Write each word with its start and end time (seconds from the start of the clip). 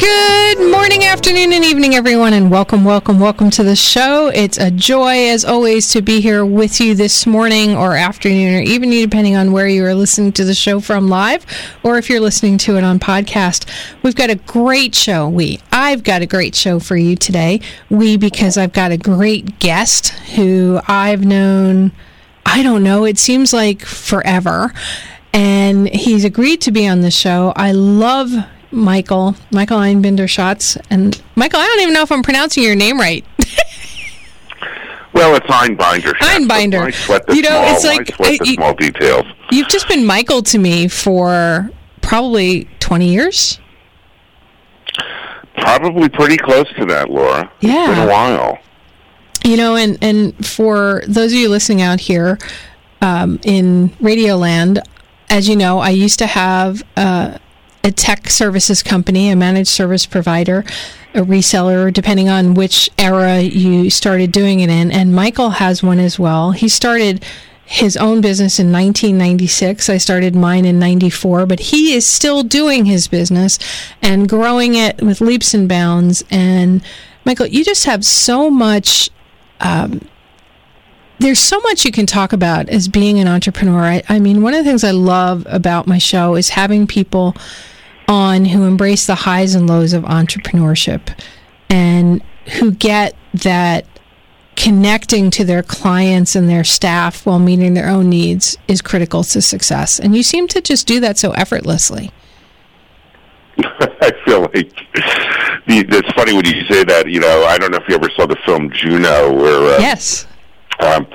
Good 0.00 0.70
morning, 0.70 1.04
afternoon, 1.04 1.52
and 1.52 1.62
evening, 1.62 1.94
everyone, 1.94 2.32
and 2.32 2.50
welcome, 2.50 2.84
welcome, 2.84 3.20
welcome 3.20 3.50
to 3.50 3.62
the 3.62 3.76
show. 3.76 4.28
It's 4.28 4.56
a 4.56 4.70
joy, 4.70 5.28
as 5.28 5.44
always, 5.44 5.92
to 5.92 6.00
be 6.00 6.22
here 6.22 6.42
with 6.42 6.80
you 6.80 6.94
this 6.94 7.26
morning 7.26 7.76
or 7.76 7.96
afternoon 7.96 8.54
or 8.54 8.62
evening, 8.62 9.02
depending 9.02 9.36
on 9.36 9.52
where 9.52 9.68
you 9.68 9.84
are 9.84 9.94
listening 9.94 10.32
to 10.32 10.44
the 10.44 10.54
show 10.54 10.80
from 10.80 11.10
live 11.10 11.44
or 11.82 11.98
if 11.98 12.08
you're 12.08 12.18
listening 12.18 12.56
to 12.58 12.78
it 12.78 12.82
on 12.82 12.98
podcast. 12.98 13.68
We've 14.02 14.14
got 14.14 14.30
a 14.30 14.36
great 14.36 14.94
show. 14.94 15.28
We, 15.28 15.60
I've 15.70 16.02
got 16.02 16.22
a 16.22 16.26
great 16.26 16.54
show 16.54 16.80
for 16.80 16.96
you 16.96 17.14
today. 17.14 17.60
We, 17.90 18.16
because 18.16 18.56
I've 18.56 18.72
got 18.72 18.92
a 18.92 18.96
great 18.96 19.58
guest 19.58 20.08
who 20.34 20.80
I've 20.88 21.26
known, 21.26 21.92
I 22.46 22.62
don't 22.62 22.82
know, 22.82 23.04
it 23.04 23.18
seems 23.18 23.52
like 23.52 23.84
forever. 23.84 24.72
And 25.34 25.90
he's 25.90 26.24
agreed 26.24 26.62
to 26.62 26.70
be 26.70 26.88
on 26.88 27.02
the 27.02 27.10
show. 27.10 27.52
I 27.54 27.72
love 27.72 28.32
Michael, 28.72 29.34
Michael 29.50 29.78
Einbinder 29.78 30.28
Schatz. 30.28 30.76
And 30.90 31.20
Michael, 31.34 31.60
I 31.60 31.66
don't 31.66 31.80
even 31.82 31.94
know 31.94 32.02
if 32.02 32.12
I'm 32.12 32.22
pronouncing 32.22 32.62
your 32.62 32.76
name 32.76 32.98
right. 32.98 33.24
Well, 35.12 35.34
it's 35.34 35.46
Einbinder. 35.48 36.12
Einbinder. 36.20 36.86
I 36.86 36.90
sweat 36.92 37.26
the 37.26 37.34
You 37.34 37.42
know, 37.42 37.48
small, 37.48 37.74
it's 37.74 37.84
like- 37.84 38.12
I 38.12 38.14
sweat 38.14 38.38
the 38.38 38.54
small 38.54 38.74
details. 38.74 39.24
You've 39.50 39.66
just 39.68 39.88
been 39.88 40.06
Michael 40.06 40.40
to 40.44 40.56
me 40.58 40.86
for 40.86 41.68
probably 42.00 42.68
20 42.78 43.12
years. 43.12 43.58
Probably 45.56 46.08
pretty 46.08 46.36
close 46.36 46.66
to 46.78 46.86
that, 46.86 47.10
Laura. 47.10 47.50
It's 47.60 47.72
Yeah. 47.72 47.86
been 47.88 47.98
a 47.98 48.10
while. 48.10 48.58
You 49.44 49.56
know, 49.56 49.74
and, 49.76 49.98
and 50.00 50.46
for 50.46 51.02
those 51.06 51.32
of 51.32 51.38
you 51.38 51.48
listening 51.48 51.82
out 51.82 52.00
here 52.00 52.38
um, 53.02 53.40
in 53.42 53.90
Radioland, 54.00 54.78
as 55.28 55.48
you 55.48 55.56
know, 55.56 55.80
I 55.80 55.90
used 55.90 56.18
to 56.20 56.26
have 56.28 56.82
uh, 56.96 57.38
a 57.82 57.90
tech 57.90 58.28
services 58.28 58.82
company, 58.82 59.30
a 59.30 59.36
managed 59.36 59.68
service 59.68 60.06
provider, 60.06 60.64
a 61.14 61.20
reseller, 61.20 61.92
depending 61.92 62.28
on 62.28 62.54
which 62.54 62.90
era 62.98 63.40
you 63.40 63.90
started 63.90 64.32
doing 64.32 64.60
it 64.60 64.70
in. 64.70 64.90
And 64.90 65.14
Michael 65.14 65.50
has 65.50 65.82
one 65.82 65.98
as 65.98 66.18
well. 66.18 66.52
He 66.52 66.68
started 66.68 67.24
his 67.64 67.96
own 67.96 68.20
business 68.20 68.58
in 68.58 68.72
1996. 68.72 69.88
I 69.88 69.96
started 69.96 70.34
mine 70.34 70.64
in 70.64 70.78
94, 70.78 71.46
but 71.46 71.60
he 71.60 71.94
is 71.94 72.04
still 72.04 72.42
doing 72.42 72.84
his 72.84 73.06
business 73.06 73.58
and 74.02 74.28
growing 74.28 74.74
it 74.74 75.00
with 75.00 75.20
leaps 75.20 75.54
and 75.54 75.68
bounds. 75.68 76.24
And 76.30 76.82
Michael, 77.24 77.46
you 77.46 77.64
just 77.64 77.84
have 77.84 78.04
so 78.04 78.50
much 78.50 79.08
um, 79.60 80.00
there's 81.20 81.38
so 81.38 81.60
much 81.60 81.84
you 81.84 81.92
can 81.92 82.06
talk 82.06 82.32
about 82.32 82.68
as 82.70 82.88
being 82.88 83.18
an 83.18 83.28
entrepreneur. 83.28 83.80
I, 83.82 84.02
I 84.08 84.18
mean, 84.18 84.42
one 84.42 84.54
of 84.54 84.64
the 84.64 84.68
things 84.68 84.82
I 84.82 84.90
love 84.90 85.46
about 85.48 85.86
my 85.86 85.98
show 85.98 86.34
is 86.34 86.48
having 86.48 86.86
people 86.86 87.36
on 88.08 88.46
who 88.46 88.64
embrace 88.64 89.06
the 89.06 89.14
highs 89.14 89.54
and 89.54 89.68
lows 89.68 89.92
of 89.92 90.02
entrepreneurship 90.04 91.16
and 91.68 92.22
who 92.58 92.72
get 92.72 93.14
that 93.34 93.84
connecting 94.56 95.30
to 95.30 95.44
their 95.44 95.62
clients 95.62 96.34
and 96.34 96.48
their 96.48 96.64
staff 96.64 97.26
while 97.26 97.38
meeting 97.38 97.74
their 97.74 97.88
own 97.88 98.08
needs 98.08 98.56
is 98.66 98.80
critical 98.80 99.22
to 99.22 99.42
success. 99.42 100.00
And 100.00 100.16
you 100.16 100.22
seem 100.22 100.48
to 100.48 100.62
just 100.62 100.86
do 100.86 101.00
that 101.00 101.18
so 101.18 101.32
effortlessly. 101.32 102.10
I 103.58 104.12
feel 104.24 104.40
like 104.40 104.52
the, 105.66 105.84
it's 105.86 106.12
funny 106.12 106.32
when 106.32 106.46
you 106.46 106.64
say 106.64 106.82
that. 106.84 107.08
You 107.08 107.20
know, 107.20 107.44
I 107.44 107.58
don't 107.58 107.72
know 107.72 107.78
if 107.78 107.88
you 107.88 107.94
ever 107.94 108.08
saw 108.16 108.24
the 108.24 108.36
film 108.46 108.70
Juno, 108.70 109.34
where 109.34 109.76
uh, 109.76 109.80
Yes. 109.80 110.26
Um, 110.80 111.06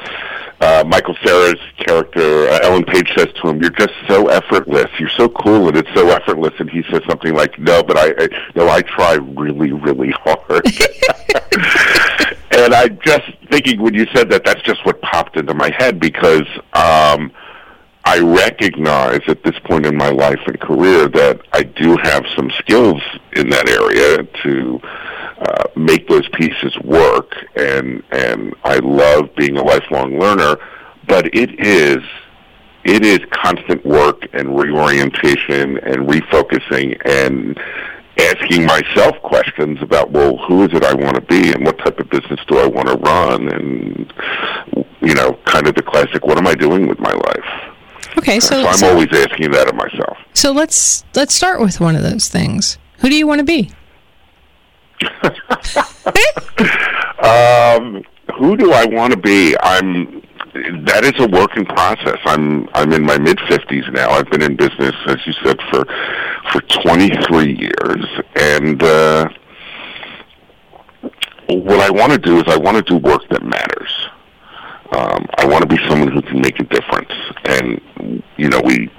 uh, 0.62 0.84
Michael 0.88 1.16
Cera's 1.16 1.60
character, 1.78 2.48
uh, 2.48 2.60
Ellen 2.64 2.86
Page, 2.86 3.12
says 3.18 3.28
to 3.42 3.50
him, 3.50 3.62
"You're 3.62 3.72
just 3.72 3.94
so 4.08 4.28
effortless. 4.28 4.90
You're 4.98 5.10
so 5.10 5.28
cool, 5.28 5.68
and 5.68 5.76
it's 5.78 5.94
so 5.94 6.10
effortless." 6.10 6.54
And 6.60 6.70
he 6.70 6.84
says 6.92 7.02
something 7.08 7.34
like, 7.34 7.60
"No, 7.60 7.84
but 7.84 7.98
I, 7.98 8.14
I 8.18 8.28
no, 8.56 8.70
I 8.70 8.82
try 8.82 9.16
really, 9.16 9.74
really 9.74 10.12
hard." 10.12 10.66
and 12.52 12.74
I'm 12.74 12.98
just 13.04 13.30
thinking 13.52 13.82
when 13.82 13.94
you 13.94 14.08
said 14.14 14.30
that, 14.30 14.46
that's 14.46 14.62
just 14.62 14.86
what 14.86 15.02
popped 15.02 15.36
into 15.36 15.54
my 15.54 15.72
head 15.78 16.00
because 16.00 16.48
um, 16.74 17.32
I 18.06 18.20
recognize 18.20 19.22
at 19.28 19.44
this 19.44 19.58
point 19.66 19.86
in 19.86 19.98
my 19.98 20.10
life 20.10 20.40
and 20.46 20.60
career 20.60 21.08
that 21.10 21.42
I 21.54 21.64
do 21.64 21.98
have 21.98 22.26
some 22.36 22.50
skills 22.52 23.02
in 23.34 23.50
that 23.50 23.68
area 23.68 24.24
to 24.44 24.80
uh, 25.40 25.64
make 25.76 26.08
those 26.08 26.28
pieces 26.30 26.78
work, 26.84 27.34
and 27.56 28.04
and 28.12 28.56
I 28.64 28.78
love 28.78 29.36
being 29.36 29.58
a 29.58 29.64
lifelong 29.64 30.20
learner. 30.20 30.58
But 31.08 31.36
it 31.36 31.60
is 31.60 32.04
it 32.84 33.04
is 33.04 33.20
constant 33.32 33.86
work 33.86 34.28
and 34.34 34.58
reorientation 34.58 35.78
and 35.80 36.08
refocusing 36.08 37.00
and 37.06 37.60
asking 38.18 38.66
myself 38.66 39.22
questions 39.24 39.78
about 39.82 40.12
well 40.12 40.38
who 40.48 40.64
is 40.64 40.74
it 40.74 40.84
I 40.84 40.94
want 40.94 41.16
to 41.16 41.22
be 41.22 41.52
and 41.52 41.66
what 41.66 41.78
type 41.80 42.00
of 42.00 42.10
business 42.10 42.40
do 42.48 42.60
I 42.60 42.66
want 42.66 42.88
to 42.88 42.96
run 42.96 43.50
and 43.50 44.14
you 45.02 45.14
know 45.14 45.38
kind 45.46 45.68
of 45.68 45.76
the 45.76 45.84
classic 45.84 46.26
what 46.26 46.38
am 46.38 46.48
I 46.48 46.56
doing 46.56 46.88
with 46.88 47.00
my 47.00 47.12
life 47.12 48.18
Okay, 48.18 48.40
so, 48.40 48.62
so 48.62 48.68
I'm 48.68 48.78
so, 48.78 48.90
always 48.92 49.12
asking 49.12 49.52
that 49.52 49.68
of 49.68 49.76
myself 49.76 50.18
so 50.34 50.52
let's 50.52 51.04
let's 51.16 51.34
start 51.34 51.60
with 51.60 51.80
one 51.80 51.96
of 51.96 52.04
those 52.04 52.28
things. 52.28 52.78
Who 53.00 53.10
do 53.10 53.16
you 53.16 53.26
want 53.26 53.40
to 53.40 53.46
be? 53.46 53.72
Um, 57.26 58.04
who 58.38 58.58
do 58.58 58.72
I 58.72 58.86
want 58.86 59.12
to 59.14 59.18
be? 59.18 59.56
I'm. 59.62 60.22
That 60.86 61.04
is 61.04 61.14
a 61.20 61.28
work 61.28 61.58
in 61.58 61.66
process. 61.66 62.20
I'm. 62.26 62.68
I'm 62.74 62.92
in 62.94 63.04
my 63.04 63.18
mid 63.18 63.40
fifties 63.48 63.84
now. 63.92 64.10
I've 64.12 64.30
been 64.30 64.42
in 64.42 64.56
business, 64.56 64.94
as 65.08 65.18
you 65.26 65.34
said, 65.44 65.58
for 65.72 65.86
for 66.52 66.62
23 66.84 67.58
years, 67.58 68.06
and 68.36 68.82
uh, 68.84 69.30
what 71.48 71.80
I 71.80 71.90
want 71.90 72.12
to 72.12 72.18
do 72.18 72.38
is 72.38 72.44
I 72.48 72.58
want 72.58 72.78
to 72.78 72.84
do 72.84 72.98
work 72.98 73.28
that 73.30 73.44
matters. 73.44 73.92
Um, 74.92 75.26
I 75.38 75.46
want 75.46 75.62
to 75.62 75.68
be 75.68 75.78
someone 75.90 76.12
who 76.12 76.22
can 76.22 76.42
make 76.42 76.60
a 76.60 76.64
difference, 76.64 77.12
and 77.46 78.22
you 78.38 78.50
know 78.50 78.62
we 78.64 78.90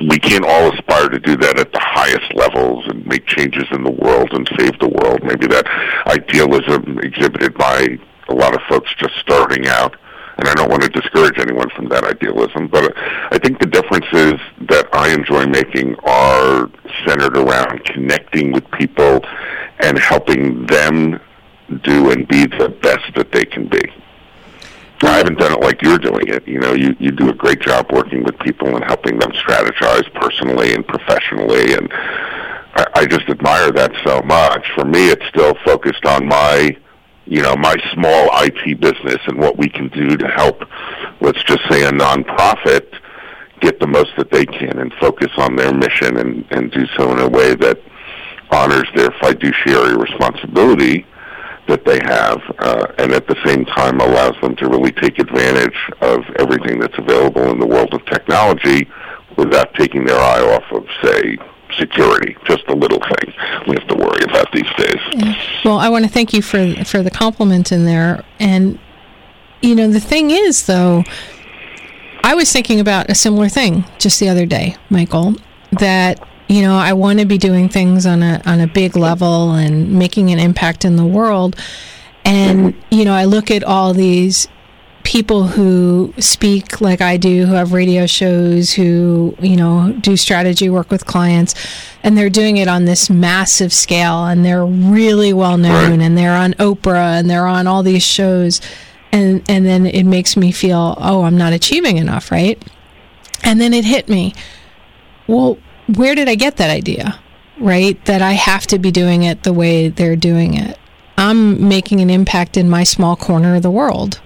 we 0.00 0.18
can't 0.18 0.44
all 0.44 0.72
aspire 0.72 1.08
to 1.08 1.18
do 1.18 1.36
that 1.36 1.58
at 1.58 1.72
the 1.72 1.80
highest 1.80 2.34
levels 2.34 2.84
and 2.88 3.06
make 3.06 3.26
changes 3.26 3.64
in 3.72 3.82
the 3.82 3.90
world 3.90 4.28
and 4.32 4.48
save 4.58 4.78
the 4.78 4.88
world. 4.88 5.22
Maybe 5.22 5.46
that 5.46 5.66
idealism 6.06 6.98
exhibited 6.98 7.54
by 7.54 7.98
a 8.28 8.34
lot 8.34 8.54
of 8.54 8.60
folks 8.68 8.94
just 8.96 9.14
starting 9.16 9.66
out. 9.68 9.96
And 10.38 10.48
I 10.48 10.54
don't 10.54 10.70
want 10.70 10.82
to 10.82 10.90
discourage 10.90 11.38
anyone 11.38 11.70
from 11.70 11.88
that 11.88 12.04
idealism, 12.04 12.68
but 12.68 12.92
I 12.96 13.38
think 13.38 13.58
the 13.58 13.66
differences 13.66 14.38
that 14.68 14.86
I 14.92 15.14
enjoy 15.14 15.46
making 15.46 15.96
are 16.04 16.70
centered 17.06 17.38
around 17.38 17.84
connecting 17.86 18.52
with 18.52 18.70
people 18.72 19.24
and 19.80 19.98
helping 19.98 20.66
them 20.66 21.18
do 21.82 22.10
and 22.10 22.28
be 22.28 22.44
the 22.46 22.68
best 22.82 23.14
that 23.14 23.32
they 23.32 23.46
can 23.46 23.66
be. 23.66 23.80
I 25.02 25.18
haven't 25.18 25.38
done 25.38 25.52
it 25.52 25.60
like 25.60 25.82
you're 25.82 25.98
doing 25.98 26.28
it. 26.28 26.48
You 26.48 26.58
know, 26.58 26.72
you 26.72 26.96
you 26.98 27.10
do 27.10 27.28
a 27.28 27.34
great 27.34 27.60
job 27.60 27.92
working 27.92 28.24
with 28.24 28.38
people 28.38 28.74
and 28.74 28.84
helping 28.84 29.18
them 29.18 29.30
strategize 29.32 30.12
personally 30.14 30.74
and 30.74 30.86
professionally, 30.86 31.74
and 31.74 31.92
I, 31.92 32.86
I 32.94 33.06
just 33.06 33.28
admire 33.28 33.70
that 33.72 33.92
so 34.04 34.22
much. 34.22 34.70
For 34.74 34.84
me, 34.84 35.10
it's 35.10 35.26
still 35.26 35.54
focused 35.64 36.06
on 36.06 36.26
my, 36.26 36.76
you 37.26 37.42
know, 37.42 37.54
my 37.56 37.76
small 37.92 38.30
IT 38.42 38.80
business 38.80 39.20
and 39.26 39.38
what 39.38 39.58
we 39.58 39.68
can 39.68 39.88
do 39.88 40.16
to 40.16 40.28
help. 40.28 40.62
Let's 41.20 41.42
just 41.44 41.68
say 41.68 41.84
a 41.84 41.90
nonprofit 41.90 42.86
get 43.60 43.80
the 43.80 43.86
most 43.86 44.10
that 44.16 44.30
they 44.30 44.44
can 44.44 44.78
and 44.78 44.92
focus 44.94 45.30
on 45.36 45.56
their 45.56 45.72
mission 45.72 46.16
and 46.18 46.46
and 46.50 46.70
do 46.70 46.86
so 46.96 47.12
in 47.12 47.20
a 47.20 47.28
way 47.28 47.54
that 47.54 47.78
honors 48.50 48.88
their 48.94 49.10
fiduciary 49.20 49.96
responsibility 49.96 51.06
that 51.68 51.84
they 51.84 51.98
have, 52.04 52.40
uh, 52.58 52.86
and 52.98 53.12
at 53.12 53.26
the 53.26 53.36
same 53.44 53.64
time 53.64 54.00
allows 54.00 54.34
them 54.40 54.54
to 54.56 54.68
really 54.68 54.92
take 54.92 55.18
advantage 55.18 55.76
of 56.00 56.24
everything 56.36 56.78
that's 56.78 56.96
available 56.98 57.42
in 57.50 57.58
the 57.58 57.66
world 57.66 57.92
of 57.92 58.04
technology 58.06 58.88
without 59.36 59.74
taking 59.74 60.04
their 60.04 60.18
eye 60.18 60.40
off 60.40 60.64
of, 60.72 60.86
say, 61.02 61.36
security. 61.78 62.36
Just 62.44 62.66
a 62.68 62.74
little 62.74 63.00
thing 63.00 63.34
we 63.66 63.74
have 63.74 63.88
to 63.88 63.96
worry 63.96 64.22
about 64.24 64.50
these 64.52 64.70
days. 64.76 65.36
Well, 65.64 65.78
I 65.78 65.88
want 65.88 66.04
to 66.04 66.10
thank 66.10 66.32
you 66.32 66.42
for 66.42 66.84
for 66.84 67.02
the 67.02 67.10
compliment 67.10 67.72
in 67.72 67.84
there. 67.84 68.24
And 68.38 68.78
you 69.62 69.74
know, 69.74 69.88
the 69.88 70.00
thing 70.00 70.30
is, 70.30 70.66
though, 70.66 71.04
I 72.22 72.34
was 72.34 72.52
thinking 72.52 72.80
about 72.80 73.10
a 73.10 73.14
similar 73.14 73.48
thing 73.48 73.84
just 73.98 74.20
the 74.20 74.28
other 74.28 74.46
day, 74.46 74.76
Michael. 74.90 75.34
That 75.72 76.26
you 76.48 76.62
know, 76.62 76.76
I 76.76 76.92
want 76.92 77.18
to 77.20 77.26
be 77.26 77.38
doing 77.38 77.68
things 77.68 78.06
on 78.06 78.22
a 78.22 78.40
on 78.46 78.60
a 78.60 78.66
big 78.66 78.96
level 78.96 79.52
and 79.52 79.92
making 79.92 80.30
an 80.30 80.38
impact 80.38 80.84
in 80.84 80.96
the 80.96 81.04
world. 81.04 81.56
And 82.24 82.74
you 82.90 83.04
know, 83.04 83.14
I 83.14 83.24
look 83.24 83.50
at 83.50 83.64
all 83.64 83.94
these 83.94 84.48
people 85.06 85.44
who 85.44 86.12
speak 86.18 86.80
like 86.80 87.00
I 87.00 87.16
do, 87.16 87.46
who 87.46 87.54
have 87.54 87.72
radio 87.72 88.06
shows, 88.06 88.72
who, 88.72 89.36
you 89.40 89.56
know, 89.56 89.92
do 90.00 90.16
strategy 90.16 90.68
work 90.68 90.90
with 90.90 91.06
clients, 91.06 91.54
and 92.02 92.18
they're 92.18 92.28
doing 92.28 92.56
it 92.56 92.66
on 92.66 92.86
this 92.86 93.08
massive 93.08 93.72
scale 93.72 94.26
and 94.26 94.44
they're 94.44 94.66
really 94.66 95.32
well 95.32 95.58
known 95.58 95.90
right. 95.90 96.00
and 96.00 96.18
they're 96.18 96.34
on 96.34 96.54
Oprah 96.54 97.20
and 97.20 97.30
they're 97.30 97.46
on 97.46 97.68
all 97.68 97.84
these 97.84 98.02
shows. 98.02 98.60
And, 99.12 99.48
and 99.48 99.64
then 99.64 99.86
it 99.86 100.02
makes 100.02 100.36
me 100.36 100.50
feel, 100.50 100.96
oh, 100.98 101.22
I'm 101.22 101.38
not 101.38 101.52
achieving 101.52 101.98
enough, 101.98 102.32
right? 102.32 102.60
And 103.44 103.60
then 103.60 103.74
it 103.74 103.84
hit 103.84 104.08
me. 104.08 104.34
Well, 105.28 105.56
where 105.94 106.14
did 106.14 106.28
I 106.28 106.34
get 106.34 106.56
that 106.56 106.70
idea? 106.70 107.18
Right? 107.58 108.02
That 108.04 108.22
I 108.22 108.32
have 108.32 108.66
to 108.68 108.78
be 108.78 108.90
doing 108.90 109.22
it 109.22 109.42
the 109.42 109.52
way 109.52 109.88
they're 109.88 110.16
doing 110.16 110.54
it. 110.54 110.78
I'm 111.18 111.68
making 111.68 112.00
an 112.00 112.10
impact 112.10 112.56
in 112.56 112.68
my 112.68 112.84
small 112.84 113.16
corner 113.16 113.56
of 113.56 113.62
the 113.62 113.70
world 113.70 114.20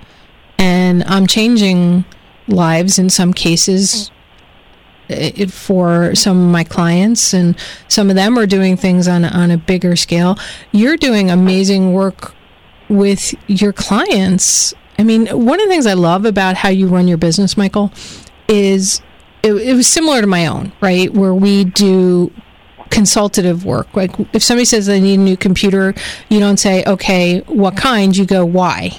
and 0.60 1.02
I'm 1.04 1.26
changing 1.26 2.04
lives 2.46 2.98
in 2.98 3.08
some 3.10 3.32
cases 3.32 4.10
eh, 5.08 5.46
for 5.46 6.14
some 6.14 6.38
of 6.38 6.52
my 6.52 6.64
clients 6.64 7.32
and 7.32 7.56
some 7.88 8.10
of 8.10 8.16
them 8.16 8.38
are 8.38 8.46
doing 8.46 8.76
things 8.76 9.08
on 9.08 9.24
on 9.24 9.50
a 9.50 9.56
bigger 9.56 9.96
scale 9.96 10.36
you're 10.72 10.96
doing 10.96 11.30
amazing 11.30 11.92
work 11.92 12.34
with 12.88 13.34
your 13.46 13.72
clients 13.72 14.74
i 14.98 15.04
mean 15.04 15.26
one 15.28 15.60
of 15.60 15.66
the 15.66 15.70
things 15.70 15.86
i 15.86 15.92
love 15.92 16.24
about 16.24 16.56
how 16.56 16.68
you 16.68 16.88
run 16.88 17.06
your 17.06 17.18
business 17.18 17.56
michael 17.56 17.92
is 18.48 19.00
it, 19.42 19.52
it 19.54 19.74
was 19.74 19.86
similar 19.86 20.20
to 20.20 20.26
my 20.26 20.46
own 20.46 20.72
right 20.80 21.12
where 21.12 21.34
we 21.34 21.64
do 21.64 22.32
consultative 22.90 23.64
work 23.64 23.86
like 23.94 24.10
if 24.32 24.42
somebody 24.42 24.64
says 24.64 24.86
they 24.86 25.00
need 25.00 25.18
a 25.18 25.22
new 25.22 25.36
computer 25.36 25.94
you 26.28 26.40
don't 26.40 26.58
say 26.58 26.82
okay 26.86 27.40
what 27.42 27.76
kind 27.76 28.16
you 28.16 28.26
go 28.26 28.44
why 28.44 28.90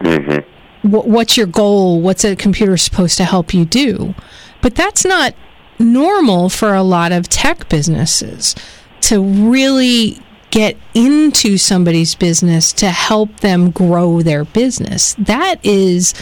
Mm-hmm. 0.00 0.90
what's 0.90 1.36
your 1.36 1.46
goal? 1.46 2.00
What's 2.00 2.24
a 2.24 2.36
computer 2.36 2.76
supposed 2.76 3.16
to 3.16 3.24
help 3.24 3.54
you 3.54 3.64
do? 3.64 4.14
But 4.60 4.74
that's 4.74 5.04
not 5.04 5.34
normal 5.78 6.48
for 6.48 6.74
a 6.74 6.82
lot 6.82 7.12
of 7.12 7.28
tech 7.28 7.68
businesses 7.68 8.54
to 9.02 9.22
really 9.22 10.20
get 10.50 10.76
into 10.94 11.58
somebody's 11.58 12.14
business 12.14 12.72
to 12.74 12.90
help 12.90 13.40
them 13.40 13.70
grow 13.70 14.22
their 14.22 14.44
business. 14.44 15.14
That 15.18 15.64
is 15.64 16.14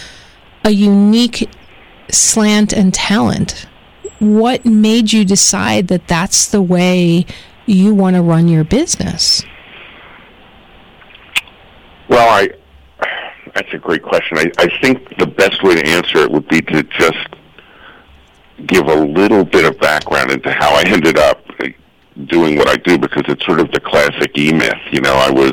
a 0.65 0.71
unique 0.71 1.49
slant 2.15 2.73
and 2.73 2.93
talent. 2.93 3.67
What 4.19 4.65
made 4.65 5.13
you 5.13 5.25
decide 5.25 5.89
that 5.89 6.09
that's 6.09 6.47
the 6.47 6.63
way 6.63 7.27
you 7.67 7.95
want 7.95 8.17
to 8.17 8.23
run 8.23 8.49
your 8.49 8.65
business? 8.65 9.43
Well, 12.09 12.29
I 12.29 12.49
that's 13.55 13.73
a 13.73 13.79
great 13.79 14.03
question. 14.03 14.39
I, 14.39 14.51
I 14.59 14.81
think 14.81 15.17
the 15.19 15.27
best 15.27 15.63
way 15.63 15.77
to 15.77 15.87
answer 15.87 16.19
it 16.19 16.31
would 16.31 16.49
be 16.49 16.61
to 16.61 16.83
just 16.83 17.29
give 18.67 18.87
a 18.87 18.95
little 18.95 19.45
bit 19.45 19.65
of 19.65 19.79
background 19.79 20.31
into 20.33 20.51
how 20.51 20.75
I 20.75 20.83
ended 20.87 21.19
up 21.19 21.45
doing 22.27 22.57
what 22.57 22.69
I 22.69 22.77
do 22.77 22.99
because 22.99 23.25
it's 23.29 23.45
sort 23.45 23.61
of 23.61 23.71
the 23.73 23.81
classic 23.81 24.37
E 24.37 24.53
myth. 24.53 24.79
You 24.91 25.01
know, 25.01 25.15
I 25.15 25.31
was 25.31 25.53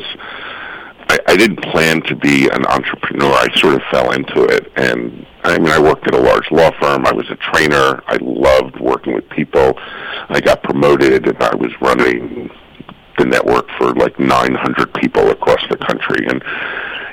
I, 1.12 1.18
I 1.26 1.36
didn't 1.36 1.60
plan 1.62 2.00
to 2.04 2.16
be 2.16 2.48
an 2.48 2.64
entrepreneur. 2.64 3.32
I 3.34 3.48
sort 3.56 3.74
of 3.74 3.82
fell 3.90 4.12
into 4.12 4.44
it, 4.44 4.72
and 4.76 5.26
I 5.44 5.58
mean, 5.58 5.68
I 5.68 5.78
worked 5.78 6.06
at 6.06 6.14
a 6.14 6.18
large 6.18 6.50
law 6.50 6.70
firm. 6.80 7.04
I 7.06 7.12
was 7.12 7.28
a 7.30 7.36
trainer. 7.36 8.02
I 8.06 8.16
loved 8.22 8.80
working 8.80 9.12
with 9.12 9.28
people. 9.28 9.74
I 10.30 10.40
got 10.40 10.62
promoted, 10.62 11.28
and 11.28 11.42
I 11.42 11.54
was 11.54 11.70
running 11.82 12.50
the 13.18 13.26
network 13.26 13.68
for 13.76 13.92
like 13.94 14.18
900 14.18 14.94
people 14.94 15.30
across 15.30 15.60
the 15.68 15.76
country, 15.76 16.26
and 16.28 16.42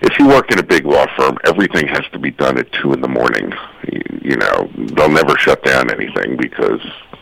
if 0.02 0.18
you 0.18 0.28
work 0.28 0.50
in 0.50 0.60
a 0.60 0.64
big 0.64 0.86
law 0.86 1.06
firm, 1.18 1.38
everything 1.46 1.86
has 1.88 2.06
to 2.14 2.20
be 2.20 2.32
done 2.32 2.58
at 2.58 2.72
two 2.72 2.94
in 2.94 3.02
the 3.02 3.10
morning. 3.10 3.52
You, 3.92 4.02
you 4.22 4.38
know, 4.38 4.72
they'll 4.96 5.10
never 5.10 5.38
shut 5.38 5.62
down 5.66 5.92
anything 5.92 6.38
because 6.38 6.80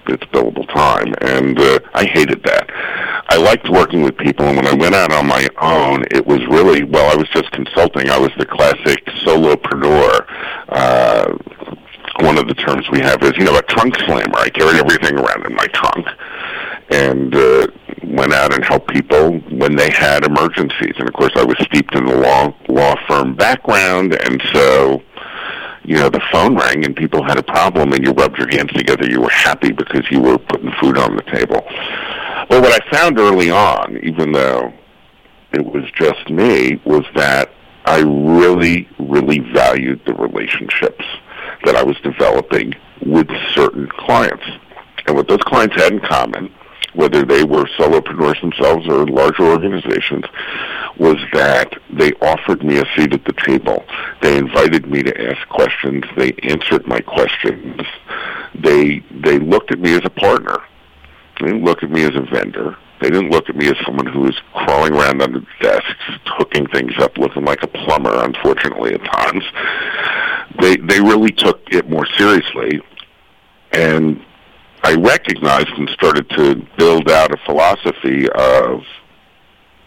it's 0.10 0.24
billable 0.26 0.68
time, 0.74 1.14
and 1.22 1.60
uh, 1.60 1.80
I 1.94 2.06
hated 2.06 2.44
that. 2.44 2.70
I 3.30 3.38
liked 3.38 3.70
working 3.70 4.04
with 4.04 4.18
people, 4.18 4.46
and 4.46 4.56
when 4.56 4.68
I 4.68 4.74
went 4.74 4.96
out 4.96 5.12
on 5.12 5.28
my 5.28 5.48
own, 5.62 6.06
it 6.12 6.26
was 6.26 6.46
really 6.48 6.84
well. 6.84 7.12
I 7.12 7.16
was 7.16 7.28
just 7.30 7.52
consulting. 7.52 8.10
I 8.10 8.18
was 8.18 8.32
the 8.38 8.46
classic 8.46 9.04
solopreneur. 9.26 10.26
Uh, 10.70 11.38
one 12.22 12.38
of 12.38 12.48
the 12.48 12.56
terms 12.56 12.90
we 12.90 13.00
have 13.02 13.22
is, 13.24 13.38
you 13.38 13.44
know, 13.44 13.58
a 13.58 13.62
trunk 13.64 13.96
slammer. 14.00 14.38
I 14.38 14.50
carried 14.50 14.80
everything 14.80 15.20
around 15.20 15.46
in 15.46 15.56
my 15.56 15.68
trunk, 15.68 16.08
and 16.90 17.36
uh, 17.36 17.68
went 18.04 18.34
out 18.34 18.54
and 18.54 18.64
helped 18.64 18.88
people 18.88 19.40
when 19.52 19.76
they 19.76 19.92
had 19.92 20.26
emergencies. 20.26 20.94
And 20.98 21.08
of 21.08 21.14
course, 21.14 21.34
I 21.36 21.44
was 21.44 21.58
steeped 21.62 21.96
in 21.96 22.06
the 22.06 22.16
law 22.16 22.56
law 22.70 22.96
firm 23.08 23.36
background, 23.36 24.18
and 24.26 24.42
so 24.54 25.02
you 25.88 25.96
know 25.96 26.10
the 26.10 26.22
phone 26.32 26.56
rang 26.56 26.86
and 26.86 26.96
people 26.96 27.24
had 27.24 27.38
a 27.38 27.44
problem, 27.44 27.94
and 27.94 28.06
you 28.06 28.12
rubbed 28.12 28.38
your 28.38 28.50
hands 28.50 28.72
together. 28.74 29.10
You 29.10 29.22
were 29.22 29.30
happy 29.30 29.72
because 29.72 30.06
you 30.12 30.20
were 30.20 30.38
putting 30.38 30.72
food 30.82 30.98
on 30.98 31.16
the 31.16 31.24
table. 31.24 31.64
Well, 32.50 32.62
what 32.62 32.80
I 32.80 32.92
found 32.92 33.18
early 33.18 33.50
on, 33.50 33.98
even 34.04 34.34
though 34.34 34.74
it 35.54 35.66
was 35.66 35.86
just 35.96 36.30
me, 36.30 36.82
was 36.86 37.06
that 37.16 37.52
I 37.86 38.00
really, 38.00 38.90
really 39.00 39.40
valued 39.40 40.02
the 40.06 40.14
relationships 40.14 41.06
that 41.64 41.78
I 41.78 41.84
was 41.84 41.96
developing 42.04 42.74
with 43.06 43.30
certain 43.54 43.88
clients. 43.88 44.44
And 45.08 45.16
what 45.16 45.30
those 45.30 45.42
clients 45.44 45.76
had 45.76 45.94
in 45.94 46.02
common 46.02 46.54
whether 46.94 47.24
they 47.24 47.44
were 47.44 47.66
solopreneurs 47.78 48.40
themselves 48.42 48.88
or 48.88 49.06
larger 49.06 49.44
organizations, 49.44 50.26
was 50.98 51.18
that 51.34 51.74
they 51.92 52.12
offered 52.14 52.64
me 52.64 52.78
a 52.78 52.86
seat 52.96 53.14
at 53.14 53.24
the 53.26 53.34
table. 53.46 53.84
They 54.22 54.38
invited 54.38 54.88
me 54.88 55.04
to 55.04 55.30
ask 55.30 55.48
questions. 55.50 56.04
They 56.16 56.34
answered 56.44 56.88
my 56.88 57.00
questions. 57.00 57.82
They 58.56 59.04
they 59.12 59.40
looked 59.40 59.72
at 59.72 59.80
me 59.80 59.94
as 59.94 60.02
a 60.06 60.10
partner. 60.10 60.58
They 61.40 61.48
didn't 61.48 61.64
look 61.64 61.84
at 61.84 61.92
me 61.92 62.04
as 62.04 62.16
a 62.16 62.22
vendor. 62.22 62.78
They 63.00 63.10
didn't 63.10 63.30
look 63.30 63.48
at 63.48 63.56
me 63.56 63.68
as 63.68 63.76
someone 63.86 64.08
who 64.08 64.22
was 64.22 64.42
crawling 64.54 64.94
around 64.94 65.22
under 65.22 65.42
desks, 65.62 65.94
hooking 66.26 66.66
things 66.68 66.94
up, 66.98 67.18
looking 67.18 67.46
like 67.46 67.62
a 67.62 67.68
plumber. 67.68 68.24
Unfortunately, 68.24 68.96
at 68.96 69.04
times, 69.04 69.44
they 70.60 70.78
they 70.78 71.00
really 71.00 71.32
took 71.32 71.62
it 71.72 71.90
more 71.90 72.08
seriously, 72.18 72.82
and 73.72 74.24
I 74.84 74.94
recognized 74.96 75.70
and 75.70 75.90
started 75.90 76.30
to 76.32 76.56
build 76.78 77.10
out 77.10 77.32
a 77.34 77.38
philosophy 77.46 78.30
of 78.30 78.82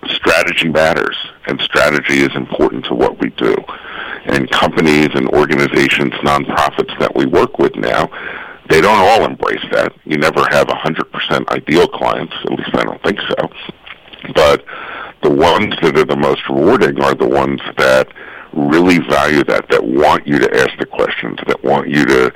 strategy 0.06 0.69
matters 0.69 1.16
and 1.46 1.60
strategy 1.60 2.20
is 2.20 2.34
important 2.34 2.84
to 2.87 2.94
what 2.94 3.20
we 3.20 3.31
do. 3.31 3.54
And 4.25 4.50
companies 4.50 5.08
and 5.14 5.28
organizations, 5.28 6.12
nonprofits 6.22 6.98
that 6.98 7.14
we 7.14 7.26
work 7.26 7.58
with 7.58 7.75
now, 7.76 8.08
they 8.69 8.81
don't 8.81 8.98
all 8.98 9.25
embrace 9.25 9.64
that. 9.72 9.92
You 10.04 10.19
never 10.19 10.46
have 10.50 10.69
100% 10.69 11.48
ideal 11.48 11.88
clients, 11.88 12.34
at 12.44 12.50
least 12.50 12.70
I 12.75 12.84
don't 12.84 13.02
think 13.02 13.19
so. 13.28 13.50
But 14.34 14.65
the 15.22 15.31
ones 15.31 15.74
that 15.82 15.96
are 15.96 16.05
the 16.05 16.17
most 16.17 16.43
rewarding 16.48 17.00
are 17.03 17.15
the 17.15 17.29
ones 17.29 17.60
that 17.79 18.08
really 18.53 18.98
value 19.08 19.44
that, 19.44 19.69
that 19.70 19.82
want 19.82 20.26
you 20.26 20.38
to 20.38 20.60
ask 20.60 20.70
the 20.79 20.86
questions, 20.86 21.38
that 21.46 21.62
want 21.65 21.88
you 21.88 22.05
to 22.05 22.32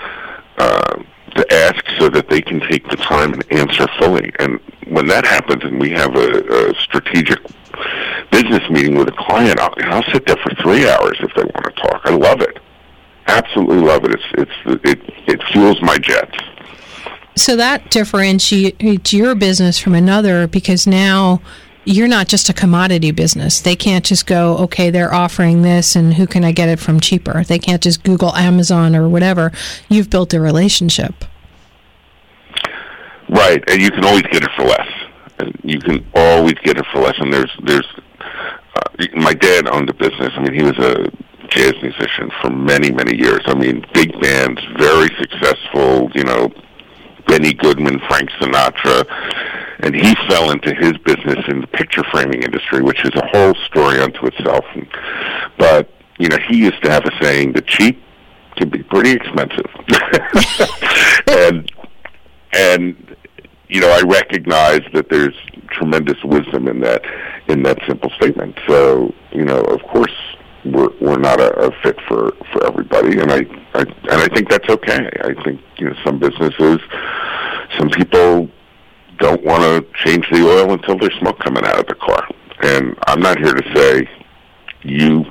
uh, 0.58 1.02
to 1.34 1.52
ask 1.52 1.84
so 1.98 2.08
that 2.08 2.28
they 2.28 2.40
can 2.40 2.60
take 2.60 2.88
the 2.88 2.96
time 2.96 3.32
and 3.32 3.52
answer 3.52 3.86
fully. 3.98 4.32
And 4.38 4.60
when 4.86 5.06
that 5.08 5.26
happens, 5.26 5.64
and 5.64 5.80
we 5.80 5.90
have 5.90 6.14
a, 6.14 6.70
a 6.70 6.74
strategic 6.76 7.40
business 8.30 8.68
meeting 8.70 8.96
with 8.96 9.08
a 9.08 9.16
client, 9.18 9.58
I'll, 9.58 9.74
I'll 9.92 10.12
sit 10.12 10.26
there 10.26 10.36
for 10.36 10.54
three 10.62 10.88
hours 10.88 11.18
if 11.20 11.34
they 11.34 11.42
want 11.42 11.64
to 11.64 11.82
talk. 11.82 12.02
I 12.04 12.10
love 12.10 12.40
it, 12.40 12.58
absolutely 13.26 13.80
love 13.80 14.04
it. 14.04 14.12
It's 14.12 14.50
it's 14.66 14.84
it 14.84 15.00
it 15.26 15.42
fuels 15.52 15.80
my 15.82 15.98
jets. 15.98 16.36
So 17.36 17.56
that 17.56 17.90
differentiates 17.90 19.12
your 19.12 19.34
business 19.34 19.78
from 19.78 19.94
another 19.94 20.46
because 20.46 20.86
now 20.86 21.42
you're 21.84 22.08
not 22.08 22.28
just 22.28 22.48
a 22.48 22.52
commodity 22.52 23.10
business. 23.10 23.60
They 23.60 23.76
can't 23.76 24.04
just 24.04 24.26
go, 24.26 24.56
okay, 24.58 24.90
they're 24.90 25.12
offering 25.12 25.62
this 25.62 25.96
and 25.96 26.14
who 26.14 26.26
can 26.26 26.44
I 26.44 26.52
get 26.52 26.68
it 26.68 26.78
from 26.78 27.00
cheaper? 27.00 27.44
They 27.44 27.58
can't 27.58 27.82
just 27.82 28.02
Google 28.02 28.34
Amazon 28.34 28.96
or 28.96 29.08
whatever. 29.08 29.52
You've 29.88 30.10
built 30.10 30.32
a 30.34 30.40
relationship. 30.40 31.24
Right, 33.28 33.62
and 33.68 33.80
you 33.80 33.90
can 33.90 34.04
always 34.04 34.22
get 34.24 34.44
it 34.44 34.50
for 34.56 34.64
less. 34.64 34.88
And 35.38 35.58
you 35.64 35.78
can 35.80 36.06
always 36.14 36.54
get 36.62 36.78
it 36.78 36.86
for 36.92 37.00
less. 37.00 37.16
And 37.18 37.32
there's, 37.32 37.50
there's, 37.64 37.86
uh, 38.20 39.06
my 39.16 39.34
dad 39.34 39.68
owned 39.68 39.90
a 39.90 39.94
business. 39.94 40.30
I 40.36 40.40
mean, 40.40 40.54
he 40.54 40.62
was 40.62 40.78
a 40.78 41.10
jazz 41.48 41.74
musician 41.82 42.30
for 42.40 42.50
many, 42.50 42.90
many 42.90 43.16
years. 43.16 43.40
I 43.46 43.54
mean, 43.54 43.84
big 43.92 44.18
bands, 44.20 44.60
very 44.78 45.08
successful, 45.18 46.10
you 46.14 46.24
know, 46.24 46.52
Benny 47.26 47.54
Goodman, 47.54 48.00
Frank 48.08 48.30
Sinatra 48.40 49.04
and 49.80 49.94
he 49.94 50.14
fell 50.28 50.50
into 50.50 50.74
his 50.74 50.96
business 50.98 51.44
in 51.48 51.60
the 51.60 51.66
picture 51.66 52.02
framing 52.10 52.42
industry, 52.42 52.82
which 52.82 53.04
is 53.04 53.10
a 53.16 53.26
whole 53.26 53.54
story 53.66 53.98
unto 53.98 54.26
itself. 54.26 54.64
But 55.58 55.90
you 56.18 56.28
know, 56.28 56.38
he 56.48 56.56
used 56.56 56.82
to 56.84 56.90
have 56.90 57.04
a 57.04 57.22
saying: 57.22 57.52
"The 57.52 57.62
cheap 57.62 58.02
can 58.56 58.68
be 58.70 58.82
pretty 58.82 59.12
expensive," 59.12 59.66
and 61.28 61.70
and 62.52 63.16
you 63.68 63.80
know, 63.80 63.90
I 63.90 64.02
recognize 64.02 64.82
that 64.92 65.10
there's 65.10 65.36
tremendous 65.70 66.22
wisdom 66.24 66.68
in 66.68 66.80
that 66.80 67.02
in 67.48 67.62
that 67.64 67.78
simple 67.86 68.10
statement. 68.10 68.58
So 68.68 69.12
you 69.32 69.44
know, 69.44 69.60
of 69.60 69.82
course, 69.82 70.14
we're 70.64 70.90
we're 71.00 71.18
not 71.18 71.40
a, 71.40 71.52
a 71.66 71.82
fit 71.82 71.96
for 72.08 72.32
for 72.52 72.66
everybody, 72.66 73.20
and 73.20 73.30
I, 73.30 73.46
I 73.74 73.80
and 73.80 74.12
I 74.12 74.28
think 74.28 74.48
that's 74.48 74.68
okay. 74.68 75.08
I 75.22 75.42
think 75.44 75.60
you 75.78 75.88
know 75.88 75.96
some 76.04 76.18
businesses, 76.18 76.78
some 77.78 77.90
people 77.90 78.48
don't 79.18 79.44
want 79.44 79.62
to 79.62 79.86
change 80.04 80.28
the 80.30 80.46
oil 80.46 80.72
until 80.72 80.98
there's 80.98 81.14
smoke 81.20 81.38
coming 81.40 81.64
out 81.64 81.78
of 81.78 81.86
the 81.86 81.94
car, 81.94 82.28
and 82.62 82.96
I'm 83.06 83.20
not 83.20 83.38
here 83.38 83.54
to 83.54 83.74
say 83.74 84.08
you 84.82 85.24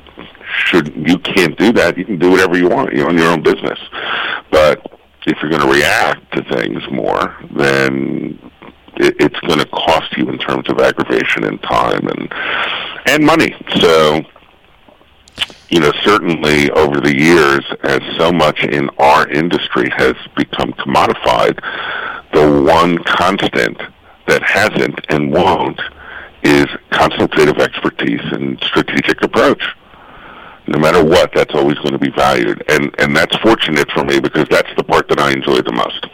should 0.65 0.93
you 0.95 1.17
can't 1.19 1.57
do 1.57 1.71
that. 1.73 1.97
You 1.97 2.05
can 2.05 2.19
do 2.19 2.31
whatever 2.31 2.57
you 2.57 2.69
want. 2.69 2.93
You 2.93 3.07
own 3.07 3.17
your 3.17 3.31
own 3.31 3.41
business, 3.41 3.79
but 4.51 4.99
if 5.25 5.37
you're 5.41 5.49
going 5.49 5.61
to 5.61 5.71
react 5.71 6.33
to 6.33 6.43
things 6.55 6.81
more, 6.91 7.35
then 7.55 8.39
it, 8.97 9.15
it's 9.19 9.39
going 9.41 9.59
to 9.59 9.65
cost 9.67 10.15
you 10.17 10.29
in 10.29 10.37
terms 10.37 10.69
of 10.69 10.79
aggravation 10.79 11.45
and 11.45 11.61
time 11.63 12.07
and 12.07 12.33
and 13.05 13.25
money. 13.25 13.55
So, 13.79 14.21
you 15.74 15.80
know, 15.80 15.92
certainly 16.03 16.70
over 16.72 17.01
the 17.01 17.18
years, 17.18 17.65
as 17.82 18.00
so 18.18 18.32
much 18.32 18.63
in 18.63 18.89
our 19.00 19.27
industry 19.27 19.89
has 19.89 20.13
become 20.36 20.72
commodified, 20.74 21.60
the 22.32 22.62
one 22.62 23.00
constant 23.06 23.82
that 24.27 24.44
hasn't 24.44 25.00
and 25.10 25.34
won't 25.34 25.82
is 26.44 26.68
consultative 26.92 27.58
expertise 27.58 28.22
and 28.32 28.60
strategic 28.62 29.24
approach 29.24 29.63
no 30.68 30.80
matter 30.80 31.03
what, 31.03 31.32
that's 31.34 31.53
always 31.53 31.77
going 31.80 31.92
to 31.92 32.00
be 32.00 32.12
valued, 32.12 32.63
and 32.70 32.94
and 32.98 33.15
that's 33.15 33.36
fortunate 33.38 33.89
for 33.92 34.03
me 34.03 34.20
because 34.20 34.48
that's 34.50 34.70
the 34.77 34.84
part 34.84 35.10
that 35.10 35.20
I 35.20 35.32
enjoy 35.32 35.62
the 35.62 35.74
most. 35.74 36.08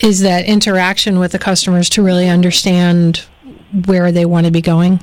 Is 0.00 0.20
that 0.20 0.44
interaction 0.44 1.18
with 1.18 1.32
the 1.32 1.38
customers 1.38 1.88
to 1.90 2.02
really 2.02 2.28
understand 2.28 3.24
where 3.86 4.12
they 4.12 4.26
want 4.26 4.46
to 4.46 4.52
be 4.52 4.60
going? 4.60 5.00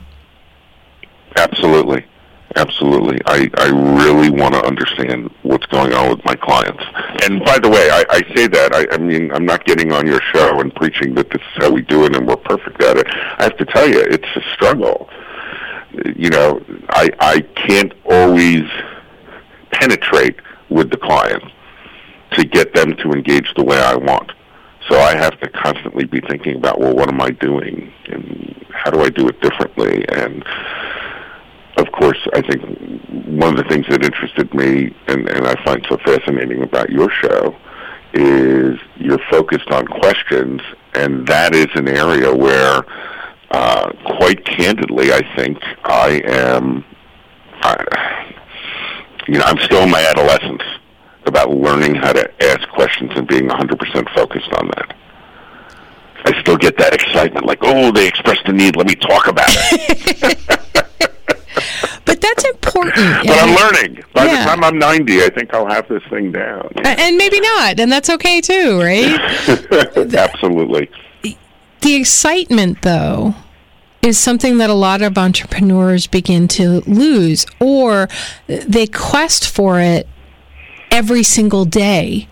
Absolutely. 1.35 2.05
Absolutely. 2.55 3.19
I, 3.25 3.49
I 3.57 3.67
really 3.67 4.29
want 4.29 4.55
to 4.55 4.65
understand 4.65 5.29
what's 5.43 5.65
going 5.67 5.93
on 5.93 6.09
with 6.09 6.25
my 6.25 6.35
clients. 6.35 6.83
And 7.23 7.43
by 7.45 7.59
the 7.59 7.69
way, 7.69 7.89
I, 7.91 8.03
I 8.09 8.35
say 8.35 8.47
that, 8.47 8.73
I, 8.73 8.95
I 8.95 8.97
mean, 8.97 9.31
I'm 9.31 9.45
not 9.45 9.65
getting 9.65 9.91
on 9.93 10.07
your 10.07 10.19
show 10.33 10.59
and 10.59 10.73
preaching 10.75 11.13
that 11.15 11.29
this 11.29 11.41
is 11.41 11.63
how 11.63 11.71
we 11.71 11.83
do 11.83 12.05
it 12.05 12.15
and 12.15 12.27
we're 12.27 12.37
perfect 12.37 12.81
at 12.81 12.97
it. 12.97 13.07
I 13.07 13.43
have 13.43 13.57
to 13.57 13.65
tell 13.65 13.87
you, 13.87 13.99
it's 14.01 14.27
a 14.35 14.41
struggle 14.53 15.09
you 16.15 16.29
know, 16.29 16.63
I 16.89 17.09
I 17.19 17.41
can't 17.41 17.93
always 18.05 18.63
penetrate 19.71 20.37
with 20.69 20.91
the 20.91 20.97
client 20.97 21.43
to 22.31 22.45
get 22.45 22.73
them 22.73 22.95
to 22.97 23.11
engage 23.11 23.53
the 23.55 23.63
way 23.63 23.77
I 23.77 23.95
want. 23.95 24.31
So 24.87 24.99
I 24.99 25.15
have 25.15 25.39
to 25.41 25.49
constantly 25.49 26.05
be 26.05 26.21
thinking 26.21 26.55
about, 26.55 26.79
well, 26.79 26.95
what 26.95 27.09
am 27.09 27.21
I 27.21 27.31
doing, 27.31 27.91
and 28.05 28.65
how 28.71 28.91
do 28.91 29.01
I 29.01 29.09
do 29.09 29.27
it 29.27 29.39
differently? 29.41 30.05
And 30.09 30.43
of 31.79 31.91
course, 31.93 32.17
I 32.33 32.41
think 32.41 32.61
one 33.25 33.57
of 33.57 33.63
the 33.63 33.69
things 33.69 33.85
that 33.89 34.03
interested 34.03 34.53
me 34.53 34.93
and, 35.07 35.29
and 35.29 35.47
I 35.47 35.55
find 35.63 35.85
so 35.89 35.97
fascinating 35.97 36.63
about 36.63 36.89
your 36.89 37.09
show 37.09 37.55
is 38.13 38.79
you're 38.97 39.21
focused 39.29 39.69
on 39.71 39.85
questions, 39.87 40.61
and 40.93 41.27
that 41.27 41.53
is 41.55 41.67
an 41.75 41.87
area 41.87 42.33
where 42.33 42.83
uh, 43.51 43.91
quite 44.17 44.43
candidly, 44.45 45.13
I 45.13 45.21
think 45.35 45.57
I 45.83 46.21
am, 46.25 46.83
I, 47.61 48.35
you 49.27 49.35
know, 49.35 49.45
I'm 49.45 49.57
still 49.59 49.83
in 49.83 49.91
my 49.91 50.05
adolescence 50.05 50.63
about 51.25 51.51
learning 51.51 51.95
how 51.95 52.13
to 52.13 52.43
ask 52.43 52.67
questions 52.69 53.11
and 53.15 53.27
being 53.27 53.47
100% 53.47 54.15
focused 54.15 54.51
on 54.53 54.67
that. 54.67 54.95
I 56.25 56.41
still 56.41 56.57
get 56.57 56.77
that 56.77 56.93
excitement, 56.93 57.45
like, 57.45 57.59
oh, 57.61 57.91
they 57.91 58.07
expressed 58.07 58.47
a 58.47 58.53
need, 58.53 58.75
let 58.75 58.87
me 58.87 58.95
talk 58.95 59.27
about 59.27 59.47
it. 59.49 60.99
but 62.05 62.21
that's 62.21 62.43
important. 62.45 62.95
but 62.95 63.37
I'm 63.39 63.55
learning. 63.55 64.03
By 64.13 64.25
yeah. 64.25 64.43
the 64.43 64.49
time 64.49 64.63
I'm 64.63 64.79
90, 64.79 65.23
I 65.23 65.29
think 65.29 65.53
I'll 65.53 65.69
have 65.69 65.87
this 65.87 66.03
thing 66.09 66.31
down. 66.31 66.71
And 66.83 67.17
maybe 67.17 67.39
not, 67.39 67.79
and 67.79 67.91
that's 67.91 68.09
okay 68.09 68.41
too, 68.41 68.79
right? 68.79 69.19
Absolutely. 70.13 70.89
The 71.81 71.95
excitement, 71.95 72.81
though, 72.81 73.35
is 74.01 74.17
something 74.17 74.57
that 74.57 74.69
a 74.69 74.73
lot 74.73 75.01
of 75.01 75.17
entrepreneurs 75.17 76.07
begin 76.07 76.47
to 76.49 76.81
lose, 76.81 77.45
or 77.59 78.07
they 78.47 78.87
quest 78.87 79.47
for 79.47 79.79
it 79.79 80.07
every 80.91 81.23
single 81.23 81.65
day. 81.65 82.27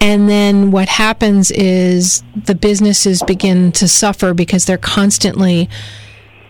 And 0.00 0.28
then 0.28 0.72
what 0.72 0.88
happens 0.88 1.50
is 1.52 2.24
the 2.34 2.54
businesses 2.56 3.22
begin 3.22 3.70
to 3.72 3.86
suffer 3.86 4.34
because 4.34 4.64
they're 4.64 4.76
constantly 4.76 5.68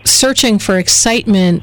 searching 0.03 0.59
for 0.59 0.77
excitement 0.77 1.61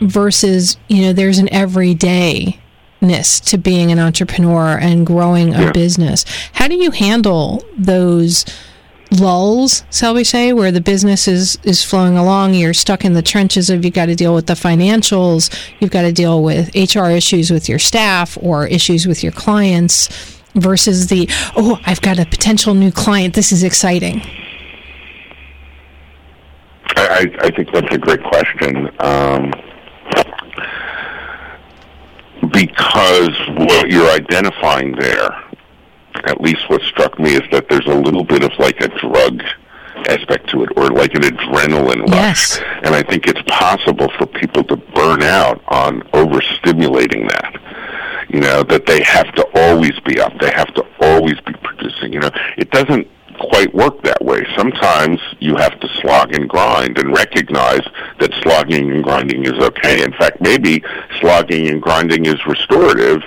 versus, 0.00 0.76
you 0.88 1.02
know, 1.02 1.12
there's 1.12 1.38
an 1.38 1.48
everydayness 1.48 3.44
to 3.44 3.58
being 3.58 3.92
an 3.92 3.98
entrepreneur 3.98 4.78
and 4.78 5.06
growing 5.06 5.54
a 5.54 5.62
yeah. 5.62 5.72
business. 5.72 6.24
How 6.52 6.68
do 6.68 6.74
you 6.74 6.90
handle 6.90 7.62
those? 7.76 8.44
lulls, 9.20 9.84
shall 9.90 10.14
we 10.14 10.24
say, 10.24 10.52
where 10.52 10.72
the 10.72 10.80
business 10.80 11.28
is, 11.28 11.58
is 11.62 11.84
flowing 11.84 12.16
along. 12.16 12.54
You're 12.54 12.74
stuck 12.74 13.04
in 13.04 13.12
the 13.12 13.22
trenches 13.22 13.70
of 13.70 13.84
you've 13.84 13.94
got 13.94 14.06
to 14.06 14.14
deal 14.14 14.34
with 14.34 14.46
the 14.46 14.54
financials, 14.54 15.54
you've 15.80 15.90
got 15.90 16.02
to 16.02 16.12
deal 16.12 16.42
with 16.42 16.74
HR 16.74 17.10
issues 17.10 17.50
with 17.50 17.68
your 17.68 17.78
staff 17.78 18.36
or 18.40 18.66
issues 18.66 19.06
with 19.06 19.22
your 19.22 19.32
clients 19.32 20.08
versus 20.54 21.08
the, 21.08 21.28
oh, 21.56 21.80
I've 21.86 22.00
got 22.00 22.18
a 22.18 22.26
potential 22.26 22.74
new 22.74 22.92
client. 22.92 23.34
This 23.34 23.52
is 23.52 23.62
exciting. 23.62 24.22
I, 26.96 27.26
I 27.40 27.50
think 27.50 27.72
that's 27.72 27.94
a 27.94 27.98
great 27.98 28.22
question. 28.22 28.88
Um, 29.00 29.52
because 32.54 33.36
what 33.56 33.90
you're 33.90 34.10
identifying 34.10 34.92
there 34.92 35.44
at 36.24 36.40
least 36.40 36.68
what 36.70 36.80
struck 36.82 37.18
me 37.18 37.34
is 37.34 37.42
that 37.50 37.68
there's 37.68 37.86
a 37.86 37.94
little 37.94 38.24
bit 38.24 38.44
of 38.44 38.52
like 38.58 38.80
a 38.80 38.88
drug 39.00 39.42
aspect 40.08 40.48
to 40.50 40.62
it 40.62 40.70
or 40.76 40.88
like 40.90 41.14
an 41.14 41.22
adrenaline 41.22 42.02
rush. 42.02 42.58
Yes. 42.58 42.60
And 42.82 42.94
I 42.94 43.02
think 43.02 43.26
it's 43.26 43.42
possible 43.46 44.10
for 44.18 44.26
people 44.26 44.64
to 44.64 44.76
burn 44.76 45.22
out 45.22 45.62
on 45.68 46.00
overstimulating 46.12 47.28
that. 47.28 47.60
You 48.28 48.40
know, 48.40 48.62
that 48.64 48.86
they 48.86 49.02
have 49.02 49.32
to 49.34 49.46
always 49.54 49.98
be 50.00 50.18
up. 50.18 50.32
They 50.40 50.50
have 50.50 50.72
to 50.74 50.84
always 51.00 51.38
be 51.40 51.52
producing. 51.62 52.12
You 52.12 52.20
know, 52.20 52.30
it 52.56 52.70
doesn't 52.70 53.06
quite 53.38 53.74
work 53.74 54.02
that 54.02 54.24
way. 54.24 54.44
Sometimes 54.56 55.20
you 55.40 55.56
have 55.56 55.78
to 55.80 55.88
slog 56.00 56.34
and 56.34 56.48
grind 56.48 56.98
and 56.98 57.14
recognize 57.14 57.82
that 58.20 58.32
slogging 58.42 58.90
and 58.90 59.02
grinding 59.02 59.44
is 59.44 59.52
okay. 59.52 60.02
In 60.02 60.12
fact, 60.12 60.40
maybe 60.40 60.82
slogging 61.20 61.68
and 61.68 61.82
grinding 61.82 62.26
is 62.26 62.44
restorative 62.46 63.22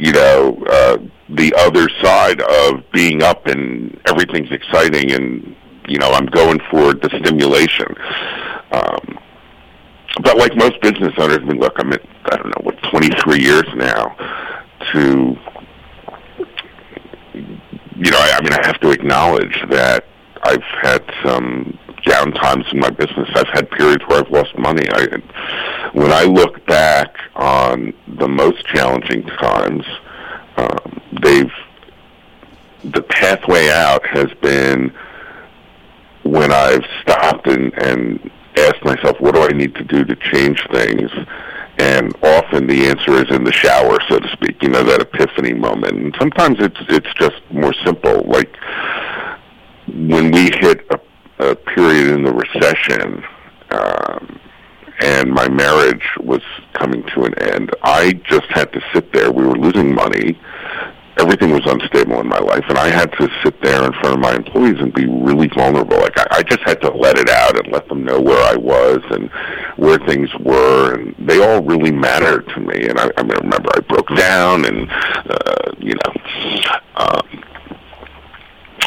you 0.00 0.12
know, 0.12 0.56
uh, 0.70 0.96
the 1.28 1.54
other 1.58 1.88
side 2.02 2.40
of 2.40 2.82
being 2.90 3.22
up 3.22 3.46
and 3.46 4.00
everything's 4.06 4.50
exciting 4.50 5.12
and, 5.12 5.54
you 5.86 5.98
know, 5.98 6.10
I'm 6.10 6.26
going 6.26 6.58
for 6.70 6.94
the 6.94 7.08
stimulation. 7.20 7.94
Um, 8.72 9.18
but 10.22 10.38
like 10.38 10.56
most 10.56 10.80
business 10.80 11.12
owners, 11.18 11.38
I 11.42 11.44
mean, 11.44 11.60
look, 11.60 11.74
I'm 11.76 11.92
at, 11.92 12.02
I 12.24 12.36
don't 12.36 12.46
know, 12.46 12.62
what, 12.62 12.82
23 12.90 13.40
years 13.40 13.66
now 13.76 14.16
to, 14.92 15.36
you 18.00 18.10
know, 18.10 18.18
I, 18.18 18.38
I 18.38 18.42
mean, 18.42 18.52
I 18.52 18.66
have 18.66 18.80
to 18.80 18.90
acknowledge 18.90 19.62
that 19.68 20.06
I've 20.42 20.62
had 20.80 21.04
some 21.22 21.78
down 22.06 22.32
times 22.32 22.64
in 22.72 22.80
my 22.80 22.88
business. 22.88 23.28
I've 23.34 23.48
had 23.48 23.70
periods 23.70 24.02
where 24.06 24.20
I've 24.20 24.30
lost 24.30 24.56
money. 24.56 24.84
I, 24.90 25.06
when 25.92 26.10
I 26.10 26.22
look 26.22 26.64
back 26.64 27.14
on 27.36 27.92
the 28.08 28.26
most 28.26 28.64
challenging 28.66 29.24
times, 29.24 29.84
um, 30.56 31.00
they've 31.22 31.52
the 32.84 33.02
pathway 33.02 33.68
out 33.68 34.06
has 34.06 34.32
been 34.40 34.90
when 36.22 36.50
I've 36.50 36.84
stopped 37.02 37.46
and, 37.46 37.74
and 37.74 38.30
asked 38.56 38.82
myself, 38.82 39.20
what 39.20 39.34
do 39.34 39.42
I 39.42 39.48
need 39.48 39.74
to 39.74 39.84
do 39.84 40.04
to 40.06 40.16
change 40.16 40.66
things? 40.72 41.10
And 41.80 42.14
often 42.22 42.66
the 42.66 42.88
answer 42.88 43.12
is 43.14 43.34
in 43.34 43.44
the 43.44 43.52
shower, 43.52 43.98
so 44.08 44.18
to 44.18 44.28
speak. 44.32 44.62
You 44.62 44.68
know 44.68 44.82
that 44.84 45.00
epiphany 45.00 45.54
moment. 45.54 45.96
And 45.96 46.14
sometimes 46.18 46.58
it's 46.60 46.80
it's 46.88 47.12
just 47.18 47.40
more 47.50 47.72
simple. 47.84 48.22
Like 48.24 48.54
when 49.88 50.30
we 50.30 50.50
hit 50.60 50.86
a 50.90 51.00
a 51.40 51.54
period 51.54 52.08
in 52.08 52.22
the 52.22 52.32
recession, 52.32 53.24
um, 53.70 54.40
and 55.00 55.32
my 55.32 55.48
marriage 55.48 56.04
was 56.20 56.42
coming 56.74 57.02
to 57.14 57.22
an 57.22 57.34
end. 57.38 57.70
I 57.82 58.12
just 58.28 58.46
had 58.50 58.72
to 58.74 58.80
sit 58.92 59.12
there. 59.12 59.32
We 59.32 59.46
were 59.46 59.56
losing 59.56 59.94
money. 59.94 60.38
Everything 61.20 61.50
was 61.50 61.62
unstable 61.66 62.20
in 62.20 62.26
my 62.26 62.38
life, 62.38 62.64
and 62.68 62.78
I 62.78 62.88
had 62.88 63.12
to 63.12 63.28
sit 63.44 63.60
there 63.62 63.84
in 63.84 63.92
front 63.94 64.14
of 64.14 64.20
my 64.20 64.34
employees 64.34 64.80
and 64.80 64.92
be 64.92 65.06
really 65.06 65.48
vulnerable. 65.48 65.98
Like 65.98 66.18
I, 66.18 66.38
I 66.38 66.42
just 66.42 66.62
had 66.62 66.80
to 66.80 66.90
let 66.90 67.18
it 67.18 67.28
out 67.28 67.58
and 67.58 67.72
let 67.72 67.88
them 67.88 68.04
know 68.04 68.20
where 68.20 68.42
I 68.42 68.56
was 68.56 69.00
and 69.10 69.30
where 69.76 69.98
things 69.98 70.30
were, 70.40 70.94
and 70.94 71.14
they 71.18 71.44
all 71.44 71.62
really 71.62 71.92
mattered 71.92 72.48
to 72.48 72.60
me. 72.60 72.88
And 72.88 72.98
I, 72.98 73.10
I 73.16 73.20
remember 73.20 73.70
I 73.74 73.80
broke 73.80 74.08
down, 74.16 74.64
and 74.64 74.90
uh, 74.90 75.72
you 75.78 75.94
know, 75.94 76.12
um, 76.96 77.42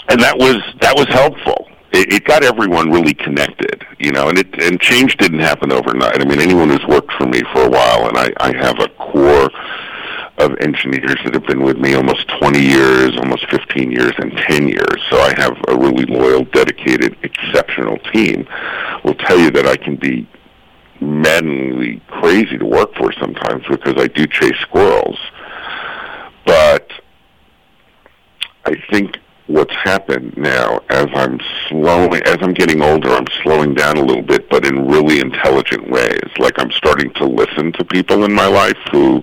and 0.10 0.20
that 0.22 0.38
was 0.38 0.58
that 0.82 0.96
was 0.96 1.08
helpful 1.08 1.68
it, 1.94 2.12
it 2.12 2.24
got 2.26 2.44
everyone 2.44 2.92
really 2.92 3.14
connected. 3.14 3.86
you 4.00 4.12
know, 4.12 4.30
and 4.30 4.38
it 4.38 4.62
and 4.62 4.80
change 4.82 5.16
didn't 5.18 5.40
happen 5.40 5.72
overnight. 5.72 6.20
I 6.20 6.26
mean, 6.26 6.40
anyone 6.40 6.70
who's 6.70 6.86
worked 6.88 7.14
for 7.14 7.26
me 7.26 7.42
for 7.54 7.62
a 7.62 7.70
while, 7.70 8.08
and 8.08 8.18
I, 8.18 8.34
I 8.38 8.58
have 8.58 8.80
a 8.80 8.90
core 8.90 9.50
of 10.38 10.58
engineers 10.60 11.18
that 11.24 11.34
have 11.34 11.46
been 11.46 11.62
with 11.62 11.78
me 11.78 11.94
almost 11.94 12.28
20 12.40 12.60
years, 12.60 13.16
almost 13.18 13.50
15 13.50 13.92
years, 13.92 14.14
and 14.18 14.32
10 14.36 14.68
years. 14.68 14.98
So 15.10 15.18
I 15.20 15.34
have 15.38 15.58
a 15.68 15.76
really 15.78 16.06
loyal, 16.06 16.44
dedicated, 16.46 17.16
exceptional 17.24 17.98
team. 18.12 18.48
Will 19.04 19.16
tell 19.16 19.38
you 19.38 19.52
that 19.52 19.68
I 19.68 19.76
can 19.76 19.96
be 19.96 20.28
maddeningly 21.00 22.02
crazy 22.08 22.58
to 22.58 22.66
work 22.66 22.96
for 22.96 23.12
sometimes 23.14 23.64
because 23.70 23.96
I 23.98 24.08
do 24.08 24.26
chase 24.26 24.58
squirrels. 24.62 25.20
But 26.46 26.90
I 28.66 28.76
think 28.90 29.18
what's 29.48 29.76
happened 29.76 30.36
now 30.38 30.80
as 30.90 31.08
I'm 31.14 31.40
slowing 31.68 32.22
as 32.26 32.38
I'm 32.40 32.54
getting 32.54 32.82
older 32.82 33.10
I'm 33.10 33.28
slowing 33.44 33.74
down 33.74 33.98
a 33.98 34.02
little 34.02 34.24
bit 34.24 34.50
but 34.50 34.66
in 34.66 34.88
really 34.88 35.20
intelligent 35.20 35.90
ways 35.90 36.30
like 36.38 36.54
I'm 36.60 36.72
starting 36.72 37.14
to 37.16 37.26
listen 37.26 37.74
to 37.74 37.84
people 37.84 38.24
in 38.24 38.32
my 38.32 38.48
life 38.48 38.78
who 38.94 39.22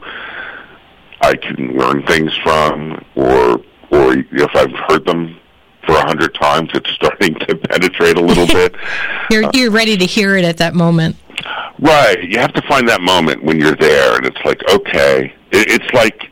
I 1.20 1.36
can 1.36 1.76
learn 1.76 2.06
things 2.06 2.34
from 2.42 3.04
or 3.14 3.60
or 3.90 4.14
if 4.14 4.50
I've 4.54 4.72
heard 4.88 5.04
them 5.04 5.38
for 5.84 5.96
a 5.96 6.06
hundred 6.06 6.34
times 6.34 6.70
it's 6.74 6.90
starting 6.90 7.34
to 7.34 7.56
penetrate 7.70 8.16
a 8.16 8.20
little 8.20 8.46
bit 8.46 8.74
you're 9.30 9.44
uh, 9.44 9.50
you're 9.54 9.70
ready 9.70 9.96
to 9.96 10.06
hear 10.06 10.36
it 10.36 10.44
at 10.44 10.58
that 10.58 10.74
moment 10.74 11.16
right 11.78 12.22
you 12.22 12.38
have 12.38 12.52
to 12.52 12.62
find 12.62 12.88
that 12.88 13.00
moment 13.00 13.42
when 13.42 13.58
you're 13.58 13.76
there 13.76 14.16
and 14.16 14.26
it's 14.26 14.40
like 14.44 14.60
okay 14.68 15.34
it, 15.52 15.80
it's 15.80 15.92
like 15.94 16.30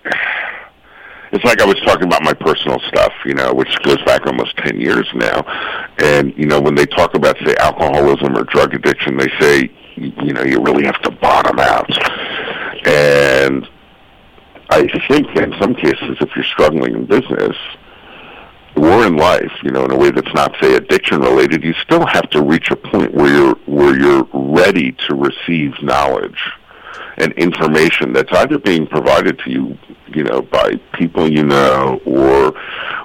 it's 1.32 1.44
like 1.44 1.60
I 1.60 1.66
was 1.66 1.78
talking 1.80 2.04
about 2.04 2.22
my 2.22 2.32
personal 2.32 2.80
stuff, 2.88 3.12
you 3.24 3.34
know, 3.34 3.52
which 3.52 3.68
goes 3.82 4.02
back 4.04 4.26
almost 4.26 4.56
10 4.58 4.80
years 4.80 5.06
now. 5.14 5.42
And, 5.98 6.32
you 6.36 6.46
know, 6.46 6.60
when 6.60 6.74
they 6.74 6.86
talk 6.86 7.14
about, 7.14 7.36
say, 7.44 7.54
alcoholism 7.56 8.36
or 8.36 8.44
drug 8.44 8.74
addiction, 8.74 9.16
they 9.16 9.28
say, 9.38 9.70
you 9.96 10.32
know, 10.32 10.42
you 10.42 10.62
really 10.62 10.84
have 10.84 11.00
to 11.02 11.10
bottom 11.10 11.58
out. 11.58 11.90
And 12.86 13.68
I 14.70 14.86
think 15.08 15.34
in 15.36 15.54
some 15.60 15.74
cases, 15.74 16.18
if 16.20 16.34
you're 16.36 16.44
struggling 16.44 16.94
in 16.94 17.06
business 17.06 17.56
or 18.76 19.06
in 19.06 19.16
life, 19.16 19.52
you 19.62 19.70
know, 19.70 19.84
in 19.84 19.90
a 19.90 19.96
way 19.96 20.10
that's 20.10 20.32
not, 20.34 20.54
say, 20.60 20.74
addiction 20.74 21.20
related, 21.20 21.64
you 21.64 21.72
still 21.74 22.06
have 22.06 22.28
to 22.30 22.42
reach 22.42 22.70
a 22.70 22.76
point 22.76 23.14
where 23.14 23.32
you're, 23.32 23.54
where 23.66 23.98
you're 23.98 24.28
ready 24.32 24.92
to 25.08 25.14
receive 25.14 25.72
knowledge 25.82 26.38
and 27.16 27.32
information 27.32 28.12
that's 28.12 28.32
either 28.32 28.58
being 28.58 28.86
provided 28.86 29.38
to 29.40 29.50
you, 29.50 29.78
you 30.08 30.22
know, 30.22 30.42
by 30.42 30.74
people 30.92 31.30
you 31.30 31.42
know, 31.42 32.00
or, 32.04 32.54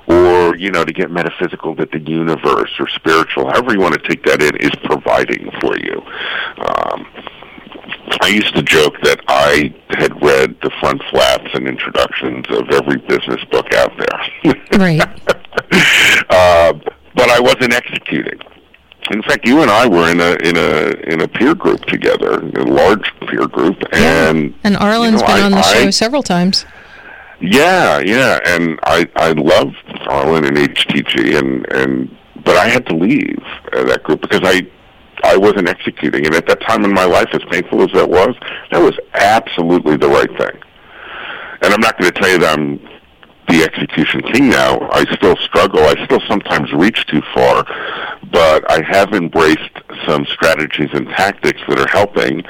or 0.08 0.56
you 0.58 0.70
know, 0.70 0.84
to 0.84 0.94
get 0.94 1.10
metaphysical, 1.10 1.74
that 1.76 1.92
the 1.92 2.00
universe 2.00 2.72
or 2.80 2.88
spiritual, 2.90 3.48
however 3.48 3.74
you 3.74 3.80
want 3.80 3.94
to 3.94 4.08
take 4.08 4.24
that 4.24 4.42
in, 4.44 4.56
is 4.58 4.72
providing 4.84 5.50
for 5.60 5.78
you. 5.78 6.02
Um, 6.60 7.08
I 8.22 8.28
used 8.28 8.56
to 8.56 8.62
joke 8.64 8.96
that 9.04 9.22
I 9.28 9.74
had 9.90 10.22
read 10.22 10.56
the 10.62 10.70
front 10.80 11.02
flaps 11.10 11.50
and 11.54 11.68
introductions 11.68 12.46
of 12.50 12.70
every 12.70 12.98
business 12.98 13.44
book 13.52 13.74
out 13.74 13.92
there. 13.98 14.56
right. 14.80 15.02
uh, 16.30 16.74
but 17.16 17.30
I 17.30 17.40
wasn't 17.40 17.74
executing. 17.74 18.40
In 19.12 19.22
fact, 19.24 19.46
you 19.46 19.62
and 19.62 19.70
I 19.70 19.86
were 19.88 20.10
in 20.10 20.20
a 20.22 20.32
in 20.48 20.56
a 20.58 21.12
in 21.14 21.22
a 21.22 21.28
peer 21.28 21.54
group 21.56 21.82
together, 21.86 22.40
a 22.40 22.64
large 22.64 23.12
peer 23.28 23.48
group, 23.48 23.78
Yeah. 23.92 24.30
and 24.30 24.54
And 24.64 24.76
Arlin's 24.76 25.22
you 25.22 25.28
know, 25.28 25.28
been 25.28 25.42
I- 25.42 25.42
on 25.44 25.52
the 25.52 25.62
show 25.64 25.90
several 25.92 26.24
times. 26.24 26.66
yeah, 27.42 28.00
yeah, 28.00 28.40
and 28.46 28.80
I 28.84 29.08
I 29.18 29.32
love 29.34 29.74
Arlin 30.08 30.48
and 30.48 30.58
HTG, 30.58 31.38
and 31.38 31.70
and 31.74 32.16
but 32.46 32.56
I 32.56 32.68
had 32.70 32.86
to 32.88 32.96
leave 32.96 33.44
uh, 33.74 33.84
that 33.86 34.04
group 34.04 34.22
because 34.22 34.42
I 34.44 34.62
I 35.24 35.38
wasn't 35.38 35.70
executing, 35.70 36.26
and 36.26 36.36
at 36.36 36.48
that 36.48 36.62
time 36.62 36.84
in 36.84 36.94
my 36.94 37.06
life, 37.06 37.30
as 37.34 37.42
painful 37.50 37.82
as 37.82 37.92
that 37.94 38.10
was, 38.10 38.36
that 38.72 38.82
was 38.82 38.98
absolutely 39.14 39.98
the 39.98 40.10
right 40.10 40.30
thing. 40.38 40.62
And 41.62 41.74
I'm 41.74 41.82
not 41.82 41.98
going 41.98 42.12
to 42.12 42.20
tell 42.20 42.30
you 42.30 42.40
that 42.40 42.60
I'm 42.60 42.80
the 43.48 43.64
execution 43.64 44.22
king 44.22 44.50
now. 44.50 44.90
I 44.92 45.06
still 45.16 45.36
struggle. 45.38 45.82
I 45.82 46.04
still 46.06 46.22
sometimes 46.28 46.72
reach 46.74 47.06
too 47.08 47.22
far, 47.34 47.66
but 48.32 48.70
I 48.70 48.82
have 48.84 49.14
embraced 49.14 49.72
some 50.06 50.26
strategies 50.26 50.90
and 50.94 51.08
tactics 51.10 51.62
that 51.68 51.80
are 51.80 51.90
helping. 51.90 52.44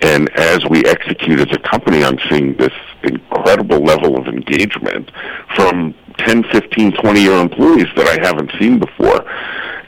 And 0.00 0.30
as 0.36 0.64
we 0.68 0.84
execute 0.84 1.40
as 1.40 1.54
a 1.54 1.58
company, 1.58 2.02
I'm 2.02 2.18
seeing 2.30 2.56
this 2.56 2.72
incredible 3.02 3.80
level 3.80 4.16
of 4.16 4.26
engagement 4.26 5.10
from 5.54 5.94
10, 6.18 6.44
15, 6.44 6.92
20 6.92 7.20
year 7.20 7.38
employees 7.38 7.86
that 7.96 8.06
I 8.06 8.26
haven't 8.26 8.50
seen 8.58 8.78
before. 8.78 9.24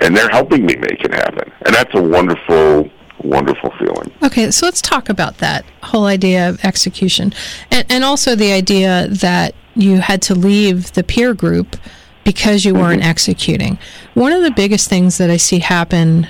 And 0.00 0.16
they're 0.16 0.30
helping 0.30 0.64
me 0.64 0.76
make 0.76 1.00
it 1.04 1.12
happen. 1.12 1.52
And 1.66 1.74
that's 1.74 1.94
a 1.94 2.02
wonderful, 2.02 2.90
wonderful 3.22 3.70
feeling. 3.78 4.12
Okay, 4.22 4.50
so 4.50 4.66
let's 4.66 4.80
talk 4.80 5.08
about 5.08 5.38
that 5.38 5.64
whole 5.82 6.06
idea 6.06 6.48
of 6.48 6.64
execution, 6.64 7.32
and 7.70 7.84
and 7.90 8.04
also 8.04 8.34
the 8.34 8.52
idea 8.52 9.08
that 9.08 9.54
you 9.74 9.98
had 9.98 10.22
to 10.22 10.34
leave 10.34 10.92
the 10.92 11.02
peer 11.02 11.34
group 11.34 11.76
because 12.24 12.64
you 12.64 12.74
weren't 12.74 13.00
mm-hmm. 13.00 13.10
executing. 13.10 13.78
One 14.14 14.32
of 14.32 14.42
the 14.42 14.50
biggest 14.50 14.88
things 14.88 15.18
that 15.18 15.30
I 15.30 15.36
see 15.36 15.58
happen 15.60 16.28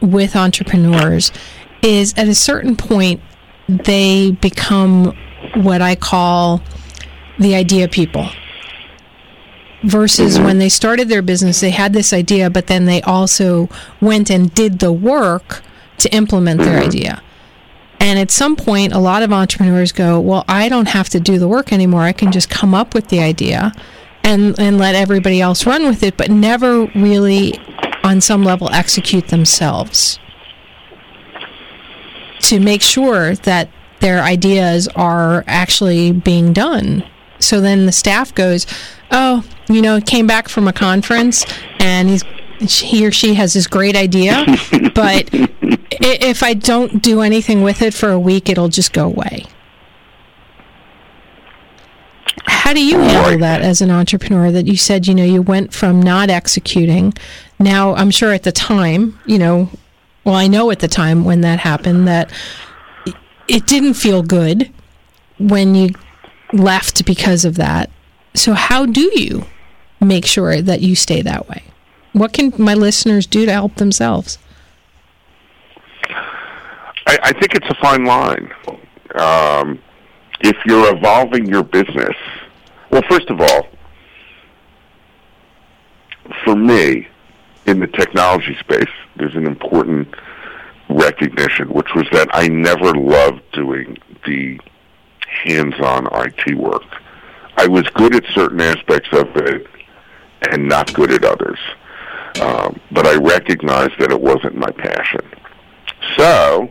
with 0.00 0.36
entrepreneurs 0.36 1.32
is 1.82 2.14
at 2.16 2.28
a 2.28 2.34
certain 2.34 2.76
point 2.76 3.20
they 3.68 4.32
become 4.32 5.16
what 5.54 5.80
I 5.80 5.96
call 5.96 6.62
the 7.38 7.54
idea 7.54 7.88
people. 7.88 8.28
Versus 9.84 10.36
mm-hmm. 10.36 10.44
when 10.44 10.58
they 10.58 10.68
started 10.68 11.08
their 11.08 11.22
business, 11.22 11.60
they 11.60 11.70
had 11.70 11.92
this 11.92 12.12
idea, 12.12 12.48
but 12.50 12.68
then 12.68 12.84
they 12.84 13.02
also 13.02 13.68
went 14.00 14.30
and 14.30 14.54
did 14.54 14.78
the 14.78 14.92
work 14.92 15.62
to 15.98 16.14
implement 16.14 16.60
their 16.60 16.78
mm-hmm. 16.78 16.88
idea. 16.88 17.22
And 17.98 18.18
at 18.18 18.30
some 18.30 18.56
point, 18.56 18.92
a 18.92 18.98
lot 18.98 19.22
of 19.22 19.32
entrepreneurs 19.32 19.92
go, 19.92 20.18
Well, 20.20 20.44
I 20.48 20.68
don't 20.68 20.88
have 20.88 21.08
to 21.10 21.20
do 21.20 21.38
the 21.38 21.48
work 21.48 21.72
anymore. 21.72 22.02
I 22.02 22.12
can 22.12 22.32
just 22.32 22.50
come 22.50 22.74
up 22.74 22.94
with 22.94 23.08
the 23.08 23.20
idea 23.20 23.72
and, 24.24 24.58
and 24.58 24.78
let 24.78 24.94
everybody 24.94 25.40
else 25.40 25.66
run 25.66 25.84
with 25.84 26.02
it, 26.02 26.16
but 26.16 26.30
never 26.30 26.86
really, 26.94 27.58
on 28.02 28.20
some 28.20 28.42
level, 28.42 28.68
execute 28.70 29.28
themselves 29.28 30.18
to 32.40 32.60
make 32.60 32.82
sure 32.82 33.34
that 33.36 33.68
their 34.00 34.20
ideas 34.22 34.88
are 34.96 35.44
actually 35.46 36.12
being 36.12 36.52
done. 36.52 37.04
So 37.38 37.60
then 37.60 37.86
the 37.86 37.92
staff 37.92 38.34
goes, 38.34 38.66
Oh, 39.12 39.44
you 39.68 39.82
know, 39.82 40.00
came 40.00 40.26
back 40.26 40.48
from 40.48 40.66
a 40.66 40.72
conference 40.72 41.44
and 41.78 42.08
he's 42.08 42.24
he 42.62 43.06
or 43.06 43.10
she 43.10 43.34
has 43.34 43.54
this 43.54 43.66
great 43.66 43.96
idea, 43.96 44.44
but 44.94 45.28
if 45.32 46.42
I 46.42 46.54
don't 46.54 47.02
do 47.02 47.20
anything 47.20 47.62
with 47.62 47.82
it 47.82 47.92
for 47.92 48.10
a 48.10 48.18
week, 48.18 48.48
it'll 48.48 48.68
just 48.68 48.92
go 48.92 49.06
away. 49.06 49.46
How 52.46 52.72
do 52.72 52.84
you 52.84 52.98
handle 52.98 53.38
that 53.40 53.62
as 53.62 53.82
an 53.82 53.90
entrepreneur? 53.90 54.50
That 54.50 54.66
you 54.66 54.76
said, 54.76 55.06
you 55.06 55.14
know, 55.14 55.24
you 55.24 55.42
went 55.42 55.72
from 55.74 56.00
not 56.00 56.30
executing. 56.30 57.12
Now, 57.58 57.94
I'm 57.94 58.10
sure 58.10 58.32
at 58.32 58.44
the 58.44 58.52
time, 58.52 59.18
you 59.26 59.38
know, 59.38 59.68
well, 60.24 60.36
I 60.36 60.46
know 60.46 60.70
at 60.70 60.78
the 60.78 60.88
time 60.88 61.24
when 61.24 61.40
that 61.40 61.58
happened 61.58 62.06
that 62.06 62.32
it 63.48 63.66
didn't 63.66 63.94
feel 63.94 64.22
good 64.22 64.72
when 65.38 65.74
you 65.74 65.90
left 66.52 67.04
because 67.04 67.44
of 67.44 67.56
that. 67.56 67.90
So, 68.34 68.54
how 68.54 68.86
do 68.86 69.10
you 69.14 69.44
make 70.00 70.24
sure 70.26 70.62
that 70.62 70.80
you 70.80 70.96
stay 70.96 71.22
that 71.22 71.48
way? 71.48 71.64
What 72.12 72.32
can 72.32 72.52
my 72.58 72.74
listeners 72.74 73.26
do 73.26 73.46
to 73.46 73.52
help 73.52 73.76
themselves? 73.76 74.38
I, 77.06 77.18
I 77.22 77.32
think 77.32 77.54
it's 77.54 77.68
a 77.68 77.74
fine 77.74 78.04
line. 78.04 78.52
Um, 79.14 79.80
if 80.40 80.56
you're 80.64 80.94
evolving 80.94 81.46
your 81.46 81.62
business, 81.62 82.16
well, 82.90 83.02
first 83.08 83.30
of 83.30 83.40
all, 83.40 83.68
for 86.44 86.56
me, 86.56 87.08
in 87.66 87.80
the 87.80 87.86
technology 87.86 88.56
space, 88.60 88.90
there's 89.16 89.34
an 89.34 89.46
important 89.46 90.08
recognition, 90.88 91.68
which 91.68 91.94
was 91.94 92.06
that 92.12 92.28
I 92.32 92.48
never 92.48 92.94
loved 92.94 93.42
doing 93.52 93.98
the 94.26 94.60
hands-on 95.44 96.08
IT 96.12 96.56
work. 96.56 96.84
I 97.56 97.66
was 97.66 97.82
good 97.94 98.14
at 98.14 98.24
certain 98.32 98.60
aspects 98.60 99.08
of 99.12 99.28
it 99.36 99.66
and 100.50 100.68
not 100.68 100.92
good 100.94 101.12
at 101.12 101.24
others. 101.24 101.58
Um, 102.40 102.80
but 102.90 103.06
I 103.06 103.14
recognized 103.16 103.98
that 103.98 104.10
it 104.10 104.20
wasn't 104.20 104.56
my 104.56 104.70
passion. 104.70 105.20
So, 106.16 106.70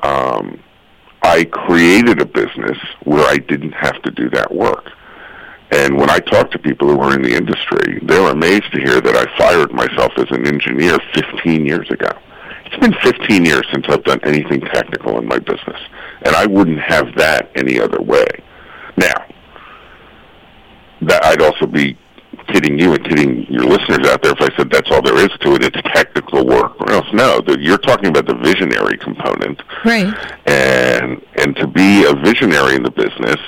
um, 0.00 0.62
I 1.22 1.44
created 1.44 2.20
a 2.20 2.24
business 2.24 2.78
where 3.04 3.26
I 3.26 3.36
didn't 3.36 3.72
have 3.72 4.00
to 4.02 4.10
do 4.10 4.30
that 4.30 4.54
work. 4.54 4.90
And 5.70 5.98
when 5.98 6.08
I 6.08 6.18
talk 6.18 6.50
to 6.52 6.58
people 6.58 6.88
who 6.88 6.98
are 7.00 7.14
in 7.14 7.22
the 7.22 7.36
industry, 7.36 8.00
they're 8.02 8.32
amazed 8.32 8.72
to 8.72 8.80
hear 8.80 9.00
that 9.00 9.16
I 9.16 9.36
fired 9.36 9.70
myself 9.72 10.12
as 10.16 10.30
an 10.30 10.46
engineer 10.46 10.98
15 11.14 11.66
years 11.66 11.90
ago. 11.90 12.08
It's 12.64 12.76
been 12.76 12.94
15 13.02 13.44
years 13.44 13.66
since 13.72 13.86
I've 13.88 14.04
done 14.04 14.20
anything 14.22 14.60
technical 14.60 15.18
in 15.18 15.26
my 15.26 15.38
business, 15.38 15.80
and 16.22 16.34
I 16.34 16.46
wouldn't 16.46 16.80
have 16.80 17.14
that 17.16 17.50
any 17.54 17.78
other 17.78 18.00
way. 18.00 18.26
Now, 18.96 19.26
that 21.02 21.24
I'd 21.24 21.42
also 21.42 21.66
be 21.66 21.96
kidding 22.48 22.78
you 22.78 22.94
and 22.94 23.04
kidding 23.04 23.44
your 23.46 23.64
listeners 23.64 24.06
out 24.08 24.22
there 24.22 24.32
if 24.32 24.40
I 24.40 24.54
said 24.56 24.70
that's 24.70 24.90
all 24.90 25.02
there 25.02 25.16
is 25.18 25.30
to 25.40 25.54
it. 25.54 25.64
It's 25.64 25.80
technical 25.94 26.46
work. 26.46 26.78
Well, 26.80 26.96
else 26.96 27.12
know 27.12 27.40
that 27.40 27.60
you're 27.60 27.78
talking 27.78 28.08
about 28.08 28.26
the 28.26 28.34
visionary 28.34 28.96
component. 28.98 29.62
Right. 29.84 30.14
And 30.46 31.22
and 31.36 31.56
to 31.56 31.66
be 31.66 32.04
a 32.04 32.14
visionary 32.14 32.76
in 32.76 32.82
the 32.82 32.90
business, 32.90 33.40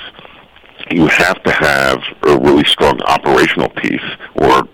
you 0.89 1.07
have 1.07 1.41
to 1.43 1.51
have 1.51 1.99
a 2.23 2.37
really 2.37 2.63
strong 2.65 3.01
operational 3.03 3.69
piece 3.69 4.01
or 4.35 4.67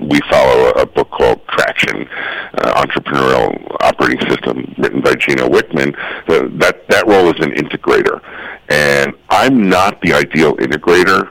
we 0.00 0.20
follow 0.30 0.70
a, 0.72 0.86
book 0.86 1.10
called 1.10 1.40
Traction, 1.48 2.06
uh, 2.58 2.84
Entrepreneurial 2.84 3.76
Operating 3.80 4.20
System, 4.28 4.74
written 4.78 5.00
by 5.00 5.14
Gino 5.14 5.48
Wickman. 5.48 5.96
Uh, 6.28 6.48
that 6.58 6.86
that 6.88 7.06
role 7.06 7.28
is 7.28 7.40
an 7.44 7.52
integrator, 7.52 8.20
and 8.68 9.14
I'm 9.30 9.68
not 9.68 10.00
the 10.02 10.12
ideal 10.12 10.54
integrator 10.56 11.30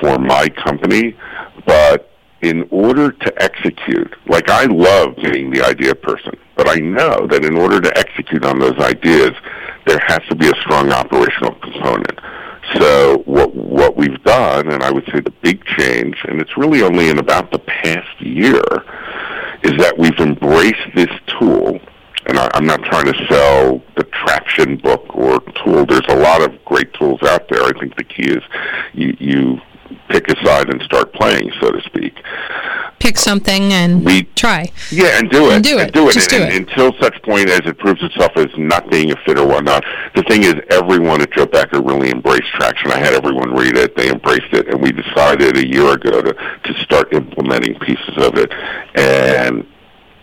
for 0.00 0.18
my 0.18 0.48
company, 0.48 1.16
but 1.66 2.10
in 2.42 2.66
order 2.70 3.12
to 3.12 3.42
execute, 3.42 4.14
like 4.26 4.48
I 4.50 4.64
love 4.64 5.16
being 5.16 5.50
the 5.50 5.64
idea 5.64 5.94
person, 5.94 6.38
but 6.54 6.68
I 6.68 6.76
know 6.76 7.26
that 7.26 7.44
in 7.44 7.56
order 7.56 7.80
to 7.80 7.98
execute 7.98 8.44
on 8.44 8.58
those 8.58 8.78
ideas, 8.78 9.32
there 9.86 10.00
has 10.06 10.20
to 10.28 10.34
be 10.34 10.48
a 10.48 10.54
strong 10.60 10.92
operational 10.92 11.54
component. 11.54 12.20
So 12.74 13.18
what 13.26 13.54
what 13.54 13.96
we've 13.96 14.22
done, 14.24 14.72
and 14.72 14.82
I 14.82 14.90
would 14.90 15.04
say 15.12 15.20
the 15.20 15.32
big 15.42 15.64
change, 15.64 16.16
and 16.28 16.40
it's 16.40 16.56
really 16.56 16.82
only 16.82 17.08
in 17.08 17.18
about 17.18 17.52
the 17.52 17.60
past 17.60 18.20
year, 18.20 18.62
is 19.62 19.76
that 19.78 19.94
we've 19.96 20.18
embraced 20.18 20.94
this 20.94 21.10
tool. 21.38 21.78
And 22.26 22.38
I, 22.38 22.50
I'm 22.54 22.66
not 22.66 22.82
trying 22.82 23.06
to 23.06 23.26
sell 23.28 23.80
the 23.96 24.02
traction 24.02 24.76
book 24.78 25.14
or 25.14 25.40
tool. 25.64 25.86
There's 25.86 26.08
a 26.08 26.16
lot 26.16 26.42
of 26.42 26.64
great 26.64 26.92
tools 26.94 27.22
out 27.22 27.48
there. 27.48 27.62
I 27.62 27.72
think 27.78 27.96
the 27.96 28.02
key 28.02 28.30
is 28.30 28.42
you, 28.94 29.16
you 29.20 29.60
pick 30.08 30.28
a 30.28 30.44
side 30.44 30.70
and 30.70 30.82
start 30.82 31.12
playing, 31.12 31.52
so 31.60 31.70
to 31.70 31.80
speak. 31.82 32.14
Pick 32.98 33.18
something 33.18 33.72
and 33.72 34.04
we, 34.04 34.24
try. 34.34 34.70
Yeah, 34.90 35.18
and 35.18 35.30
do 35.30 35.50
it. 35.50 35.54
And 35.54 35.64
do 35.64 35.78
it. 35.78 35.82
And 35.82 35.92
do 35.92 36.08
it. 36.08 36.14
Just 36.14 36.32
and, 36.32 36.50
do 36.50 36.56
it. 36.56 36.68
Until 36.68 36.92
such 37.00 37.22
point 37.22 37.48
as 37.50 37.60
it 37.64 37.78
proves 37.78 38.02
itself 38.02 38.32
as 38.36 38.46
not 38.56 38.90
being 38.90 39.12
a 39.12 39.16
fit 39.24 39.38
or 39.38 39.46
whatnot. 39.46 39.84
The 40.14 40.22
thing 40.22 40.44
is, 40.44 40.54
everyone 40.70 41.20
at 41.20 41.32
Joe 41.32 41.46
Becker 41.46 41.82
really 41.82 42.10
embraced 42.10 42.48
traction. 42.54 42.90
I 42.90 42.98
had 42.98 43.12
everyone 43.12 43.54
read 43.54 43.76
it. 43.76 43.96
They 43.96 44.10
embraced 44.10 44.52
it, 44.52 44.68
and 44.68 44.80
we 44.80 44.92
decided 44.92 45.56
a 45.56 45.66
year 45.66 45.92
ago 45.92 46.22
to 46.22 46.32
to 46.32 46.74
start 46.82 47.12
implementing 47.12 47.78
pieces 47.78 48.16
of 48.16 48.36
it. 48.36 48.50
And 48.94 49.66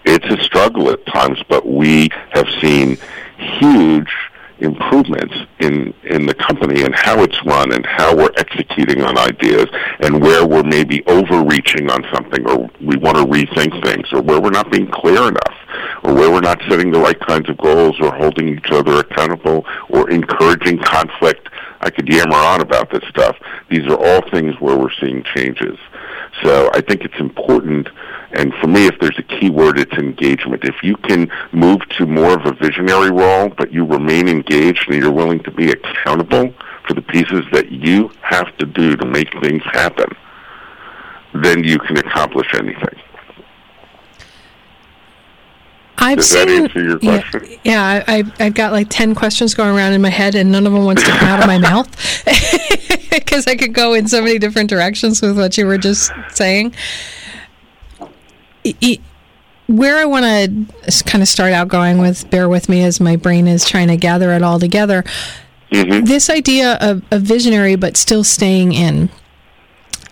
it's 0.06 0.26
a 0.26 0.44
struggle 0.44 0.90
at 0.90 1.06
times, 1.06 1.42
but 1.48 1.66
we 1.66 2.10
have 2.32 2.48
seen 2.60 2.98
huge 3.38 4.12
improvements 4.60 5.34
in 5.60 5.94
in 6.04 6.26
the 6.26 6.34
company 6.34 6.84
and 6.84 6.94
how 6.96 7.22
it's 7.24 7.38
run 7.46 7.74
and 7.74 7.86
how 7.86 8.16
we're 8.16 8.32
executing 8.38 9.02
on 9.04 9.18
ideas 9.18 9.66
and 10.00 10.22
where 10.22 10.46
we're 10.46 10.64
maybe 10.64 11.04
overreaching 11.08 11.90
on 11.90 12.06
something 12.14 12.48
or 12.48 12.70
we 12.82 12.96
want 12.98 13.18
to 13.18 13.26
rethink 13.26 13.84
things 13.84 14.12
or 14.14 14.22
where 14.22 14.40
we're 14.40 14.50
not 14.50 14.72
being 14.72 14.90
clear 14.90 15.28
enough 15.28 15.58
or 16.04 16.14
where 16.14 16.32
we're 16.32 16.42
not 16.42 16.62
setting 16.70 16.92
the 16.92 17.00
right 17.00 17.20
kinds 17.20 17.50
of 17.50 17.58
goals 17.58 18.00
or 18.02 18.14
holding 18.14 18.50
each 18.50 18.72
other 18.72 19.00
accountable 19.00 19.66
or 19.90 20.10
encouraging 20.10 20.78
conflict. 20.80 21.50
I 21.82 21.90
could 21.90 22.08
yammer 22.08 22.36
on 22.36 22.62
about 22.62 22.92
this 22.92 23.04
stuff. 23.10 23.36
These 23.70 23.86
are 23.88 23.98
all 23.98 24.30
things 24.30 24.56
where 24.60 24.78
we're 24.78 24.94
seeing 25.02 25.24
changes. 25.36 25.78
So 26.42 26.70
I 26.74 26.82
think 26.82 27.02
it's 27.02 27.20
important 27.20 27.88
and 28.34 28.52
for 28.56 28.68
me, 28.68 28.88
if 28.88 29.00
there's 29.00 29.18
a 29.20 29.24
key 29.24 29.52
word, 29.52 29.78
it's 29.78 29.94
engagement. 29.94 30.64
If 30.64 30.82
you 30.82 30.96
can 30.98 31.32
move 31.52 31.88
to 31.98 32.08
more 32.08 32.34
of 32.34 32.46
a 32.48 32.54
visionary 32.54 33.12
role, 33.12 33.50
but 33.50 33.72
you 33.72 33.86
remain 33.86 34.28
engaged 34.28 34.90
and 34.90 35.02
you're 35.02 35.12
willing 35.12 35.42
to 35.44 35.52
be 35.52 35.72
accountable 35.72 36.52
for 36.88 36.96
the 36.96 37.02
pieces 37.04 37.46
that 37.52 37.72
you 37.72 38.12
have 38.22 38.56
to 38.58 38.66
do 38.66 38.96
to 38.96 39.06
make 39.06 39.32
things 39.40 39.62
happen, 39.66 40.10
then 41.36 41.64
you 41.64 41.78
can 41.78 41.98
accomplish 41.98 42.48
anything. 42.56 43.00
I've 46.00 46.18
Does 46.18 46.30
seen, 46.32 46.48
that 46.48 46.62
answer 46.64 46.84
your 46.84 47.00
question? 47.00 47.60
Yeah, 47.64 48.04
yeah 48.04 48.04
I, 48.08 48.24
I've 48.40 48.56
got 48.56 48.72
like 48.72 48.88
10 48.90 49.14
questions 49.14 49.54
going 49.54 49.76
around 49.76 49.94
in 49.94 50.02
my 50.02 50.10
head, 50.10 50.34
and 50.34 50.52
none 50.52 50.66
of 50.66 50.74
them 50.74 50.86
wants 50.86 51.04
to 51.04 51.10
come 51.10 51.30
out 51.30 51.40
of 51.40 51.48
my 51.48 51.60
mouth 51.60 51.88
because 53.34 53.48
I 53.48 53.56
could 53.56 53.74
go 53.74 53.96
in 53.96 54.08
so 54.08 54.22
many 54.22 54.38
different 54.38 54.70
directions 54.70 55.20
with 55.20 55.36
what 55.36 55.58
you 55.58 55.66
were 55.66 55.80
just 55.80 56.12
saying 56.30 56.72
it, 58.64 59.02
where 59.66 59.98
I 59.98 60.06
want 60.06 60.24
to 60.24 61.04
kind 61.06 61.24
of 61.24 61.28
start 61.28 61.52
out 61.52 61.68
going 61.68 61.98
with, 61.98 62.30
bear 62.30 62.48
with 62.48 62.70
me 62.70 62.84
as 62.84 63.00
my 63.00 63.16
brain 63.16 63.48
is 63.48 63.66
trying 63.68 63.88
to 63.88 63.98
gather 63.98 64.34
it 64.34 64.44
all 64.44 64.60
together. 64.60 65.04
Mm-hmm. 65.72 66.06
This 66.06 66.30
idea 66.30 66.78
of 66.80 67.02
a 67.10 67.18
visionary, 67.18 67.76
but 67.76 67.98
still 67.98 68.24
staying 68.24 68.72
in. 68.72 69.10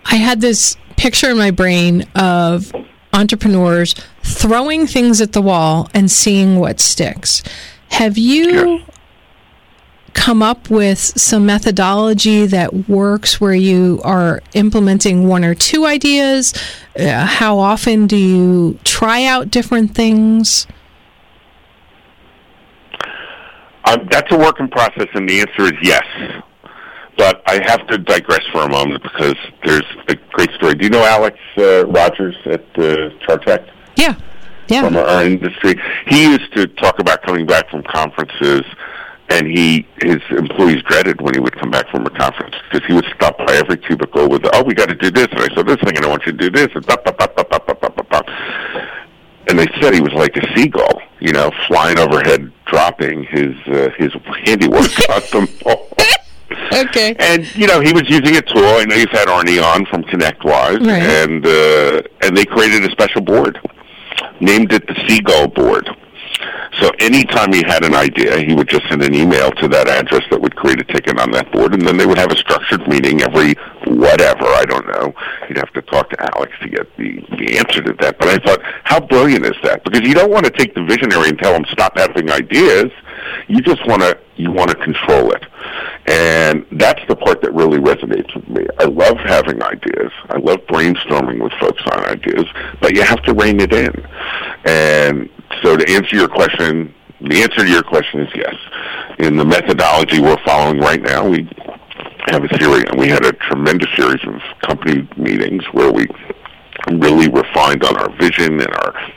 I 0.05 0.15
had 0.15 0.41
this 0.41 0.75
picture 0.97 1.29
in 1.29 1.37
my 1.37 1.51
brain 1.51 2.07
of 2.15 2.73
entrepreneurs 3.13 3.93
throwing 4.23 4.87
things 4.87 5.21
at 5.21 5.33
the 5.33 5.43
wall 5.43 5.91
and 5.93 6.09
seeing 6.09 6.57
what 6.57 6.79
sticks. 6.79 7.43
Have 7.89 8.17
you 8.17 8.81
come 10.13 10.41
up 10.41 10.69
with 10.69 10.99
some 10.99 11.45
methodology 11.45 12.45
that 12.45 12.89
works 12.89 13.39
where 13.39 13.53
you 13.53 14.01
are 14.03 14.41
implementing 14.53 15.27
one 15.27 15.43
or 15.43 15.55
two 15.55 15.85
ideas? 15.85 16.53
Uh, 16.99 17.25
how 17.25 17.57
often 17.57 18.07
do 18.07 18.17
you 18.17 18.77
try 18.83 19.23
out 19.25 19.49
different 19.49 19.95
things? 19.95 20.67
Um, 23.85 24.07
that's 24.11 24.31
a 24.31 24.37
work 24.37 24.59
in 24.59 24.67
process, 24.69 25.07
and 25.13 25.27
the 25.27 25.41
answer 25.41 25.63
is 25.63 25.79
yes. 25.81 26.03
But 27.17 27.41
I 27.45 27.61
have 27.65 27.85
to 27.87 27.97
digress 27.97 28.41
for 28.51 28.61
a 28.61 28.69
moment 28.69 29.03
because 29.03 29.35
there's 29.65 29.85
a 30.07 30.15
great 30.31 30.49
story. 30.51 30.75
Do 30.75 30.85
you 30.85 30.89
know 30.89 31.03
Alex 31.03 31.37
uh, 31.57 31.85
Rogers 31.87 32.35
at 32.45 32.61
uh, 32.77 33.09
Chartec? 33.25 33.69
Yeah, 33.95 34.15
yeah. 34.67 34.83
From 34.83 34.97
our 34.97 35.23
industry, 35.23 35.75
he 36.07 36.23
used 36.23 36.53
to 36.55 36.67
talk 36.67 36.99
about 36.99 37.21
coming 37.23 37.45
back 37.45 37.69
from 37.69 37.83
conferences 37.83 38.63
and 39.31 39.47
he 39.47 39.85
his 40.01 40.21
employees 40.31 40.83
dreaded 40.83 41.21
when 41.21 41.33
he 41.33 41.39
would 41.39 41.57
come 41.57 41.71
back 41.71 41.89
from 41.89 42.05
a 42.05 42.09
conference 42.09 42.55
because 42.69 42.85
he 42.85 42.93
would 42.93 43.05
stop 43.15 43.37
by 43.37 43.53
every 43.55 43.77
cubicle 43.77 44.27
with, 44.27 44.45
"Oh, 44.53 44.63
we 44.63 44.73
got 44.73 44.89
to 44.89 44.95
do 44.95 45.09
this," 45.09 45.27
and 45.31 45.39
I 45.39 45.55
said, 45.55 45.65
"This 45.65 45.77
thing, 45.77 45.95
and 45.95 46.05
I 46.05 46.09
want 46.09 46.25
you 46.25 46.33
to 46.33 46.37
do 46.37 46.49
this," 46.49 46.67
and 46.75 46.85
bop, 46.85 47.03
bop, 47.05 47.17
bop, 47.17 47.35
bop, 47.35 47.49
bop, 47.49 47.65
bop, 47.65 47.95
bop, 47.95 48.09
bop. 48.09 48.29
And 49.47 49.57
they 49.57 49.67
said 49.79 49.93
he 49.93 50.01
was 50.01 50.13
like 50.13 50.35
a 50.35 50.55
seagull, 50.55 51.01
you 51.19 51.31
know, 51.31 51.49
flying 51.67 51.97
overhead, 51.97 52.51
dropping 52.65 53.23
his 53.23 53.55
uh, 53.67 53.89
his 53.97 54.13
handiwork 54.43 54.91
on 55.09 55.21
them 55.31 55.47
all. 55.65 55.87
Okay. 56.73 57.15
And 57.19 57.55
you 57.55 57.67
know 57.67 57.79
he 57.79 57.93
was 57.93 58.09
using 58.09 58.35
a 58.35 58.41
tool. 58.41 58.65
I 58.65 58.85
know 58.85 58.95
you've 58.95 59.09
had 59.11 59.27
Arnie 59.29 59.63
on 59.63 59.85
from 59.85 60.03
ConnectWise, 60.03 60.85
right. 60.85 61.03
and 61.03 61.45
uh, 61.45 62.01
and 62.21 62.35
they 62.35 62.45
created 62.45 62.83
a 62.83 62.91
special 62.91 63.21
board, 63.21 63.59
named 64.41 64.73
it 64.73 64.87
the 64.87 64.95
Seagull 65.07 65.47
Board 65.47 65.89
so 66.81 66.89
anytime 66.99 67.53
he 67.53 67.63
had 67.65 67.85
an 67.85 67.93
idea, 67.93 68.39
he 68.39 68.53
would 68.53 68.67
just 68.67 68.87
send 68.89 69.03
an 69.03 69.13
email 69.13 69.51
to 69.51 69.67
that 69.67 69.87
address 69.87 70.23
that 70.31 70.41
would 70.41 70.55
create 70.55 70.81
a 70.81 70.83
ticket 70.83 71.19
on 71.19 71.29
that 71.31 71.51
board, 71.51 71.73
and 71.73 71.87
then 71.87 71.95
they 71.95 72.07
would 72.07 72.17
have 72.17 72.31
a 72.31 72.35
structured 72.35 72.87
meeting 72.87 73.21
every 73.21 73.53
whatever, 73.85 74.45
I 74.45 74.65
don't 74.65 74.87
know. 74.87 75.13
You'd 75.47 75.57
have 75.57 75.71
to 75.73 75.81
talk 75.83 76.09
to 76.09 76.35
Alex 76.35 76.51
to 76.61 76.69
get 76.69 76.97
the, 76.97 77.23
the 77.37 77.57
answer 77.57 77.83
to 77.83 77.93
that. 77.99 78.17
But 78.17 78.29
I 78.29 78.37
thought, 78.39 78.61
how 78.83 78.99
brilliant 78.99 79.45
is 79.45 79.55
that? 79.63 79.83
Because 79.83 80.01
you 80.01 80.15
don't 80.15 80.31
want 80.31 80.45
to 80.45 80.51
take 80.51 80.73
the 80.73 80.83
visionary 80.83 81.29
and 81.29 81.39
tell 81.39 81.53
him 81.53 81.65
stop 81.69 81.97
having 81.97 82.31
ideas. 82.31 82.91
You 83.47 83.61
just 83.61 83.85
want 83.87 84.01
to 84.01 84.17
you 84.41 84.51
want 84.51 84.69
to 84.71 84.75
control 84.77 85.31
it. 85.31 85.45
And 86.07 86.65
that's 86.71 87.01
the 87.07 87.15
part 87.15 87.41
that 87.41 87.53
really 87.53 87.77
resonates 87.77 88.33
with 88.35 88.47
me. 88.49 88.65
I 88.79 88.85
love 88.85 89.17
having 89.17 89.61
ideas. 89.61 90.11
I 90.29 90.37
love 90.39 90.59
brainstorming 90.67 91.41
with 91.41 91.53
folks 91.53 91.81
on 91.91 92.05
ideas, 92.05 92.45
but 92.81 92.95
you 92.95 93.03
have 93.03 93.21
to 93.23 93.33
rein 93.33 93.59
it 93.59 93.71
in. 93.71 93.93
And 94.65 95.29
so 95.61 95.77
to 95.77 95.93
answer 95.93 96.15
your 96.15 96.27
question, 96.27 96.93
the 97.21 97.43
answer 97.43 97.61
to 97.61 97.69
your 97.69 97.83
question 97.83 98.21
is 98.21 98.29
yes. 98.35 98.55
In 99.19 99.37
the 99.37 99.45
methodology 99.45 100.19
we're 100.19 100.43
following 100.43 100.79
right 100.79 101.01
now, 101.01 101.27
we 101.27 101.47
have 102.27 102.43
a 102.43 102.57
series, 102.57 102.83
and 102.89 102.99
we 102.99 103.07
had 103.07 103.25
a 103.25 103.33
tremendous 103.33 103.89
series 103.95 104.21
of 104.25 104.41
company 104.61 105.07
meetings 105.17 105.63
where 105.71 105.91
we 105.91 106.07
really 106.89 107.29
refined 107.29 107.83
on 107.83 107.95
our 107.97 108.09
vision 108.17 108.59
and 108.59 108.73
our, 108.73 109.13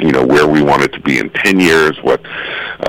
you 0.00 0.12
know, 0.12 0.26
where 0.26 0.46
we 0.46 0.62
wanted 0.62 0.92
to 0.92 1.00
be 1.00 1.18
in 1.18 1.30
10 1.30 1.58
years, 1.58 1.96
what, 2.02 2.20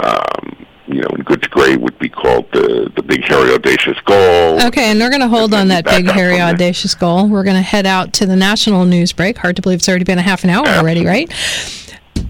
um, 0.03 0.62
you 0.87 1.01
know, 1.01 1.07
in 1.15 1.23
good 1.23 1.41
to 1.41 1.49
great 1.49 1.79
would 1.79 1.97
be 1.99 2.09
called 2.09 2.51
the 2.51 2.91
the 2.95 3.03
big 3.03 3.23
hairy 3.23 3.53
audacious 3.53 3.99
goal. 4.01 4.61
Okay, 4.63 4.91
and 4.91 4.99
we're 4.99 5.09
going 5.09 5.21
to 5.21 5.27
hold 5.27 5.53
on 5.53 5.69
that 5.69 5.85
big 5.85 6.09
hairy 6.09 6.39
audacious 6.39 6.95
goal. 6.95 7.27
We're 7.27 7.43
going 7.43 7.55
to 7.55 7.61
head 7.61 7.85
out 7.85 8.13
to 8.13 8.25
the 8.25 8.35
national 8.35 8.85
news 8.85 9.11
break. 9.13 9.37
Hard 9.37 9.55
to 9.55 9.61
believe 9.61 9.79
it's 9.79 9.89
already 9.89 10.03
been 10.03 10.19
a 10.19 10.23
half 10.23 10.43
an 10.43 10.49
hour 10.49 10.67
already, 10.67 11.05
right? 11.05 11.31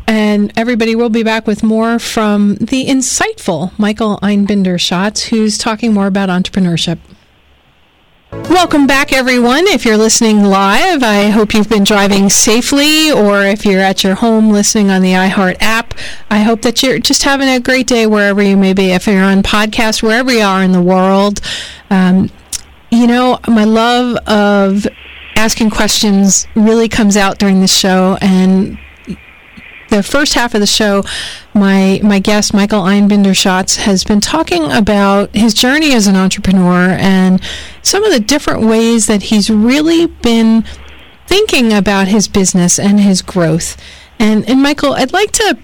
And 0.08 0.52
everybody 0.58 0.96
will 0.96 1.10
be 1.10 1.24
back 1.24 1.48
with 1.48 1.63
more 1.63 1.98
from 1.98 2.56
the 2.56 2.86
insightful 2.86 3.78
Michael 3.80 4.20
Einbinder 4.22 4.80
Schatz, 4.80 5.26
who's 5.26 5.58
talking 5.58 5.94
more 5.94 6.08
about 6.08 6.30
entrepreneurship. 6.30 7.00
Welcome 8.34 8.88
back, 8.88 9.13
everyone. 9.13 9.67
If 9.67 9.86
you're 9.86 9.98
listening 9.98 10.43
live, 10.43 11.04
I 11.04 11.30
hope 11.30 11.54
you've 11.54 11.69
been 11.69 11.84
driving 11.84 12.30
safely, 12.30 13.12
or 13.12 13.43
if 13.43 13.65
you're 13.65 13.82
at 13.82 14.04
your 14.04 14.15
home 14.15 14.50
listening 14.50 14.89
on 14.89 15.02
the 15.02 15.13
iHeart 15.13 15.58
app, 15.60 15.93
I 16.30 16.39
hope 16.39 16.62
that 16.62 16.82
you're 16.82 17.00
just 17.00 17.24
having 17.24 17.50
a 17.50 17.60
great 17.60 17.88
day 17.88 18.08
wherever 18.08 18.41
you 18.41 18.58
may 18.58 18.74
be. 18.74 18.91
If 18.91 19.08
you're 19.08 19.24
on 19.24 19.43
podcast, 19.43 20.02
wherever 20.02 20.32
you 20.32 20.41
are 20.41 20.63
in 20.63 20.72
the 20.72 20.82
world, 20.82 21.41
um, 21.89 22.30
you 22.91 23.08
know, 23.08 23.39
my 23.48 23.63
love 23.63 24.17
of 24.28 24.88
asking 25.36 25.72
questions 25.72 26.48
really 26.56 26.88
comes 26.88 27.17
out 27.17 27.39
during 27.39 27.60
the 27.62 27.67
show, 27.67 28.17
and 28.22 28.78
the 29.93 30.03
first 30.03 30.34
half 30.34 30.56
of 30.56 30.60
the 30.60 30.67
show, 30.67 31.03
my 31.53 31.99
my 32.03 32.19
guest 32.19 32.53
Michael 32.53 32.82
Einbinder 32.82 33.36
Schatz 33.36 33.75
has 33.77 34.03
been 34.03 34.19
talking 34.19 34.71
about 34.71 35.36
his 35.36 35.53
journey 35.53 35.93
as 35.93 36.08
an 36.08 36.15
entrepreneur 36.15 36.89
and 36.99 37.41
some 37.84 38.03
of 38.03 38.12
the 38.12 38.19
different 38.19 38.62
ways 38.63 39.06
that 39.06 39.23
he's 39.23 39.49
really 39.49 40.08
been 40.08 40.63
thinking 41.27 41.71
about 41.71 42.08
his 42.08 42.27
business 42.27 42.79
and 42.79 42.99
his 42.99 43.21
growth. 43.21 43.77
And 44.17 44.49
and 44.49 44.62
Michael, 44.63 44.93
I'd 44.93 45.13
like 45.13 45.32
to 45.34 45.60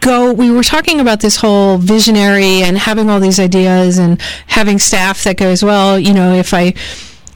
go 0.00 0.32
we 0.32 0.50
were 0.50 0.62
talking 0.62 0.98
about 1.00 1.20
this 1.20 1.36
whole 1.36 1.78
visionary 1.78 2.62
and 2.62 2.78
having 2.78 3.10
all 3.10 3.20
these 3.20 3.40
ideas 3.40 3.98
and 3.98 4.20
having 4.46 4.78
staff 4.78 5.24
that 5.24 5.36
goes 5.36 5.64
well 5.64 5.98
you 5.98 6.12
know 6.12 6.34
if 6.34 6.52
i 6.52 6.72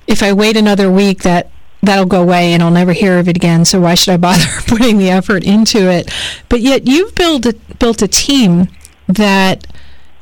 if 0.06 0.22
i 0.22 0.32
wait 0.32 0.58
another 0.58 0.90
week 0.90 1.22
that 1.22 1.50
that'll 1.82 2.06
go 2.06 2.22
away 2.22 2.52
and 2.52 2.62
i'll 2.62 2.70
never 2.70 2.92
hear 2.92 3.18
of 3.18 3.28
it 3.28 3.36
again 3.36 3.64
so 3.64 3.80
why 3.80 3.94
should 3.94 4.12
i 4.12 4.16
bother 4.16 4.44
putting 4.66 4.98
the 4.98 5.10
effort 5.10 5.44
into 5.44 5.90
it? 5.90 6.12
But 6.48 6.60
yet 6.60 6.86
you've 6.86 7.14
built 7.14 7.46
a, 7.46 7.54
built 7.78 8.02
a 8.02 8.08
team 8.08 8.68
that 9.06 9.66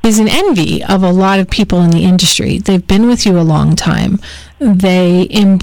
is 0.02 0.18
an 0.18 0.28
envy 0.28 0.82
of 0.82 1.02
a 1.02 1.10
lot 1.10 1.38
of 1.38 1.50
people 1.50 1.80
in 1.82 1.90
the 1.90 2.04
industry. 2.04 2.58
They've 2.58 2.86
been 2.86 3.06
with 3.06 3.26
you 3.26 3.38
a 3.38 3.42
long 3.42 3.76
time. 3.76 4.18
They 4.58 5.26
em- 5.30 5.60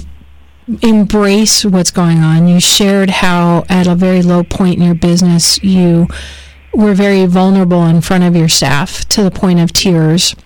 embrace 0.82 1.64
what's 1.64 1.90
going 1.90 2.18
on. 2.18 2.46
You 2.46 2.60
shared 2.60 3.10
how 3.10 3.64
at 3.68 3.86
a 3.86 3.94
very 3.94 4.22
low 4.22 4.44
point 4.44 4.76
in 4.76 4.82
your 4.82 4.94
business 4.94 5.62
you 5.62 6.06
were 6.72 6.94
very 6.94 7.26
vulnerable 7.26 7.84
in 7.86 8.00
front 8.00 8.24
of 8.24 8.36
your 8.36 8.48
staff 8.48 9.06
to 9.08 9.22
the 9.22 9.30
point 9.30 9.58
of 9.60 9.72
tears 9.72 10.36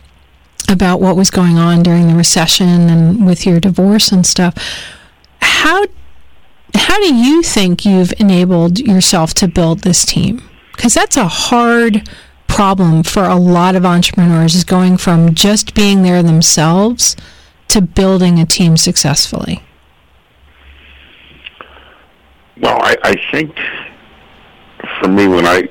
about 0.69 1.01
what 1.01 1.17
was 1.17 1.31
going 1.31 1.59
on 1.59 1.83
during 1.83 2.07
the 2.07 2.15
recession 2.15 2.89
and 2.89 3.27
with 3.27 3.45
your 3.45 3.59
divorce 3.59 4.13
and 4.13 4.25
stuff. 4.25 4.55
How 5.43 5.87
how 6.75 6.97
do 6.99 7.15
you 7.15 7.43
think 7.43 7.85
you've 7.85 8.13
enabled 8.19 8.79
yourself 8.79 9.35
to 9.35 9.49
build 9.49 9.81
this 9.81 10.05
team? 10.05 10.43
Because 10.73 10.95
that's 10.95 11.17
a 11.17 11.29
hard 11.29 12.09
problem 12.49 13.03
for 13.03 13.25
a 13.25 13.37
lot 13.37 13.77
of 13.77 13.85
entrepreneurs 13.85 14.55
is 14.55 14.65
going 14.65 14.97
from 14.97 15.35
just 15.35 15.75
being 15.75 16.03
there 16.03 16.23
themselves 16.23 17.17
to 17.69 17.81
building 17.81 18.39
a 18.39 18.47
team 18.47 18.77
successfully. 18.77 19.63
Well, 22.61 22.79
I, 22.83 22.97
I 23.05 23.15
think 23.31 23.55
for 25.01 25.09
me, 25.09 25.29
when 25.29 25.47
I 25.47 25.69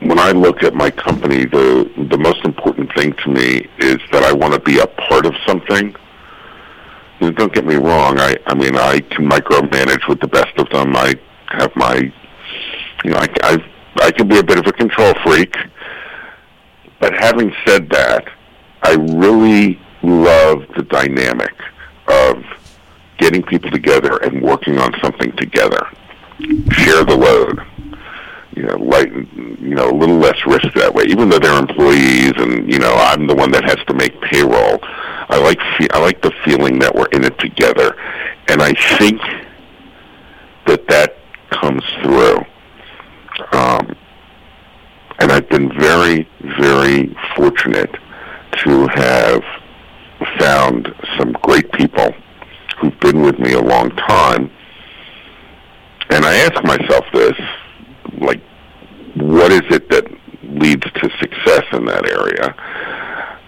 when 0.00 0.18
I 0.18 0.30
look 0.30 0.62
at 0.62 0.74
my 0.74 0.90
company, 0.90 1.44
the 1.46 1.90
the 2.10 2.18
most 2.18 2.44
important 2.44 2.92
thing 2.94 3.12
to 3.24 3.30
me 3.30 3.68
is 3.78 3.98
that 4.12 4.22
I 4.22 4.32
want 4.32 4.54
to 4.54 4.60
be 4.60 4.78
a 4.78 4.86
part 4.86 5.26
of 5.26 5.34
something. 5.46 5.94
Don't 7.20 7.52
get 7.52 7.64
me 7.64 7.76
wrong. 7.76 8.18
I 8.18 8.36
I 8.46 8.54
mean 8.54 8.76
I 8.76 9.00
can 9.00 9.28
micromanage 9.28 10.08
with 10.08 10.20
the 10.20 10.28
best 10.28 10.56
of 10.58 10.68
them. 10.70 10.94
I 10.96 11.14
have 11.48 11.74
my, 11.76 12.12
you 13.04 13.10
know, 13.10 13.16
I 13.16 13.28
I 13.42 13.72
I 14.02 14.10
can 14.10 14.28
be 14.28 14.38
a 14.38 14.44
bit 14.44 14.58
of 14.58 14.66
a 14.66 14.72
control 14.72 15.14
freak. 15.24 15.54
But 17.00 17.14
having 17.14 17.52
said 17.66 17.88
that, 17.90 18.28
I 18.82 18.94
really 18.94 19.80
love 20.02 20.64
the 20.76 20.82
dynamic 20.82 21.54
of 22.08 22.42
getting 23.18 23.42
people 23.42 23.70
together 23.70 24.16
and 24.18 24.42
working 24.42 24.78
on 24.78 24.92
something 25.02 25.32
together. 25.36 25.86
Share 26.70 27.04
the 27.04 27.16
load 27.16 27.66
you 28.56 28.62
know, 28.62 28.76
light, 28.76 29.12
you 29.12 29.74
know, 29.74 29.90
a 29.90 29.96
little 29.96 30.16
less 30.16 30.38
risk 30.46 30.66
that 30.74 30.92
way. 30.92 31.04
Even 31.08 31.28
though 31.28 31.38
they're 31.38 31.58
employees, 31.58 32.32
and 32.38 32.72
you 32.72 32.78
know, 32.78 32.94
I'm 32.94 33.26
the 33.26 33.34
one 33.34 33.50
that 33.52 33.64
has 33.64 33.76
to 33.86 33.94
make 33.94 34.18
payroll. 34.22 34.80
I 35.28 35.38
like 35.38 35.58
fe- 35.78 35.88
I 35.92 35.98
like 35.98 36.22
the 36.22 36.32
feeling 36.44 36.78
that 36.80 36.94
we're 36.94 37.06
in 37.06 37.24
it 37.24 37.38
together, 37.38 37.96
and 38.48 38.62
I 38.62 38.72
think 38.98 39.20
that 40.66 40.86
that 40.88 41.16
comes 41.50 41.82
through. 42.02 42.38
Um, 43.52 43.96
and 45.18 45.32
I've 45.32 45.48
been 45.48 45.72
very, 45.78 46.28
very 46.60 47.14
fortunate 47.36 47.90
to 48.64 48.86
have 48.88 49.42
found 50.38 50.94
some 51.18 51.32
great 51.42 51.70
people 51.72 52.12
who've 52.78 52.98
been 53.00 53.22
with 53.22 53.38
me 53.38 53.52
a 53.52 53.60
long 53.60 53.90
time. 53.90 54.50
And 56.10 56.24
I 56.24 56.36
ask 56.36 56.62
myself 56.64 57.04
this 57.12 57.34
like 58.18 58.40
what 59.16 59.50
is 59.50 59.62
it 59.70 59.88
that 59.90 60.06
leads 60.42 60.82
to 60.82 61.10
success 61.18 61.64
in 61.72 61.86
that 61.86 62.06
area? 62.06 62.54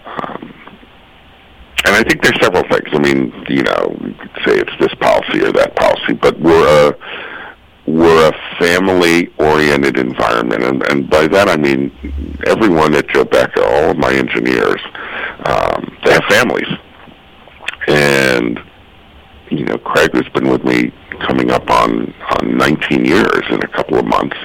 Um, 0.05 0.48
and 1.85 1.95
I 1.95 2.03
think 2.03 2.21
there's 2.21 2.39
several 2.41 2.63
things. 2.63 2.89
I 2.91 2.99
mean, 2.99 3.33
you 3.47 3.63
know, 3.63 3.97
you 4.01 4.13
could 4.13 4.31
say 4.45 4.59
it's 4.59 4.77
this 4.79 4.93
policy 4.95 5.43
or 5.43 5.51
that 5.53 5.75
policy, 5.75 6.13
but 6.13 6.39
we're 6.39 6.89
a 6.89 6.95
we're 7.87 8.29
a 8.29 8.57
family-oriented 8.59 9.97
environment, 9.97 10.63
and, 10.63 10.91
and 10.91 11.09
by 11.09 11.27
that 11.27 11.49
I 11.49 11.57
mean 11.57 11.91
everyone 12.45 12.93
at 12.93 13.07
Joe 13.07 13.25
Becker, 13.25 13.63
all 13.63 13.91
of 13.91 13.97
my 13.97 14.13
engineers, 14.13 14.79
um, 15.45 15.97
they 16.05 16.11
have 16.11 16.23
families, 16.29 16.67
and 17.87 18.59
you 19.49 19.65
know, 19.65 19.77
Craig 19.79 20.13
has 20.13 20.27
been 20.33 20.49
with 20.49 20.63
me 20.63 20.91
coming 21.27 21.51
up 21.51 21.69
on 21.69 22.13
on 22.37 22.57
19 22.57 23.05
years 23.05 23.43
in 23.49 23.63
a 23.63 23.67
couple 23.67 23.97
of 23.97 24.05
months. 24.05 24.37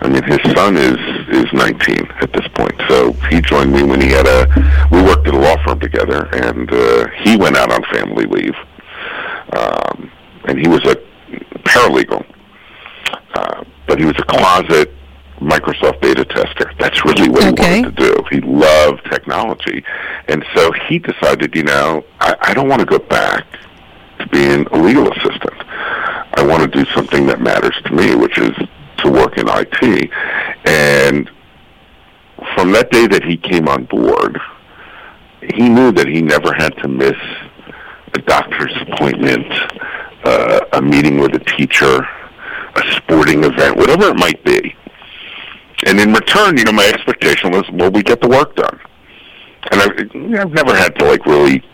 I 0.00 0.08
mean, 0.08 0.22
his 0.22 0.40
son 0.52 0.76
is 0.76 0.98
is 1.28 1.52
19 1.52 1.96
at 2.20 2.32
this 2.32 2.46
point. 2.54 2.71
So 2.92 3.14
he 3.30 3.40
joined 3.40 3.72
me 3.72 3.82
when 3.82 4.02
he 4.02 4.08
had 4.08 4.26
a. 4.26 4.46
We 4.90 5.00
worked 5.00 5.26
at 5.26 5.32
a 5.32 5.38
law 5.38 5.56
firm 5.64 5.80
together, 5.80 6.26
and 6.34 6.70
uh, 6.70 7.08
he 7.22 7.38
went 7.38 7.56
out 7.56 7.72
on 7.72 7.82
family 7.84 8.26
leave, 8.26 8.54
um, 9.56 10.12
and 10.44 10.58
he 10.58 10.68
was 10.68 10.84
a 10.84 10.96
paralegal, 11.64 12.22
uh, 13.32 13.64
but 13.86 13.98
he 13.98 14.04
was 14.04 14.14
a 14.18 14.24
closet 14.24 14.92
Microsoft 15.40 16.02
beta 16.02 16.26
tester. 16.26 16.70
That's 16.78 17.02
really 17.06 17.30
what 17.30 17.44
okay. 17.44 17.76
he 17.76 17.82
wanted 17.82 17.96
to 17.96 18.12
do. 18.12 18.24
He 18.30 18.40
loved 18.42 19.02
technology, 19.10 19.82
and 20.28 20.44
so 20.54 20.70
he 20.86 20.98
decided, 20.98 21.56
you 21.56 21.62
know, 21.62 22.04
I, 22.20 22.36
I 22.42 22.52
don't 22.52 22.68
want 22.68 22.80
to 22.80 22.86
go 22.86 22.98
back 22.98 23.46
to 24.18 24.28
being 24.28 24.66
a 24.66 24.76
legal 24.76 25.10
assistant. 25.10 25.64
I 26.34 26.44
want 26.46 26.62
to 26.62 26.68
do 26.68 26.84
something 26.92 27.24
that 27.28 27.40
matters 27.40 27.74
to 27.86 27.94
me, 27.94 28.14
which 28.16 28.36
is 28.36 28.54
to 28.98 29.10
work 29.10 29.38
in 29.38 29.46
IT. 29.48 30.10
And 30.66 31.30
from 32.62 32.70
that 32.70 32.92
day 32.92 33.08
that 33.08 33.24
he 33.24 33.36
came 33.36 33.66
on 33.66 33.86
board, 33.86 34.38
he 35.52 35.68
knew 35.68 35.90
that 35.90 36.06
he 36.06 36.22
never 36.22 36.54
had 36.54 36.70
to 36.76 36.86
miss 36.86 37.16
a 38.14 38.20
doctor's 38.20 38.72
appointment, 38.82 39.44
uh, 40.22 40.60
a 40.74 40.80
meeting 40.80 41.18
with 41.18 41.34
a 41.34 41.40
teacher, 41.40 42.06
a 42.76 42.92
sporting 42.92 43.42
event, 43.42 43.76
whatever 43.76 44.10
it 44.10 44.16
might 44.16 44.44
be. 44.44 44.76
And 45.86 45.98
in 45.98 46.12
return, 46.12 46.56
you 46.56 46.62
know, 46.62 46.70
my 46.70 46.86
expectation 46.86 47.50
was, 47.50 47.64
well, 47.72 47.90
we 47.90 48.04
get 48.04 48.20
the 48.20 48.28
work 48.28 48.54
done. 48.54 48.78
And 49.72 49.80
I've, 49.80 50.40
I've 50.40 50.52
never 50.52 50.76
had 50.76 50.94
to 51.00 51.04
like 51.04 51.26
really 51.26 51.64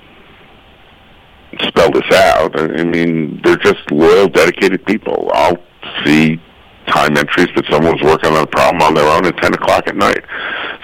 spell 1.69 1.91
this 1.91 2.11
out. 2.15 2.59
I 2.59 2.83
mean, 2.85 3.43
they're 3.45 3.59
just 3.59 3.91
loyal, 3.91 4.27
dedicated 4.27 4.87
people. 4.87 5.31
I'll 5.35 5.59
see 6.07 6.41
time 6.89 7.17
entries 7.17 7.49
that 7.55 7.65
someone's 7.71 8.03
working 8.03 8.33
on 8.33 8.43
a 8.43 8.47
problem 8.47 8.83
on 8.83 8.95
their 8.95 9.09
own 9.09 9.25
at 9.27 9.37
10 9.39 9.55
o'clock 9.55 9.87
at 9.87 9.97
night. 9.97 10.25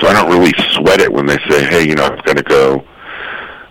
So 0.00 0.08
I 0.08 0.12
don't 0.12 0.30
really 0.30 0.52
sweat 0.72 1.00
it 1.00 1.12
when 1.12 1.26
they 1.26 1.38
say, 1.48 1.64
hey, 1.64 1.86
you 1.86 1.94
know, 1.94 2.04
I'm 2.04 2.20
going 2.24 2.36
to 2.36 2.42
go. 2.42 2.84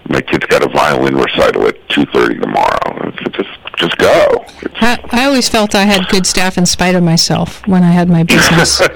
My 0.09 0.21
kid's 0.21 0.45
got 0.47 0.63
a 0.63 0.69
violin 0.69 1.15
recital 1.15 1.65
at 1.67 1.75
2.30 1.89 2.41
tomorrow. 2.41 3.09
It's 3.09 3.37
just 3.37 3.63
just 3.77 3.97
go. 3.97 4.45
I, 4.75 4.99
I 5.11 5.25
always 5.25 5.49
felt 5.49 5.75
I 5.75 5.83
had 5.83 6.07
good 6.09 6.25
staff 6.25 6.57
in 6.57 6.65
spite 6.65 6.95
of 6.95 7.03
myself 7.03 7.65
when 7.67 7.83
I 7.83 7.91
had 7.91 8.09
my 8.09 8.23
business. 8.23 8.81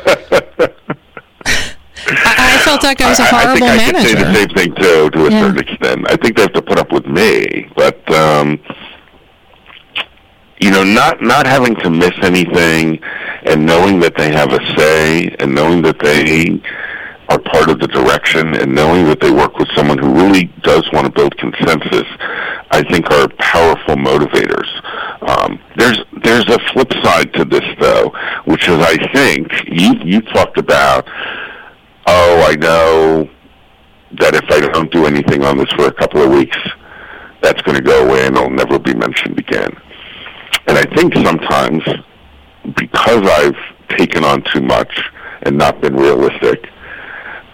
I, 2.09 2.35
I, 2.37 2.61
felt 2.63 2.83
like 2.83 3.01
I 3.01 3.09
was 3.09 3.19
a 3.19 3.25
horrible 3.25 3.65
I, 3.65 3.73
I 3.73 3.77
think 3.77 3.93
manager. 3.93 4.17
I 4.17 4.21
could 4.21 4.21
say 4.21 4.23
the 4.23 4.33
same 4.33 4.49
thing 4.49 4.75
too, 4.75 5.09
to 5.09 5.25
a 5.25 5.31
yeah. 5.31 5.41
certain 5.41 5.59
extent. 5.59 6.11
I 6.11 6.15
think 6.15 6.35
they 6.35 6.43
have 6.43 6.53
to 6.53 6.61
put 6.61 6.77
up 6.77 6.91
with 6.91 7.05
me, 7.05 7.69
but 7.75 8.09
um, 8.13 8.59
you 10.59 10.71
know, 10.71 10.83
not 10.83 11.21
not 11.21 11.45
having 11.45 11.75
to 11.77 11.89
miss 11.89 12.13
anything, 12.21 12.99
and 13.43 13.65
knowing 13.65 13.99
that 13.99 14.15
they 14.15 14.31
have 14.31 14.51
a 14.53 14.77
say, 14.77 15.35
and 15.39 15.53
knowing 15.53 15.81
that 15.83 15.99
they 15.99 16.61
are 17.29 17.39
part 17.39 17.69
of 17.69 17.79
the 17.79 17.87
direction, 17.87 18.55
and 18.55 18.73
knowing 18.73 19.05
that 19.05 19.19
they 19.19 19.31
work 19.31 19.57
with 19.57 19.67
someone 19.75 19.97
who 19.97 20.13
really 20.13 20.45
does 20.61 20.89
want 20.93 21.05
to 21.05 21.11
build 21.11 21.37
consensus, 21.37 22.07
I 22.71 22.83
think 22.89 23.09
are 23.11 23.27
powerful 23.37 23.95
motivators. 23.95 24.69
Um, 25.27 25.59
there's 25.75 25.99
there's 26.23 26.47
a 26.47 26.59
flip 26.73 26.91
side 27.03 27.33
to 27.33 27.45
this 27.45 27.65
though, 27.79 28.09
which 28.45 28.67
is 28.67 28.79
I 28.79 28.97
think 29.13 29.51
you 29.67 29.93
you 30.03 30.21
talked 30.21 30.57
about 30.57 31.07
oh, 32.07 32.45
I 32.47 32.55
know 32.55 33.29
that 34.19 34.33
if 34.33 34.49
I 34.49 34.61
don't 34.61 34.91
do 34.91 35.05
anything 35.05 35.43
on 35.43 35.57
this 35.57 35.69
for 35.73 35.87
a 35.87 35.93
couple 35.93 36.21
of 36.21 36.31
weeks, 36.31 36.57
that's 37.41 37.61
going 37.61 37.77
to 37.77 37.83
go 37.83 38.07
away 38.07 38.25
and 38.25 38.35
it'll 38.35 38.49
never 38.49 38.79
be 38.79 38.93
mentioned 38.93 39.37
again. 39.37 39.69
And 40.77 40.87
I 40.87 40.95
think 40.95 41.15
sometimes 41.15 41.83
because 42.75 43.27
I've 43.27 43.97
taken 43.97 44.23
on 44.23 44.43
too 44.53 44.61
much 44.61 45.01
and 45.41 45.57
not 45.57 45.81
been 45.81 45.95
realistic 45.95 46.69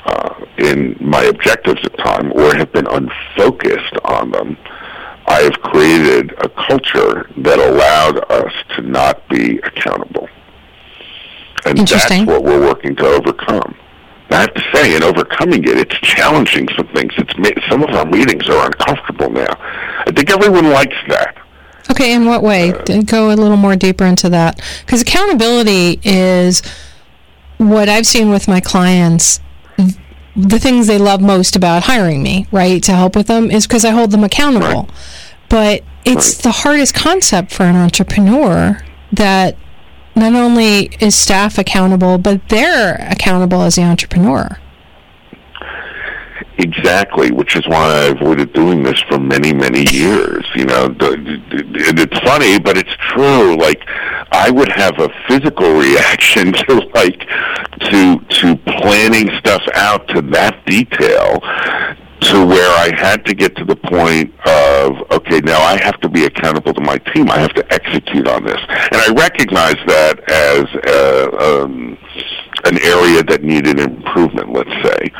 uh, 0.06 0.46
in 0.58 0.98
my 1.00 1.24
objectives 1.24 1.80
at 1.86 1.98
time 2.00 2.34
or 2.34 2.54
have 2.56 2.74
been 2.74 2.88
unfocused 2.88 3.96
on 4.04 4.32
them, 4.32 4.58
I 5.28 5.42
have 5.42 5.54
created 5.62 6.34
a 6.40 6.50
culture 6.50 7.30
that 7.38 7.60
allowed 7.60 8.30
us 8.30 8.52
to 8.76 8.82
not 8.82 9.26
be 9.30 9.60
accountable. 9.60 10.28
And 11.66 11.78
that's 11.78 12.28
what 12.28 12.44
we're 12.44 12.60
working 12.60 12.94
to 12.98 13.06
overcome. 13.06 13.78
I 14.32 14.42
have 14.42 14.54
to 14.54 14.64
say, 14.74 14.98
in 14.98 15.04
overcoming 15.04 15.64
it, 15.64 15.78
it's 15.78 15.96
challenging 16.00 16.68
some 16.76 16.88
things. 16.88 17.14
It's 17.18 17.70
some 17.70 17.84
of 17.84 17.90
our 17.92 18.06
meetings 18.06 18.50
are 18.50 18.66
uncomfortable 18.66 19.30
now. 19.30 19.56
I 20.06 20.12
think 20.14 20.30
everyone 20.30 20.72
likes 20.72 20.98
that. 21.08 21.38
Okay, 21.91 22.13
in 22.13 22.26
what 22.26 22.41
way? 22.41 22.74
Uh, 22.74 23.02
Go 23.04 23.30
a 23.30 23.36
little 23.36 23.58
more 23.58 23.76
deeper 23.76 24.06
into 24.06 24.30
that. 24.30 24.62
Because 24.86 25.02
accountability 25.02 26.00
is 26.04 26.62
what 27.58 27.89
I've 27.89 28.06
seen 28.06 28.30
with 28.30 28.48
my 28.48 28.60
clients. 28.60 29.39
The 30.36 30.60
things 30.60 30.88
they 30.88 30.98
love 30.98 31.22
most 31.22 31.56
about 31.56 31.84
hiring 31.84 32.24
me, 32.24 32.48
right, 32.52 32.82
to 32.84 32.93
help 32.93 33.15
with 33.15 33.28
them 33.28 33.52
is 33.52 33.67
because 33.67 33.86
I 33.86 33.91
hold 33.91 34.12
them 34.12 34.24
accountable. 34.24 34.84
Right. 34.84 34.91
But 35.50 35.84
it's 36.06 36.38
right. 36.38 36.43
the 36.43 36.52
hardest 36.52 36.96
concept 36.96 37.52
for 37.52 37.63
an 37.63 37.76
entrepreneur 37.76 38.84
that 39.12 39.56
not 40.15 40.34
only 40.34 40.89
is 41.00 41.15
staff 41.15 41.58
accountable, 41.58 42.17
but 42.17 42.50
they're 42.50 42.96
accountable 43.10 43.62
as 43.62 43.76
the 43.76 43.84
entrepreneur. 43.84 44.58
Exactly, 46.58 47.32
which 47.32 47.56
is 47.56 47.67
why 47.67 47.86
I 47.86 48.03
avoided 48.06 48.53
doing 48.53 48.84
this 48.84 48.99
for 49.10 49.19
many, 49.19 49.53
many 49.53 49.84
years. 49.91 50.45
You 50.56 50.65
know, 50.65 50.95
it's 50.99 52.19
funny, 52.19 52.60
but 52.60 52.77
it's 52.77 52.93
true. 53.13 53.58
Like, 53.58 53.82
I 54.32 54.49
would 54.51 54.71
have 54.71 54.99
a 54.99 55.10
physical 55.27 55.73
reaction 55.79 56.53
to 56.53 56.75
like 56.93 57.19
to 57.91 58.19
to 58.19 58.56
planning 58.58 59.29
stuff 59.39 59.63
out 59.73 60.08
to 60.10 60.21
that 60.21 60.65
detail 60.65 61.39
to 62.29 62.45
where 62.45 62.69
I 62.77 62.95
had 62.95 63.25
to 63.25 63.34
get 63.34 63.56
to 63.58 63.65
the 63.65 63.75
point 63.75 64.34
of, 64.47 65.12
okay, 65.12 65.39
now 65.41 65.60
I 65.62 65.82
have 65.84 65.99
to 66.01 66.10
be 66.10 66.23
accountable 66.25 66.73
to 66.73 66.82
my 66.82 66.97
team. 66.97 67.29
I 67.29 67.39
have 67.39 67.53
to 67.56 67.73
execute 67.73 68.27
on 68.27 68.45
this. 68.45 68.60
And 68.69 68.95
I 68.95 69.13
recognize 69.13 69.75
that 69.88 70.19
as 70.29 70.63
uh, 70.88 71.63
um, 71.63 71.97
an 72.63 72.79
area 72.82 73.23
that 73.23 73.43
needed 73.43 73.79
improvement, 73.79 74.53
let's 74.53 74.71
say. 74.84 75.12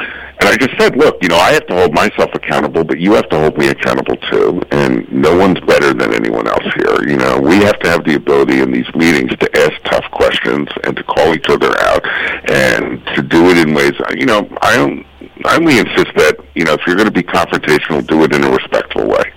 And 0.00 0.48
I 0.48 0.56
just 0.56 0.78
said, 0.78 0.96
look, 0.96 1.16
you 1.22 1.28
know, 1.28 1.36
I 1.36 1.52
have 1.52 1.66
to 1.66 1.74
hold 1.74 1.94
myself 1.94 2.30
accountable, 2.34 2.84
but 2.84 2.98
you 2.98 3.12
have 3.14 3.28
to 3.30 3.38
hold 3.38 3.58
me 3.58 3.68
accountable 3.68 4.16
too. 4.16 4.62
And 4.70 5.10
no 5.10 5.36
one's 5.36 5.60
better 5.60 5.92
than 5.92 6.14
anyone 6.14 6.46
else 6.46 6.64
here. 6.74 7.08
You 7.08 7.16
know, 7.16 7.38
we 7.38 7.56
have 7.56 7.78
to 7.80 7.88
have 7.90 8.04
the 8.04 8.14
ability 8.14 8.60
in 8.60 8.70
these 8.70 8.92
meetings 8.94 9.30
to 9.36 9.58
ask 9.58 9.72
tough 9.84 10.10
questions 10.12 10.68
and 10.84 10.96
to 10.96 11.02
call 11.04 11.34
each 11.34 11.48
other 11.48 11.78
out 11.80 12.06
and 12.50 13.04
to 13.14 13.22
do 13.22 13.50
it 13.50 13.58
in 13.58 13.74
ways, 13.74 13.92
you 14.16 14.26
know, 14.26 14.48
I 14.62 14.76
don't, 14.76 15.06
I 15.44 15.56
only 15.56 15.78
insist 15.78 16.14
that 16.16 16.36
you 16.54 16.64
know 16.64 16.72
if 16.72 16.80
you're 16.86 16.96
going 16.96 17.06
to 17.06 17.12
be 17.12 17.22
confrontational, 17.22 18.06
do 18.06 18.24
it 18.24 18.34
in 18.34 18.44
a 18.44 18.50
respectful 18.50 19.06
way. 19.06 19.32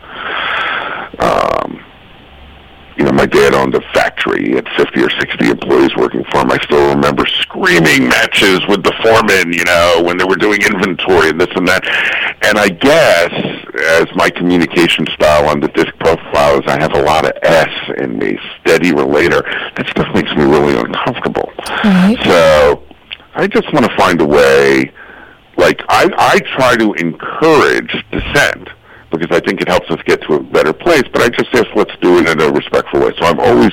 Um, 1.19 1.50
you 3.01 3.07
know, 3.07 3.13
my 3.13 3.25
dad 3.25 3.55
owned 3.55 3.73
a 3.73 3.81
factory. 3.93 4.45
He 4.45 4.51
had 4.51 4.67
50 4.77 5.01
or 5.01 5.09
60 5.09 5.49
employees 5.49 5.95
working 5.95 6.23
for 6.25 6.41
him. 6.41 6.51
I 6.51 6.59
still 6.59 6.93
remember 6.93 7.25
screaming 7.25 8.07
matches 8.07 8.61
with 8.67 8.83
the 8.83 8.93
foreman, 9.01 9.51
you 9.51 9.65
know, 9.65 10.03
when 10.05 10.17
they 10.17 10.23
were 10.23 10.35
doing 10.35 10.61
inventory 10.61 11.29
and 11.29 11.41
this 11.41 11.49
and 11.55 11.67
that. 11.67 11.81
And 12.45 12.59
I 12.59 12.69
guess, 12.69 13.33
as 13.97 14.05
my 14.15 14.29
communication 14.29 15.07
style 15.15 15.49
on 15.49 15.59
the 15.59 15.69
disc 15.69 15.89
profile 15.97 16.59
is 16.59 16.67
I 16.67 16.79
have 16.79 16.93
a 16.93 17.01
lot 17.01 17.25
of 17.25 17.31
S 17.41 17.73
in 17.97 18.19
me, 18.19 18.37
steady 18.59 18.93
relator, 18.93 19.41
that 19.77 19.87
stuff 19.89 20.13
makes 20.13 20.29
me 20.35 20.43
really 20.43 20.77
uncomfortable. 20.77 21.49
Mm-hmm. 21.57 22.21
So 22.29 22.83
I 23.33 23.47
just 23.47 23.73
want 23.73 23.87
to 23.87 23.97
find 23.97 24.21
a 24.21 24.27
way 24.27 24.91
like 25.57 25.81
I, 25.89 26.07
I 26.17 26.39
try 26.55 26.75
to 26.75 26.93
encourage 26.93 28.05
dissent 28.11 28.69
because 29.11 29.29
I 29.31 29.39
think 29.39 29.61
it 29.61 29.67
helps 29.67 29.89
us 29.91 30.01
get 30.05 30.21
to 30.23 30.35
a 30.35 30.39
better 30.39 30.73
place. 30.73 31.03
But 31.11 31.21
I 31.21 31.29
just 31.29 31.53
ask, 31.53 31.67
let's 31.75 31.95
do 32.01 32.19
it 32.19 32.29
in 32.29 32.41
a 32.41 32.51
respectful 32.51 33.01
way. 33.01 33.11
So 33.19 33.25
I'm 33.25 33.39
always, 33.39 33.71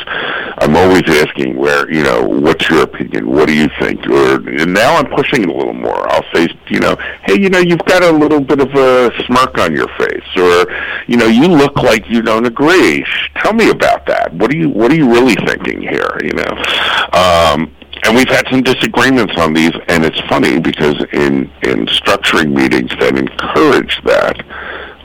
I'm 0.58 0.76
always 0.76 1.02
asking, 1.06 1.56
where 1.56 1.90
you 1.90 2.02
know, 2.02 2.26
what's 2.26 2.68
your 2.68 2.82
opinion? 2.82 3.30
What 3.30 3.46
do 3.46 3.54
you 3.54 3.68
think? 3.80 4.06
Or 4.08 4.34
and 4.48 4.74
now 4.74 4.96
I'm 4.96 5.06
pushing 5.06 5.42
it 5.42 5.48
a 5.48 5.52
little 5.52 5.72
more. 5.72 6.10
I'll 6.12 6.24
say, 6.34 6.48
you 6.68 6.80
know, 6.80 6.96
hey, 7.24 7.40
you 7.40 7.48
know, 7.48 7.60
you've 7.60 7.84
got 7.84 8.02
a 8.02 8.10
little 8.10 8.40
bit 8.40 8.60
of 8.60 8.74
a 8.74 9.10
smirk 9.24 9.56
on 9.58 9.74
your 9.74 9.88
face, 9.96 10.28
or 10.36 10.66
you 11.06 11.16
know, 11.16 11.26
you 11.26 11.46
look 11.46 11.76
like 11.76 12.08
you 12.08 12.22
don't 12.22 12.46
agree. 12.46 13.04
Tell 13.36 13.52
me 13.52 13.70
about 13.70 14.06
that. 14.06 14.34
What 14.34 14.50
do 14.50 14.58
you, 14.58 14.68
what 14.68 14.90
are 14.90 14.96
you 14.96 15.10
really 15.10 15.36
thinking 15.46 15.80
here? 15.80 16.18
You 16.22 16.32
know. 16.32 16.64
Um, 17.12 17.74
and 18.04 18.16
we've 18.16 18.28
had 18.28 18.46
some 18.48 18.62
disagreements 18.62 19.34
on 19.38 19.52
these, 19.52 19.72
and 19.88 20.04
it's 20.04 20.20
funny 20.28 20.60
because 20.60 21.04
in 21.12 21.50
in 21.62 21.86
structuring 21.86 22.52
meetings 22.52 22.90
that 23.00 23.16
encourage 23.16 24.00
that, 24.04 24.36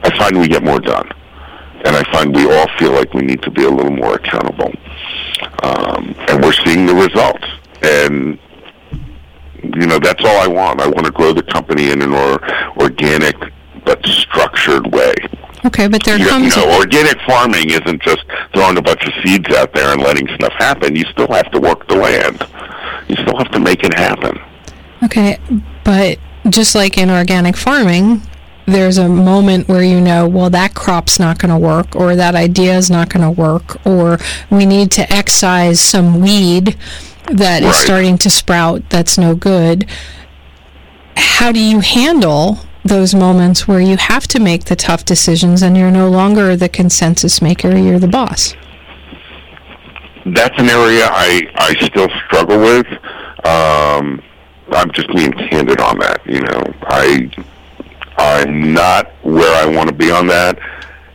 I 0.03 0.17
find 0.17 0.39
we 0.39 0.47
get 0.47 0.63
more 0.63 0.79
done, 0.79 1.09
and 1.85 1.95
I 1.95 2.03
find 2.11 2.35
we 2.35 2.51
all 2.51 2.67
feel 2.77 2.91
like 2.91 3.13
we 3.13 3.21
need 3.21 3.41
to 3.43 3.51
be 3.51 3.63
a 3.63 3.69
little 3.69 3.91
more 3.91 4.15
accountable, 4.15 4.71
um, 5.63 6.15
and 6.27 6.43
we're 6.43 6.53
seeing 6.53 6.85
the 6.85 6.95
results. 6.95 7.45
And 7.81 8.39
you 9.63 9.87
know 9.87 9.99
that's 9.99 10.23
all 10.23 10.41
I 10.41 10.47
want. 10.47 10.81
I 10.81 10.87
want 10.87 11.05
to 11.05 11.11
grow 11.11 11.33
the 11.33 11.43
company 11.43 11.91
in 11.91 12.01
an 12.01 12.13
or, 12.13 12.39
organic 12.77 13.35
but 13.85 14.05
structured 14.05 14.87
way. 14.93 15.13
Okay, 15.65 15.87
but 15.87 16.03
there 16.03 16.17
you, 16.17 16.27
comes 16.27 16.55
you 16.55 16.61
know, 16.61 16.77
organic 16.77 17.19
farming 17.21 17.69
isn't 17.69 18.01
just 18.01 18.25
throwing 18.53 18.77
a 18.77 18.81
bunch 18.81 19.05
of 19.05 19.13
seeds 19.23 19.49
out 19.55 19.73
there 19.73 19.93
and 19.93 20.01
letting 20.01 20.27
stuff 20.35 20.51
happen. 20.53 20.95
You 20.95 21.05
still 21.05 21.31
have 21.31 21.49
to 21.51 21.59
work 21.59 21.87
the 21.87 21.95
land. 21.95 22.45
You 23.07 23.15
still 23.15 23.37
have 23.37 23.51
to 23.51 23.59
make 23.59 23.83
it 23.83 23.93
happen. 23.93 24.39
Okay, 25.03 25.39
but 25.83 26.19
just 26.49 26.75
like 26.75 26.97
in 26.97 27.09
organic 27.09 27.55
farming, 27.55 28.21
there's 28.65 28.97
a 28.97 29.09
moment 29.09 29.67
where 29.67 29.83
you 29.83 29.99
know, 29.99 30.27
well, 30.27 30.49
that 30.49 30.73
crop's 30.73 31.19
not 31.19 31.39
going 31.39 31.51
to 31.51 31.57
work, 31.57 31.95
or 31.95 32.15
that 32.15 32.35
idea 32.35 32.77
is 32.77 32.89
not 32.89 33.09
going 33.09 33.23
to 33.23 33.31
work, 33.31 33.85
or 33.85 34.17
we 34.49 34.65
need 34.65 34.91
to 34.91 35.11
excise 35.13 35.79
some 35.79 36.21
weed 36.21 36.77
that 37.31 37.63
right. 37.63 37.69
is 37.69 37.75
starting 37.75 38.17
to 38.19 38.29
sprout 38.29 38.89
that's 38.89 39.17
no 39.17 39.35
good. 39.35 39.87
How 41.15 41.51
do 41.51 41.59
you 41.59 41.79
handle 41.79 42.59
those 42.83 43.15
moments 43.15 43.67
where 43.67 43.79
you 43.79 43.95
have 43.97 44.27
to 44.27 44.39
make 44.39 44.65
the 44.65 44.75
tough 44.75 45.05
decisions 45.05 45.61
and 45.61 45.77
you're 45.77 45.91
no 45.91 46.09
longer 46.09 46.55
the 46.55 46.67
consensus 46.67 47.41
maker, 47.41 47.77
you're 47.77 47.99
the 47.99 48.07
boss? 48.07 48.55
that's 50.25 50.57
an 50.57 50.69
area 50.69 51.05
I 51.05 51.47
I 51.55 51.73
still 51.85 52.09
struggle 52.25 52.59
with. 52.59 52.87
Um, 53.45 54.21
I'm 54.71 54.91
just 54.91 55.09
being 55.09 55.33
candid 55.33 55.79
on 55.81 55.99
that. 55.99 56.25
You 56.25 56.41
know, 56.41 56.73
I 56.83 57.29
I'm 58.17 58.73
not 58.73 59.11
where 59.23 59.53
I 59.63 59.65
want 59.65 59.89
to 59.89 59.95
be 59.95 60.11
on 60.11 60.27
that, 60.27 60.59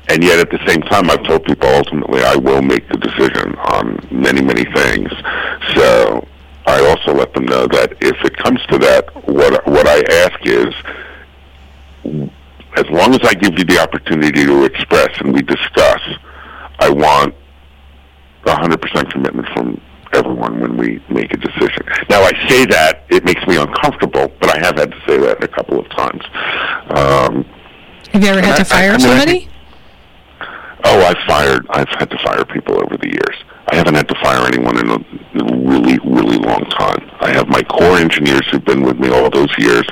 and 0.09 0.23
yet 0.23 0.39
at 0.39 0.51
the 0.51 0.65
same 0.67 0.83
time, 0.83 1.11
I've 1.11 1.23
told 1.25 1.45
people 1.45 1.69
ultimately 1.69 2.23
I 2.23 2.37
will 2.37 2.63
make 2.63 2.89
the 2.89 2.97
decision 2.97 3.55
on 3.57 4.07
many 4.11 4.43
many 4.43 4.65
things. 4.65 5.11
So 5.75 6.27
I 6.67 6.81
also 6.87 7.15
let 7.15 7.33
them 7.35 7.47
know 7.47 7.67
that 7.69 7.93
if 8.01 8.17
it 8.25 8.37
comes 8.37 8.61
to 8.67 8.79
that, 8.79 9.15
what 9.27 9.67
what 9.67 9.87
I 9.87 10.01
ask 10.25 10.45
is. 10.45 10.75
As 12.77 12.89
long 12.91 13.13
as 13.13 13.21
I 13.25 13.35
give 13.35 13.59
you 13.59 13.65
the 13.65 13.81
opportunity 13.81 14.45
to 14.45 14.65
express 14.65 15.09
and 15.21 15.35
we 15.35 15.43
discuss, 15.43 16.01
I 16.79 16.91
want 16.91 17.35
100% 18.45 19.11
commitment 19.11 19.49
from 19.49 19.81
everyone 20.13 20.61
when 20.61 20.77
we 20.77 21.03
make 21.09 21.33
a 21.33 21.37
decision. 21.37 21.83
Now, 22.09 22.23
I 22.23 22.33
say 22.49 22.67
that 22.67 23.05
it 23.09 23.25
makes 23.25 23.47
me 23.47 23.57
uncomfortable, 23.57 24.33
but 24.41 24.51
I 24.55 24.59
have 24.65 24.79
had 24.79 24.91
to 24.91 25.01
say 25.07 25.19
that 25.19 25.43
a 25.43 25.49
couple 25.49 25.79
of 25.79 25.89
times. 25.91 26.23
Um, 26.91 27.45
have 28.13 28.23
you 28.23 28.31
ever 28.31 28.41
had 28.41 28.57
to 28.57 28.65
fire 28.65 28.91
I, 28.91 28.95
I 28.95 28.97
mean, 28.97 29.01
somebody? 29.01 29.49
oh, 30.85 31.01
I've 31.03 31.19
fired. 31.27 31.67
I've 31.71 31.89
had 31.99 32.11
to 32.11 32.19
fire 32.25 32.45
people 32.45 32.75
over 32.83 32.97
the 32.97 33.09
years. 33.09 33.37
I 33.71 33.77
haven't 33.77 33.95
had 33.95 34.09
to 34.09 34.15
fire 34.23 34.47
anyone 34.47 34.79
in 34.79 34.91
a 34.91 34.99
really, 35.69 35.99
really 36.05 36.39
long 36.39 36.65
time. 36.71 37.11
I 37.21 37.31
have 37.33 37.49
my 37.49 37.63
core 37.63 37.99
engineers 37.99 38.49
who've 38.51 38.65
been 38.65 38.83
with 38.83 38.99
me 38.99 39.11
all 39.11 39.29
those 39.29 39.53
years, 39.59 39.87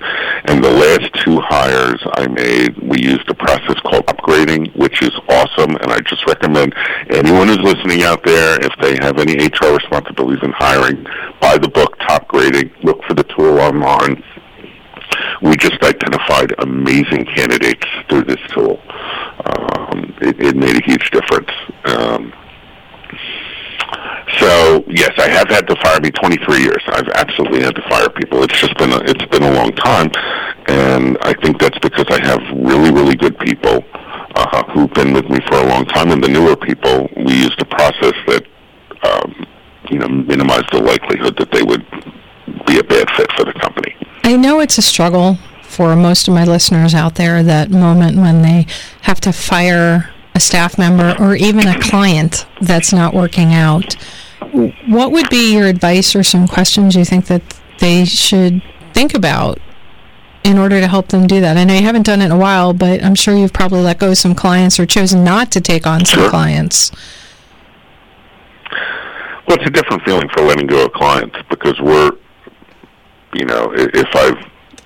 and 0.47 0.65
the 0.65 0.71
last 0.71 1.12
two 1.23 1.41
hires 1.41 2.01
I 2.15 2.27
made, 2.27 2.79
we 2.79 3.03
used 3.03 3.29
a 3.29 3.35
process 3.35 3.79
called 3.81 4.07
topgrading, 4.07 4.75
which 4.77 5.03
is 5.03 5.12
awesome, 5.29 5.77
and 5.77 5.93
I 5.93 6.01
just 6.01 6.27
recommend 6.27 6.75
anyone 7.11 7.49
who's 7.49 7.61
listening 7.61 8.03
out 8.03 8.25
there, 8.25 8.59
if 8.62 8.73
they 8.81 8.97
have 9.05 9.19
any 9.19 9.35
HR 9.35 9.75
responsibilities 9.75 10.43
in 10.43 10.53
hiring, 10.53 11.05
buy 11.41 11.59
the 11.59 11.69
book 11.69 11.99
Top 11.99 12.29
Grading, 12.29 12.71
look 12.83 13.05
for 13.05 13.15
the 13.15 13.25
tool 13.25 13.61
online. 13.61 14.23
We 15.43 15.55
just 15.57 15.83
identified 15.83 16.55
amazing 16.61 17.27
candidates 17.27 17.87
through 18.09 18.24
this 18.24 18.41
tool. 18.55 18.81
Um, 19.45 20.14
it, 20.22 20.41
it 20.41 20.57
made 20.57 20.77
a 20.77 20.85
huge 20.85 21.11
difference. 21.11 21.51
Um, 21.85 22.33
yes, 24.97 25.12
I 25.18 25.28
have 25.28 25.49
had 25.49 25.66
to 25.68 25.76
fire 25.76 26.01
me 26.01 26.11
23 26.11 26.59
years. 26.59 26.82
I've 26.88 27.09
absolutely 27.09 27.62
had 27.62 27.74
to 27.74 27.82
fire 27.82 28.09
people. 28.09 28.42
It's 28.42 28.59
just 28.59 28.76
been 28.78 28.92
a, 28.92 28.99
it's 29.05 29.24
been 29.26 29.42
a 29.42 29.53
long 29.53 29.72
time, 29.72 30.11
and 30.66 31.18
I 31.20 31.34
think 31.34 31.61
that's 31.61 31.78
because 31.78 32.07
I 32.09 32.24
have 32.26 32.40
really 32.57 32.90
really 32.90 33.14
good 33.14 33.38
people 33.38 33.84
uh, 34.34 34.64
who've 34.72 34.92
been 34.94 35.12
with 35.12 35.28
me 35.28 35.38
for 35.49 35.57
a 35.57 35.66
long 35.66 35.84
time, 35.86 36.11
and 36.11 36.22
the 36.22 36.28
newer 36.28 36.57
people 36.57 37.09
we 37.16 37.34
used 37.34 37.61
a 37.61 37.66
process 37.66 38.14
that 38.26 38.44
um, 39.03 39.47
you 39.90 39.99
know 39.99 40.09
minimized 40.09 40.72
the 40.72 40.80
likelihood 40.80 41.36
that 41.38 41.53
they 41.53 41.62
would 41.62 41.84
be 42.66 42.78
a 42.78 42.84
bad 42.84 43.09
fit 43.16 43.30
for 43.32 43.44
the 43.44 43.53
company. 43.61 43.94
I 44.24 44.36
know 44.36 44.61
it's 44.61 44.78
a 44.78 44.82
struggle 44.82 45.38
for 45.62 45.94
most 45.94 46.26
of 46.26 46.34
my 46.34 46.44
listeners 46.44 46.94
out 46.94 47.16
there. 47.16 47.42
That 47.42 47.70
moment 47.70 48.16
when 48.16 48.42
they 48.42 48.66
have 49.03 49.20
to 49.20 49.32
fire 49.32 50.11
a 50.34 50.40
staff 50.40 50.78
member 50.78 51.16
or 51.18 51.34
even 51.34 51.66
a 51.66 51.80
client 51.80 52.47
that's 52.61 52.92
not 52.92 53.14
working 53.14 53.55
out. 53.55 53.97
What 54.88 55.12
would 55.12 55.28
be 55.28 55.54
your 55.54 55.66
advice 55.66 56.16
or 56.16 56.22
some 56.22 56.48
questions 56.48 56.96
you 56.96 57.04
think 57.04 57.26
that 57.26 57.42
they 57.78 58.04
should 58.04 58.62
think 58.92 59.14
about 59.14 59.59
in 60.44 60.59
order 60.59 60.80
to 60.80 60.86
help 60.88 61.09
them 61.09 61.26
do 61.26 61.40
that? 61.40 61.57
I 61.57 61.64
know 61.64 61.74
you 61.74 61.82
haven't 61.82 62.07
done 62.07 62.22
it 62.22 62.26
in 62.26 62.30
a 62.32 62.38
while, 62.38 62.72
but 62.72 63.02
I'm 63.04 63.14
sure 63.14 63.34
you've 63.36 63.52
probably 63.52 63.80
let 63.82 63.98
go 63.98 64.11
of 64.11 64.18
some 64.18 64.34
clients 64.34 64.78
or 64.80 64.86
chosen 64.86 65.24
not 65.24 65.50
to 65.52 65.61
take 65.61 65.86
on 65.86 66.04
some 66.04 66.20
Sure. 66.20 66.30
clients. 66.30 66.90
Well, 69.46 69.59
it's 69.59 69.66
a 69.66 69.70
different 69.70 70.02
feeling 70.04 70.28
for 70.30 70.42
letting 70.42 70.66
go 70.66 70.86
of 70.86 70.92
clients 70.92 71.36
because 71.48 71.78
we're, 71.80 72.12
you 73.34 73.44
know, 73.44 73.72
if 73.76 74.09
I've 74.16 74.38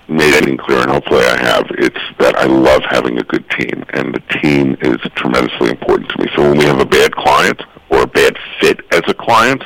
made 0.08 0.34
anything 0.34 0.58
clear, 0.58 0.80
and 0.80 0.90
hopefully 0.90 1.24
I 1.24 1.38
have, 1.38 1.66
it's 1.78 1.96
that 2.18 2.36
I 2.36 2.44
love 2.44 2.82
having 2.90 3.18
a 3.18 3.22
good 3.22 3.48
team, 3.50 3.84
and 3.90 4.12
the 4.12 4.20
team 4.42 4.76
is 4.82 4.96
tremendously 5.14 5.70
important 5.70 6.10
to 6.10 6.18
me. 6.18 6.28
So 6.34 6.42
when 6.42 6.58
we 6.58 6.64
have 6.64 6.80
a 6.80 6.84
bad 6.84 7.14
client 7.14 7.62
or 7.90 8.02
a 8.02 8.06
bad 8.06 8.36
fit 8.60 8.80
as 8.92 9.02
a 9.08 9.14
client, 9.14 9.62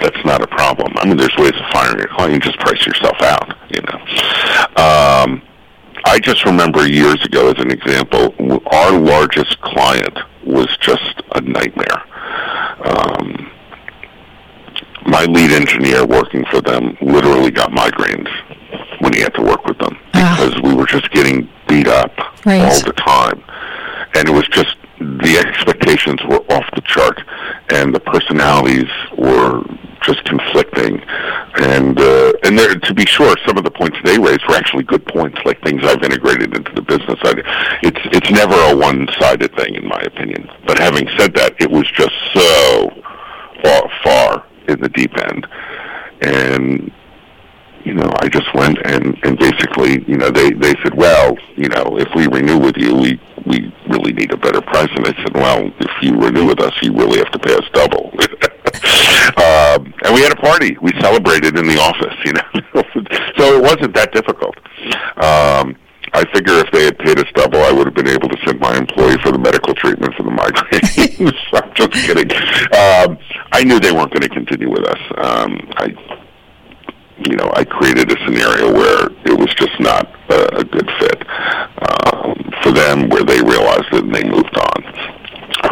that's 0.00 0.24
not 0.24 0.42
a 0.42 0.46
problem. 0.46 0.92
I 0.96 1.06
mean, 1.06 1.16
there's 1.16 1.36
ways 1.38 1.52
of 1.52 1.66
firing 1.72 2.00
a 2.02 2.08
client. 2.08 2.34
You 2.34 2.40
just 2.40 2.58
price 2.58 2.84
yourself 2.86 3.20
out, 3.22 3.56
you 3.70 3.80
know. 3.82 3.98
Um, 4.82 5.42
I 6.06 6.18
just 6.20 6.44
remember 6.44 6.86
years 6.86 7.24
ago, 7.24 7.48
as 7.50 7.58
an 7.58 7.70
example, 7.70 8.34
our 8.72 8.92
largest 8.98 9.60
client 9.62 10.18
was 10.44 10.66
just 10.80 11.22
a 11.34 11.40
nightmare. 11.40 12.02
Um, 12.84 13.50
my 15.06 15.24
lead 15.26 15.52
engineer 15.52 16.04
working 16.06 16.44
for 16.50 16.60
them 16.60 16.96
literally 17.00 17.50
got 17.50 17.70
migraines 17.70 18.28
when 19.00 19.12
he 19.12 19.20
had 19.20 19.34
to 19.34 19.42
work 19.42 19.64
with 19.66 19.78
them 19.78 19.96
Ah. 20.14 20.36
because 20.38 20.60
we 20.62 20.74
were 20.74 20.86
just 20.86 21.10
getting 21.12 21.48
beat 21.68 21.86
up 21.88 22.12
Right. 22.44 22.60
all 22.62 22.80
the 22.80 22.92
time. 22.94 23.42
And 24.14 24.28
it 24.28 24.32
was 24.32 24.46
just 24.48 24.76
the 24.98 25.36
expectations 25.38 26.22
were 26.24 26.43
off 26.54 26.64
the 26.74 26.82
chart 26.82 27.20
and 27.70 27.94
the 27.94 28.00
personalities 28.00 28.90
were 29.18 29.62
just 30.02 30.24
conflicting. 30.24 31.00
And 31.56 31.98
uh, 31.98 32.32
and 32.44 32.58
there 32.58 32.74
to 32.74 32.94
be 32.94 33.06
sure 33.06 33.34
some 33.46 33.56
of 33.56 33.64
the 33.64 33.70
points 33.70 33.96
they 34.04 34.18
raised 34.18 34.42
were 34.48 34.54
actually 34.54 34.84
good 34.84 35.06
points 35.06 35.38
like 35.44 35.62
things 35.62 35.82
I've 35.84 36.02
integrated 36.02 36.56
into 36.56 36.72
the 36.74 36.82
business. 36.82 37.18
I, 37.22 37.34
it's 37.82 38.00
it's 38.12 38.30
never 38.30 38.54
a 38.54 38.76
one-sided 38.76 39.54
thing 39.56 39.74
in 39.76 39.86
my 39.86 40.00
opinion. 40.00 40.50
But 40.66 40.78
having 40.78 41.08
said 41.18 41.34
that 41.34 41.54
it 41.60 41.70
was 41.70 41.90
just 41.92 42.14
so 42.32 42.90
far, 43.62 43.90
far 44.02 44.46
in 44.68 44.80
the 44.80 44.88
deep 44.88 45.16
end. 45.16 45.46
And 46.20 46.92
you 47.84 47.92
know, 47.92 48.10
I 48.20 48.28
just 48.28 48.52
went 48.54 48.78
and, 48.84 49.18
and 49.24 49.38
basically, 49.38 50.02
you 50.08 50.16
know, 50.16 50.30
they, 50.30 50.52
they 50.52 50.72
said, 50.82 50.94
well, 50.94 51.36
you 51.54 51.68
know, 51.68 51.98
if 51.98 52.08
we 52.14 52.26
renew 52.26 52.58
with 52.58 52.76
you, 52.78 52.94
we, 52.94 53.20
we 53.46 53.74
really 53.88 54.12
need 54.12 54.32
a 54.32 54.36
better 54.36 54.60
price. 54.60 54.88
And 54.94 55.06
I 55.06 55.12
said, 55.22 55.34
well, 55.34 55.70
if 55.80 55.90
you 56.02 56.16
renew 56.16 56.46
with 56.46 56.60
us, 56.60 56.72
you 56.82 56.92
really 56.92 57.18
have 57.18 57.30
to 57.32 57.38
pay 57.38 57.54
us 57.54 57.64
double. 57.72 58.10
um, 59.36 59.94
and 60.04 60.14
we 60.14 60.22
had 60.22 60.32
a 60.32 60.40
party. 60.40 60.76
We 60.80 60.92
celebrated 61.00 61.58
in 61.58 61.66
the 61.66 61.78
office, 61.78 62.16
you 62.24 62.32
know. 62.32 62.82
so 63.36 63.56
it 63.56 63.62
wasn't 63.62 63.94
that 63.94 64.12
difficult. 64.12 64.56
Um, 65.16 65.76
I 66.14 66.24
figure 66.32 66.54
if 66.54 66.70
they 66.70 66.84
had 66.84 66.98
paid 66.98 67.18
us 67.18 67.26
double, 67.34 67.60
I 67.60 67.72
would 67.72 67.86
have 67.86 67.94
been 67.94 68.08
able 68.08 68.28
to 68.28 68.36
send 68.46 68.60
my 68.60 68.76
employee 68.76 69.18
for 69.22 69.32
the 69.32 69.38
medical 69.38 69.74
treatment 69.74 70.14
for 70.14 70.22
the 70.22 70.30
migraine. 70.30 71.32
I'm 71.52 71.74
just 71.74 71.92
kidding. 72.06 72.30
Um, 72.70 73.18
I 73.50 73.64
knew 73.64 73.80
they 73.80 73.92
weren't 73.92 74.12
going 74.12 74.22
to 74.22 74.28
continue 74.28 74.70
with 74.70 74.86
us. 74.86 75.00
Um, 75.18 75.58
I 75.76 76.23
you 77.18 77.36
know, 77.36 77.50
I 77.54 77.64
created 77.64 78.10
a 78.10 78.16
scenario 78.24 78.72
where 78.72 79.06
it 79.24 79.38
was 79.38 79.52
just 79.54 79.78
not 79.80 80.06
a, 80.30 80.58
a 80.58 80.64
good 80.64 80.90
fit 80.98 81.22
um, 81.88 82.34
for 82.62 82.72
them, 82.72 83.08
where 83.08 83.22
they 83.24 83.40
realized 83.40 83.86
it 83.92 84.04
and 84.04 84.14
they 84.14 84.24
moved 84.24 84.56
on. 84.56 84.84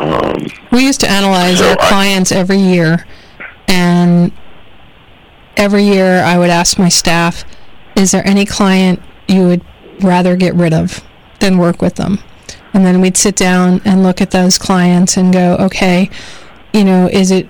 Um, 0.01 0.47
We 0.70 0.84
used 0.84 1.01
to 1.01 1.11
analyze 1.11 1.59
So 1.59 1.70
our 1.70 1.76
I- 1.80 1.88
clients 1.88 2.32
every 2.32 2.59
year, 2.59 3.05
and 3.68 4.32
every 5.57 5.84
year 5.84 6.22
I 6.22 6.38
would 6.38 6.51
ask 6.51 6.78
my 6.78 6.88
staff, 6.88 7.45
"Is 7.97 8.12
there 8.12 8.26
any 8.26 8.45
client 8.45 9.03
you 9.28 9.47
would 9.49 9.62
rather 10.01 10.36
get 10.36 10.55
rid 10.55 10.72
of 10.72 11.03
than 11.40 11.59
work 11.59 11.82
with 11.82 11.97
them?" 11.97 12.20
And 12.74 12.86
then 12.86 13.01
we'd 13.01 13.16
sit 13.18 13.36
down 13.36 13.82
and 13.84 14.03
look 14.03 14.20
at 14.22 14.30
those 14.30 14.57
clients 14.59 15.16
and 15.16 15.32
go, 15.32 15.57
"Okay, 15.61 16.09
you 16.72 16.84
know, 16.84 17.09
is 17.12 17.30
it 17.30 17.49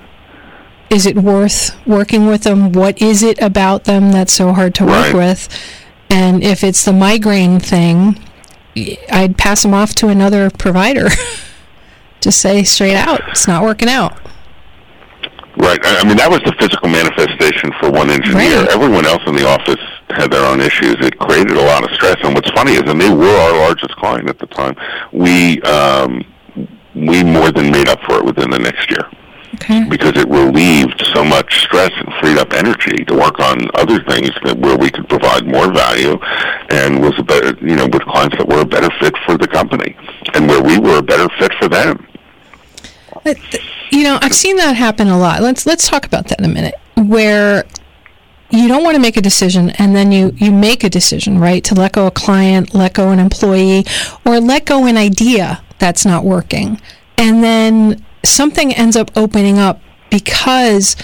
is 0.93 1.07
it 1.07 1.17
worth 1.17 1.75
working 1.87 2.27
with 2.27 2.43
them? 2.45 2.73
What 2.73 3.01
is 3.01 3.23
it 3.23 3.41
about 3.41 3.85
them 3.85 4.13
that's 4.13 4.33
so 4.33 4.53
hard 4.53 4.75
to 4.77 4.85
work 4.85 5.07
Right. 5.13 5.15
with?" 5.15 5.49
And 6.11 6.43
if 6.45 6.63
it's 6.63 6.85
the 6.85 6.93
migraine 6.93 7.59
thing, 7.59 8.19
I'd 9.11 9.37
pass 9.39 9.63
them 9.63 9.73
off 9.75 9.95
to 9.97 10.09
another 10.09 10.51
provider. 10.51 11.09
Just 12.21 12.41
say 12.41 12.63
straight 12.65 12.95
out, 12.97 13.21
it's 13.31 13.49
not 13.49 13.63
working 13.63 13.89
out. 13.89 14.13
right. 15.57 15.79
I, 15.85 16.01
I 16.01 16.05
mean, 16.07 16.17
that 16.19 16.31
was 16.31 16.41
the 16.45 16.53
physical 16.61 16.89
manifestation 16.89 17.73
for 17.81 17.91
one 17.91 18.11
engineer. 18.11 18.61
Right. 18.63 18.69
Everyone 18.71 19.07
else 19.07 19.23
in 19.27 19.35
the 19.35 19.47
office 19.47 19.81
had 20.11 20.31
their 20.31 20.45
own 20.47 20.61
issues. 20.61 20.97
It 21.01 21.19
created 21.19 21.57
a 21.57 21.63
lot 21.63 21.83
of 21.85 21.91
stress. 21.97 22.17
And 22.23 22.35
what's 22.35 22.51
funny 22.51 22.73
is, 22.73 22.83
and 22.87 23.01
they 23.01 23.11
were 23.11 23.27
our 23.29 23.53
largest 23.59 23.97
client 23.97 24.29
at 24.29 24.39
the 24.39 24.47
time, 24.47 24.77
we 25.13 25.61
um, 25.63 26.25
we 26.95 27.25
more 27.25 27.51
than 27.51 27.71
made 27.73 27.89
up 27.89 28.01
for 28.07 28.19
it 28.19 28.25
within 28.25 28.51
the 28.51 28.59
next 28.59 28.91
year. 28.91 29.09
Okay. 29.63 29.85
because 29.89 30.13
it 30.17 30.29
relieved 30.29 31.01
so 31.15 31.23
much 31.25 31.63
stress 31.63 31.93
and 31.97 32.09
freed 32.21 32.39
up 32.39 32.53
energy 32.53 33.05
to 33.05 33.15
work 33.15 33.39
on 33.41 33.69
other 33.75 34.03
things 34.05 34.31
that 34.45 34.57
where 34.59 34.77
we 34.77 34.91
could 34.91 35.09
provide 35.09 35.47
more 35.47 35.73
value 35.73 36.19
and 36.71 37.01
was 37.01 37.15
a 37.19 37.23
better 37.23 37.55
you 37.65 37.77
know 37.77 37.87
with 37.87 38.03
clients 38.03 38.37
that 38.39 38.49
were 38.49 38.61
a 38.61 38.65
better 38.65 38.91
fit 39.01 39.15
for 39.25 39.37
the 39.39 39.47
company 39.47 39.97
and 40.35 40.49
where 40.49 40.63
we 40.63 40.79
were 40.79 40.99
a 40.99 41.03
better 41.03 41.29
fit 41.39 41.53
for 41.61 41.69
them 41.69 42.07
But, 43.25 43.39
You 43.91 44.05
know, 44.05 44.19
I've 44.23 44.35
seen 44.35 44.57
that 44.57 44.75
happen 44.75 45.09
a 45.09 45.19
lot. 45.19 45.43
Let's 45.43 45.67
let's 45.67 45.87
talk 45.89 46.07
about 46.07 46.29
that 46.29 46.39
in 46.41 46.45
a 46.45 46.49
minute. 46.49 46.75
Where 46.97 47.65
you 48.51 48.69
don't 48.69 48.83
want 48.85 48.95
to 48.97 49.01
make 49.01 49.17
a 49.17 49.21
decision 49.21 49.71
and 49.79 49.95
then 49.95 50.13
you 50.13 50.33
you 50.37 50.51
make 50.51 50.83
a 50.85 50.91
decision, 50.91 51.39
right? 51.39 51.63
To 51.65 51.75
let 51.75 51.93
go 51.93 52.07
a 52.07 52.11
client, 52.11 52.75
let 52.75 52.95
go 52.95 53.11
an 53.11 53.19
employee, 53.19 53.85
or 54.25 54.41
let 54.41 54.65
go 54.65 54.87
an 54.87 54.97
idea 54.97 55.63
that's 55.79 56.05
not 56.07 56.25
working. 56.25 56.81
And 57.19 57.45
then 57.45 58.05
something 58.25 58.73
ends 58.73 58.97
up 58.97 59.11
opening 59.17 59.59
up 59.59 59.81
because 60.11 60.97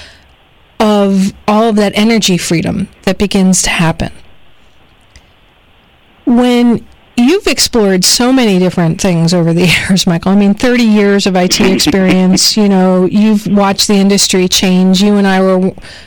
of 0.80 1.32
all 1.46 1.64
of 1.64 1.76
that 1.76 1.92
energy 1.96 2.38
freedom 2.38 2.88
that 3.02 3.18
begins 3.18 3.62
to 3.62 3.70
happen. 3.70 4.12
When 6.24 6.86
you've 7.18 7.46
explored 7.46 8.04
so 8.04 8.32
many 8.32 8.58
different 8.58 9.00
things 9.00 9.34
over 9.34 9.52
the 9.52 9.66
years, 9.88 10.06
Michael. 10.06 10.32
I 10.32 10.36
mean, 10.36 10.54
30 10.54 10.82
years 10.84 11.26
of 11.26 11.36
IT 11.36 11.60
experience. 11.60 12.56
you 12.56 12.68
know, 12.68 13.04
you've 13.06 13.46
watched 13.46 13.88
the 13.88 13.94
industry 13.94 14.48
change. 14.48 15.02
You 15.02 15.16
and 15.16 15.26
I 15.26 15.40
were 15.40 15.58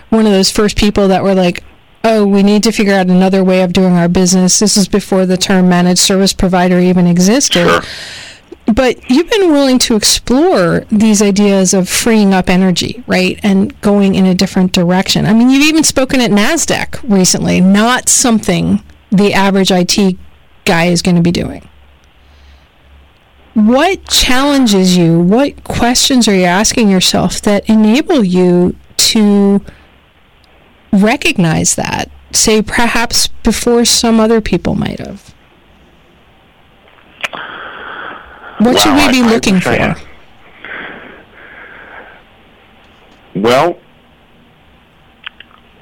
one 0.09 0.25
of 0.25 0.31
those 0.31 0.51
first 0.51 0.77
people 0.77 1.07
that 1.09 1.23
were 1.23 1.35
like, 1.35 1.63
oh, 2.03 2.25
we 2.25 2.41
need 2.41 2.63
to 2.63 2.71
figure 2.71 2.93
out 2.93 3.07
another 3.07 3.43
way 3.43 3.61
of 3.61 3.73
doing 3.73 3.93
our 3.93 4.07
business. 4.07 4.57
This 4.59 4.75
is 4.75 4.87
before 4.87 5.25
the 5.25 5.37
term 5.37 5.69
managed 5.69 5.99
service 5.99 6.33
provider 6.33 6.79
even 6.79 7.05
existed. 7.05 7.67
Sure. 7.67 7.81
But 8.65 9.09
you've 9.09 9.29
been 9.29 9.51
willing 9.51 9.79
to 9.79 9.95
explore 9.95 10.85
these 10.91 11.21
ideas 11.21 11.73
of 11.73 11.89
freeing 11.89 12.33
up 12.33 12.49
energy, 12.49 13.03
right? 13.05 13.39
And 13.43 13.79
going 13.81 14.15
in 14.15 14.25
a 14.25 14.35
different 14.35 14.71
direction. 14.71 15.25
I 15.25 15.33
mean, 15.33 15.49
you've 15.49 15.67
even 15.67 15.83
spoken 15.83 16.21
at 16.21 16.31
NASDAQ 16.31 17.01
recently, 17.09 17.59
not 17.59 18.07
something 18.07 18.81
the 19.11 19.33
average 19.33 19.71
IT 19.71 20.17
guy 20.63 20.85
is 20.85 21.01
going 21.01 21.15
to 21.15 21.21
be 21.21 21.31
doing. 21.31 21.67
What 23.53 24.07
challenges 24.07 24.95
you? 24.95 25.19
What 25.19 25.65
questions 25.65 26.27
are 26.27 26.35
you 26.35 26.45
asking 26.45 26.89
yourself 26.89 27.41
that 27.41 27.67
enable 27.67 28.23
you 28.23 28.77
to 28.95 29.61
recognize 30.93 31.75
that, 31.75 32.09
say, 32.31 32.61
perhaps 32.61 33.27
before 33.27 33.83
some 33.83 34.21
other 34.21 34.39
people 34.39 34.75
might 34.75 34.99
have? 34.99 35.35
What 38.61 38.79
should 38.79 38.93
we 38.93 39.09
be 39.21 39.27
I- 39.27 39.31
looking 39.31 39.59
for? 39.59 39.95
Well, 43.33 43.79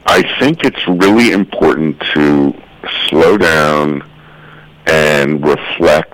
I 0.06 0.22
think 0.40 0.64
it's 0.64 0.88
really 0.88 1.32
important 1.32 2.00
to 2.14 2.54
slow 3.08 3.38
down 3.38 4.02
and 4.86 5.46
reflect 5.46 6.14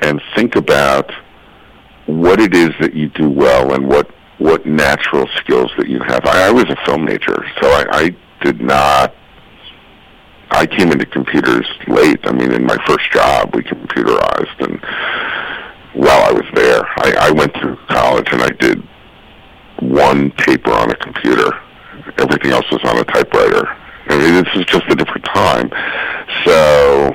and 0.00 0.20
think 0.34 0.56
about 0.56 1.12
what 2.06 2.40
it 2.40 2.54
is 2.54 2.70
that 2.80 2.94
you 2.94 3.08
do 3.10 3.30
well 3.30 3.72
and 3.72 3.86
what 3.86 4.10
what 4.38 4.66
natural 4.66 5.28
skills 5.36 5.70
that 5.78 5.88
you 5.88 6.00
have. 6.00 6.26
I, 6.26 6.48
I 6.48 6.50
was 6.50 6.64
a 6.64 6.76
film 6.84 7.04
major, 7.04 7.46
so 7.60 7.68
I, 7.70 7.84
I 7.92 8.16
did 8.42 8.60
not. 8.60 9.14
I 10.52 10.66
came 10.66 10.92
into 10.92 11.06
computers 11.06 11.66
late. 11.88 12.20
I 12.24 12.32
mean, 12.32 12.52
in 12.52 12.64
my 12.64 12.76
first 12.86 13.10
job, 13.12 13.54
we 13.54 13.62
computerized, 13.62 14.60
and 14.60 14.80
while 15.94 16.22
I 16.22 16.32
was 16.32 16.44
there, 16.54 16.82
I, 16.96 17.28
I 17.28 17.30
went 17.30 17.54
to 17.54 17.78
college 17.88 18.28
and 18.32 18.42
I 18.42 18.50
did 18.50 18.82
one 19.80 20.30
paper 20.32 20.72
on 20.72 20.90
a 20.90 20.96
computer. 20.96 21.52
Everything 22.18 22.52
else 22.52 22.70
was 22.70 22.82
on 22.84 22.98
a 22.98 23.04
typewriter. 23.04 23.66
I 24.06 24.18
mean, 24.18 24.44
this 24.44 24.54
is 24.54 24.64
just 24.66 24.84
a 24.88 24.94
different 24.94 25.24
time. 25.26 25.70
So 26.44 27.14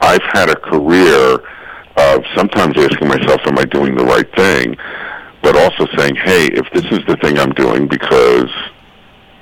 I've 0.00 0.22
had 0.32 0.50
a 0.50 0.56
career 0.56 1.40
of 1.96 2.24
sometimes 2.34 2.76
asking 2.78 3.08
myself, 3.08 3.40
am 3.44 3.58
I 3.58 3.64
doing 3.64 3.94
the 3.94 4.04
right 4.04 4.30
thing? 4.34 4.76
but 5.42 5.56
also 5.56 5.86
saying, 5.96 6.14
hey, 6.14 6.46
if 6.46 6.70
this 6.72 6.84
is 6.84 7.04
the 7.06 7.16
thing 7.16 7.38
I'm 7.38 7.52
doing 7.52 7.88
because, 7.88 8.48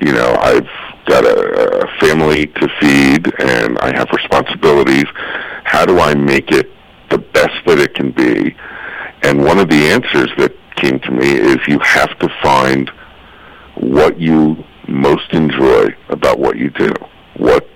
you 0.01 0.13
know, 0.13 0.37
I've 0.41 0.69
got 1.07 1.25
a, 1.25 1.85
a 1.85 1.99
family 1.99 2.47
to 2.47 2.69
feed 2.81 3.33
and 3.41 3.79
I 3.79 3.97
have 3.97 4.09
responsibilities, 4.13 5.07
how 5.65 5.85
do 5.87 5.99
I 5.99 6.15
make 6.15 6.51
it 6.51 6.71
the 7.11 7.19
best 7.19 7.55
that 7.67 7.79
it 7.79 7.95
can 7.95 8.11
be? 8.13 8.55
And 9.23 9.45
one 9.45 9.59
of 9.59 9.69
the 9.69 9.89
answers 9.89 10.31
that 10.39 10.55
came 10.77 10.99
to 11.01 11.11
me 11.11 11.33
is 11.33 11.59
you 11.67 11.79
have 11.81 12.19
to 12.19 12.29
find 12.43 12.91
what 13.75 14.19
you 14.19 14.65
most 14.89 15.33
enjoy 15.33 15.89
about 16.09 16.39
what 16.39 16.57
you 16.57 16.71
do, 16.71 16.93
what 17.37 17.69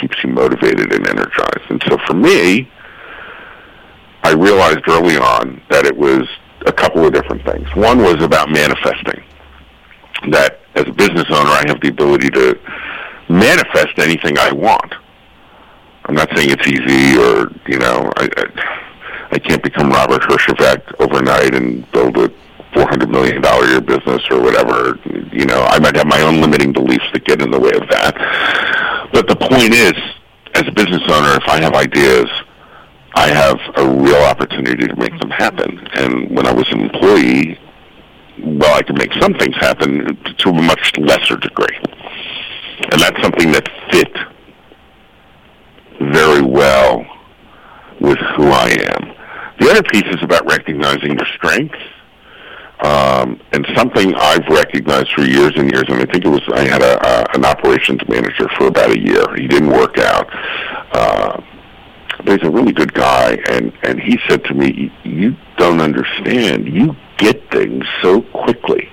keeps 0.00 0.22
you 0.22 0.30
motivated 0.30 0.92
and 0.92 1.08
energized. 1.08 1.70
And 1.70 1.82
so 1.88 1.96
for 2.06 2.14
me, 2.14 2.70
I 4.22 4.32
realized 4.32 4.80
early 4.88 5.16
on 5.16 5.62
that 5.70 5.86
it 5.86 5.96
was 5.96 6.26
a 6.66 6.72
couple 6.72 7.06
of 7.06 7.12
different 7.12 7.44
things. 7.44 7.68
One 7.76 7.98
was 7.98 8.22
about 8.22 8.50
manifesting. 8.50 9.22
That 10.30 10.60
as 10.74 10.86
a 10.88 10.92
business 10.92 11.15
owner, 11.30 11.50
I 11.50 11.64
have 11.66 11.80
the 11.80 11.88
ability 11.88 12.30
to 12.30 12.58
manifest 13.28 13.98
anything 13.98 14.38
I 14.38 14.52
want. 14.52 14.94
I'm 16.04 16.14
not 16.14 16.28
saying 16.36 16.50
it's 16.50 16.66
easy 16.66 17.18
or, 17.18 17.50
you 17.66 17.78
know, 17.78 18.12
I, 18.16 18.28
I, 18.36 19.28
I 19.32 19.38
can't 19.38 19.62
become 19.62 19.90
Robert 19.90 20.22
Herjavec 20.22 21.00
overnight 21.00 21.54
and 21.54 21.90
build 21.90 22.16
a 22.16 22.28
$400 22.72 23.10
million 23.10 23.44
a 23.44 23.66
year 23.66 23.80
business 23.80 24.22
or 24.30 24.40
whatever. 24.40 24.98
You 25.32 25.46
know, 25.46 25.62
I 25.62 25.78
might 25.80 25.96
have 25.96 26.06
my 26.06 26.20
own 26.22 26.40
limiting 26.40 26.72
beliefs 26.72 27.06
that 27.12 27.24
get 27.24 27.42
in 27.42 27.50
the 27.50 27.58
way 27.58 27.72
of 27.72 27.88
that. 27.88 29.08
But 29.12 29.26
the 29.26 29.36
point 29.36 29.72
is, 29.72 29.94
as 30.54 30.66
a 30.68 30.72
business 30.72 31.02
owner, 31.08 31.36
if 31.36 31.48
I 31.48 31.60
have 31.60 31.74
ideas, 31.74 32.28
I 33.14 33.28
have 33.28 33.58
a 33.76 33.88
real 33.88 34.22
opportunity 34.22 34.86
to 34.86 34.96
make 34.96 35.18
them 35.18 35.30
happen. 35.30 35.88
And 35.94 36.30
when 36.36 36.46
I 36.46 36.52
was 36.52 36.70
an 36.70 36.80
employee, 36.80 37.58
well, 38.38 38.74
I 38.74 38.82
can 38.82 38.96
make 38.96 39.12
some 39.20 39.34
things 39.34 39.56
happen 39.56 40.16
to 40.38 40.48
a 40.48 40.62
much 40.62 40.92
lesser 40.98 41.36
degree. 41.36 41.76
And 42.92 43.00
that's 43.00 43.20
something 43.22 43.52
that 43.52 43.68
fit 43.90 44.12
very 46.12 46.42
well 46.42 47.04
with 48.00 48.18
who 48.36 48.48
I 48.48 48.68
am. 48.68 49.14
The 49.58 49.70
other 49.70 49.82
piece 49.82 50.04
is 50.06 50.22
about 50.22 50.46
recognizing 50.46 51.12
your 51.12 51.26
strengths. 51.36 51.78
Um, 52.84 53.40
and 53.52 53.66
something 53.74 54.14
I've 54.14 54.46
recognized 54.48 55.10
for 55.14 55.22
years 55.22 55.52
and 55.56 55.72
years, 55.72 55.84
and 55.88 55.94
I 55.94 56.04
think 56.12 56.26
it 56.26 56.28
was 56.28 56.42
I 56.52 56.60
had 56.68 56.82
a, 56.82 57.08
a 57.08 57.34
an 57.34 57.46
operations 57.46 58.02
manager 58.06 58.48
for 58.58 58.66
about 58.66 58.90
a 58.90 59.00
year. 59.00 59.24
He 59.34 59.48
didn't 59.48 59.70
work 59.70 59.96
out, 59.96 60.28
uh, 60.92 61.40
but 62.18 62.38
he's 62.38 62.46
a 62.46 62.50
really 62.50 62.72
good 62.72 62.92
guy, 62.92 63.38
and 63.48 63.72
and 63.82 63.98
he 63.98 64.18
said 64.28 64.44
to 64.44 64.54
me, 64.54 64.92
"You 65.04 65.34
don't 65.56 65.80
understand. 65.80 66.68
You 66.68 66.94
get 67.18 67.50
things 67.50 67.84
so 68.02 68.22
quickly." 68.22 68.88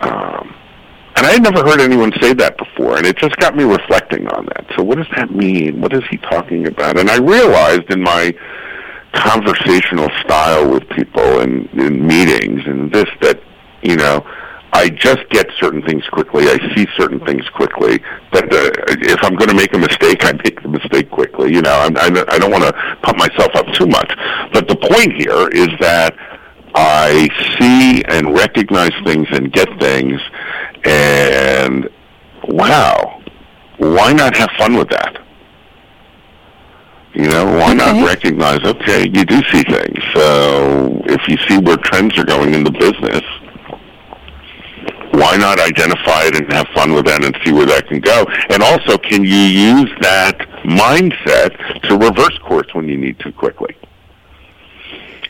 Um, 0.00 0.54
and 1.16 1.26
I 1.26 1.32
had 1.32 1.42
never 1.42 1.62
heard 1.62 1.80
anyone 1.80 2.12
say 2.20 2.32
that 2.34 2.56
before, 2.56 2.96
and 2.96 3.06
it 3.06 3.16
just 3.18 3.36
got 3.36 3.54
me 3.54 3.64
reflecting 3.64 4.26
on 4.28 4.46
that. 4.46 4.66
So, 4.76 4.82
what 4.82 4.96
does 4.96 5.08
that 5.16 5.30
mean? 5.30 5.80
What 5.80 5.92
is 5.92 6.02
he 6.10 6.16
talking 6.16 6.66
about? 6.66 6.98
And 6.98 7.10
I 7.10 7.18
realized 7.18 7.90
in 7.90 8.02
my 8.02 8.34
conversational 9.12 10.08
style 10.24 10.70
with 10.70 10.88
people 10.90 11.40
and 11.40 11.68
in 11.70 12.06
meetings 12.06 12.62
and 12.64 12.92
this 12.92 13.08
that 13.20 13.42
you 13.82 13.96
know 13.96 14.24
I 14.72 14.88
just 14.88 15.28
get 15.30 15.48
certain 15.58 15.82
things 15.82 16.04
quickly. 16.12 16.48
I 16.48 16.56
see 16.74 16.86
certain 16.96 17.20
things 17.26 17.46
quickly. 17.50 18.00
But 18.30 18.44
uh, 18.44 18.70
if 18.86 19.22
I'm 19.22 19.34
going 19.34 19.48
to 19.50 19.54
make 19.54 19.74
a 19.74 19.78
mistake, 19.78 20.24
I 20.24 20.32
make 20.32 20.62
the 20.62 20.68
mistake 20.68 21.10
quickly. 21.10 21.52
You 21.52 21.62
know, 21.62 21.72
I'm, 21.72 21.96
I, 21.96 22.24
I 22.28 22.38
don't 22.38 22.52
want 22.52 22.64
to 22.64 22.72
pump 23.02 23.18
myself 23.18 23.50
up 23.56 23.66
too 23.74 23.86
much. 23.86 24.12
But 24.52 24.68
the 24.68 24.76
point 24.76 25.12
here 25.14 25.48
is 25.48 25.68
that 25.80 26.16
I 26.74 27.28
see 27.58 28.02
and 28.04 28.34
recognize 28.34 28.92
things 29.04 29.26
and 29.32 29.52
get 29.52 29.68
things, 29.80 30.20
and 30.84 31.88
wow, 32.44 33.22
why 33.78 34.12
not 34.12 34.36
have 34.36 34.50
fun 34.58 34.76
with 34.76 34.88
that? 34.90 35.18
You 37.14 37.28
know, 37.28 37.44
why 37.44 37.74
okay. 37.74 37.74
not 37.74 38.06
recognize, 38.06 38.60
okay, 38.64 39.02
you 39.02 39.24
do 39.24 39.42
see 39.50 39.62
things. 39.64 39.98
So 40.14 41.02
if 41.06 41.26
you 41.26 41.36
see 41.48 41.58
where 41.58 41.76
trends 41.76 42.16
are 42.18 42.24
going 42.24 42.54
in 42.54 42.62
the 42.62 42.70
business, 42.70 43.22
why 45.12 45.36
not 45.36 45.58
identify 45.58 46.22
it 46.24 46.36
and 46.36 46.52
have 46.52 46.68
fun 46.68 46.92
with 46.92 47.06
that 47.06 47.24
and 47.24 47.36
see 47.44 47.52
where 47.52 47.66
that 47.66 47.88
can 47.88 48.00
go? 48.00 48.24
And 48.50 48.62
also, 48.62 48.96
can 48.96 49.24
you 49.24 49.34
use 49.34 49.90
that 50.00 50.38
mindset 50.64 51.82
to 51.88 51.98
reverse 51.98 52.38
course 52.38 52.72
when 52.74 52.88
you 52.88 52.96
need 52.96 53.18
to 53.20 53.32
quickly? 53.32 53.76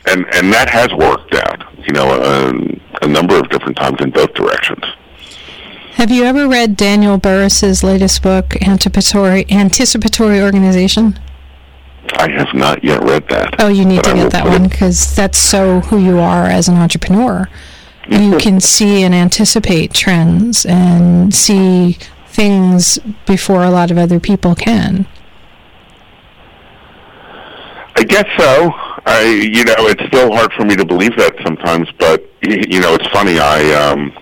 And 0.07 0.25
and 0.33 0.51
that 0.51 0.69
has 0.69 0.91
worked 0.93 1.33
out, 1.35 1.63
you 1.85 1.93
know, 1.93 2.09
a, 2.09 3.05
a 3.05 3.07
number 3.07 3.37
of 3.37 3.49
different 3.49 3.77
times 3.77 4.01
in 4.01 4.09
both 4.09 4.33
directions. 4.33 4.83
Have 5.93 6.09
you 6.09 6.23
ever 6.23 6.47
read 6.47 6.77
Daniel 6.77 7.17
Burrus's 7.17 7.83
latest 7.83 8.23
book, 8.23 8.59
Anticipatory 8.61 9.45
Anticipatory 9.51 10.41
Organization? 10.41 11.19
I 12.17 12.29
have 12.31 12.53
not 12.53 12.83
yet 12.83 13.03
read 13.03 13.27
that. 13.29 13.55
Oh, 13.59 13.67
you 13.67 13.85
need 13.85 14.03
to 14.03 14.13
get 14.13 14.31
that 14.31 14.45
one 14.45 14.67
because 14.67 15.15
that's 15.15 15.37
so 15.37 15.81
who 15.81 15.99
you 15.99 16.17
are 16.17 16.45
as 16.45 16.67
an 16.67 16.75
entrepreneur. 16.75 17.47
You 18.09 18.37
can 18.39 18.59
see 18.59 19.03
and 19.03 19.13
anticipate 19.13 19.93
trends 19.93 20.65
and 20.65 21.33
see 21.33 21.97
things 22.27 22.99
before 23.27 23.63
a 23.63 23.69
lot 23.69 23.91
of 23.91 23.97
other 23.97 24.19
people 24.19 24.55
can. 24.55 25.05
I 27.95 28.03
guess 28.03 28.25
so. 28.37 28.71
I, 29.05 29.23
you 29.23 29.63
know, 29.63 29.87
it's 29.87 30.03
still 30.07 30.31
hard 30.31 30.53
for 30.53 30.63
me 30.63 30.75
to 30.75 30.85
believe 30.85 31.15
that 31.17 31.35
sometimes, 31.43 31.89
but 31.97 32.23
you 32.41 32.79
know, 32.79 32.93
it's 32.95 33.07
funny. 33.07 33.39
I 33.39 33.73
um, 33.73 34.13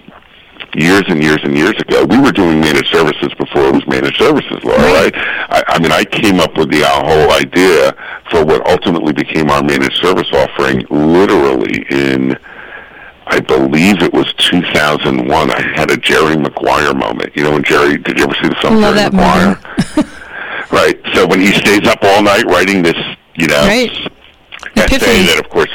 years 0.76 1.04
and 1.08 1.22
years 1.22 1.40
and 1.44 1.58
years 1.58 1.80
ago. 1.80 2.06
We 2.06 2.20
were 2.20 2.32
doing 2.32 2.60
managed 2.60 2.92
services 2.92 3.34
before 3.38 3.68
it 3.68 3.74
was 3.74 3.88
managed 3.88 4.18
services 4.18 4.64
law, 4.64 4.76
right? 4.76 5.14
I, 5.16 5.64
I 5.68 5.80
mean, 5.80 5.92
I 5.92 6.04
came 6.04 6.40
up 6.40 6.58
with 6.58 6.70
the 6.72 6.86
whole 6.86 7.32
idea 7.32 7.94
for 8.30 8.46
what 8.46 8.66
ultimately 8.68 9.14
became 9.14 9.50
our 9.50 9.64
managed 9.64 9.98
service 10.02 10.28
offering 10.34 10.86
literally 10.90 11.86
in, 11.90 12.38
I 13.28 13.40
believe 13.40 14.02
it 14.02 14.14
was 14.14 14.32
2001. 14.34 15.52
I 15.52 15.62
had 15.76 15.92
a 15.92 15.98
Jerry 15.98 16.38
Maguire 16.38 16.94
moment. 16.94 17.36
You 17.36 17.44
know, 17.44 17.52
when 17.52 17.64
Jerry, 17.64 17.98
did 17.98 18.18
you 18.18 18.26
ever 18.26 18.36
see 18.42 18.50
the 18.50 18.56
film 18.62 18.82
Love 18.82 18.96
Jerry 18.96 19.12
Maguire? 19.12 19.60
right. 20.72 21.00
So 21.14 21.28
when 21.28 21.40
he 21.40 21.54
stays 21.54 21.88
up 21.88 22.00
all 22.04 22.22
night 22.22 22.46
writing 22.46 22.84
this, 22.84 22.98
you 23.36 23.48
know, 23.48 23.66
right. 23.68 24.12
Essay 24.76 24.96
Epiphany. 24.96 25.26
that, 25.28 25.40
of 25.44 25.50
course, 25.50 25.70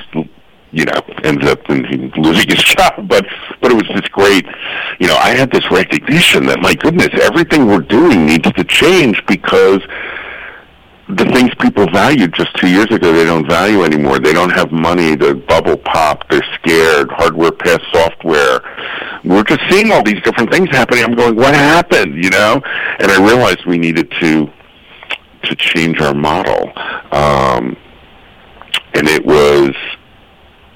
you 0.75 0.85
know, 0.85 1.01
ends 1.23 1.47
up 1.47 1.71
in, 1.71 1.85
in 1.87 2.11
losing 2.17 2.49
his 2.49 2.63
job. 2.77 3.09
But 3.09 3.27
but 3.61 3.71
it 3.71 3.75
was 3.75 3.89
just 3.89 4.11
great. 4.13 4.45
You 4.99 5.07
know, 5.07 5.17
I 5.17 5.31
had 5.31 5.51
this 5.51 5.71
recognition 5.71 6.47
that 6.47 6.61
my 6.61 6.75
goodness, 6.75 7.09
everything 7.23 7.67
we're 7.67 7.81
doing 7.81 8.27
needs 8.27 8.51
to 8.51 8.65
change 8.65 9.25
because 9.27 9.81
the 11.09 11.25
things 11.27 11.51
people 11.61 11.87
valued 11.91 12.33
just 12.33 12.55
two 12.57 12.69
years 12.69 12.87
ago 12.87 13.13
they 13.13 13.25
don't 13.25 13.47
value 13.47 13.85
anymore. 13.85 14.19
They 14.19 14.33
don't 14.33 14.51
have 14.51 14.73
money. 14.73 15.15
The 15.15 15.35
bubble 15.35 15.77
pop. 15.77 16.29
They're 16.29 16.45
scared. 16.55 17.11
Hardware 17.13 17.53
past 17.53 17.83
software. 17.93 18.61
We're 19.23 19.45
just 19.45 19.61
seeing 19.71 19.93
all 19.93 20.03
these 20.03 20.21
different 20.23 20.51
things 20.51 20.71
happening. 20.71 21.05
I'm 21.05 21.15
going, 21.15 21.37
what 21.37 21.55
happened? 21.55 22.23
You 22.23 22.31
know, 22.31 22.61
and 22.99 23.11
I 23.11 23.25
realized 23.25 23.65
we 23.67 23.79
needed 23.79 24.11
to 24.21 24.51
to 25.45 25.55
change 25.57 26.01
our 26.01 26.15
model. 26.15 26.73
Um, 27.13 27.77
and 28.95 29.09
it 29.09 29.25
was 29.25 29.75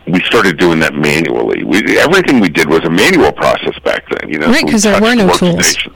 we 0.07 0.21
started 0.25 0.59
doing 0.59 0.81
that 0.81 0.95
manually. 0.95 1.65
We, 1.65 1.99
everything 1.99 2.41
we 2.41 2.49
did 2.49 2.69
was 2.69 2.85
a 2.85 2.91
manual 2.91 3.33
process 3.33 3.79
back 3.81 4.05
then. 4.09 4.29
You 4.29 4.39
know, 4.39 4.47
right? 4.47 4.65
Because 4.65 4.83
so 4.83 4.93
there 4.93 5.01
were 5.03 5.15
no 5.15 5.33
tools. 5.35 5.87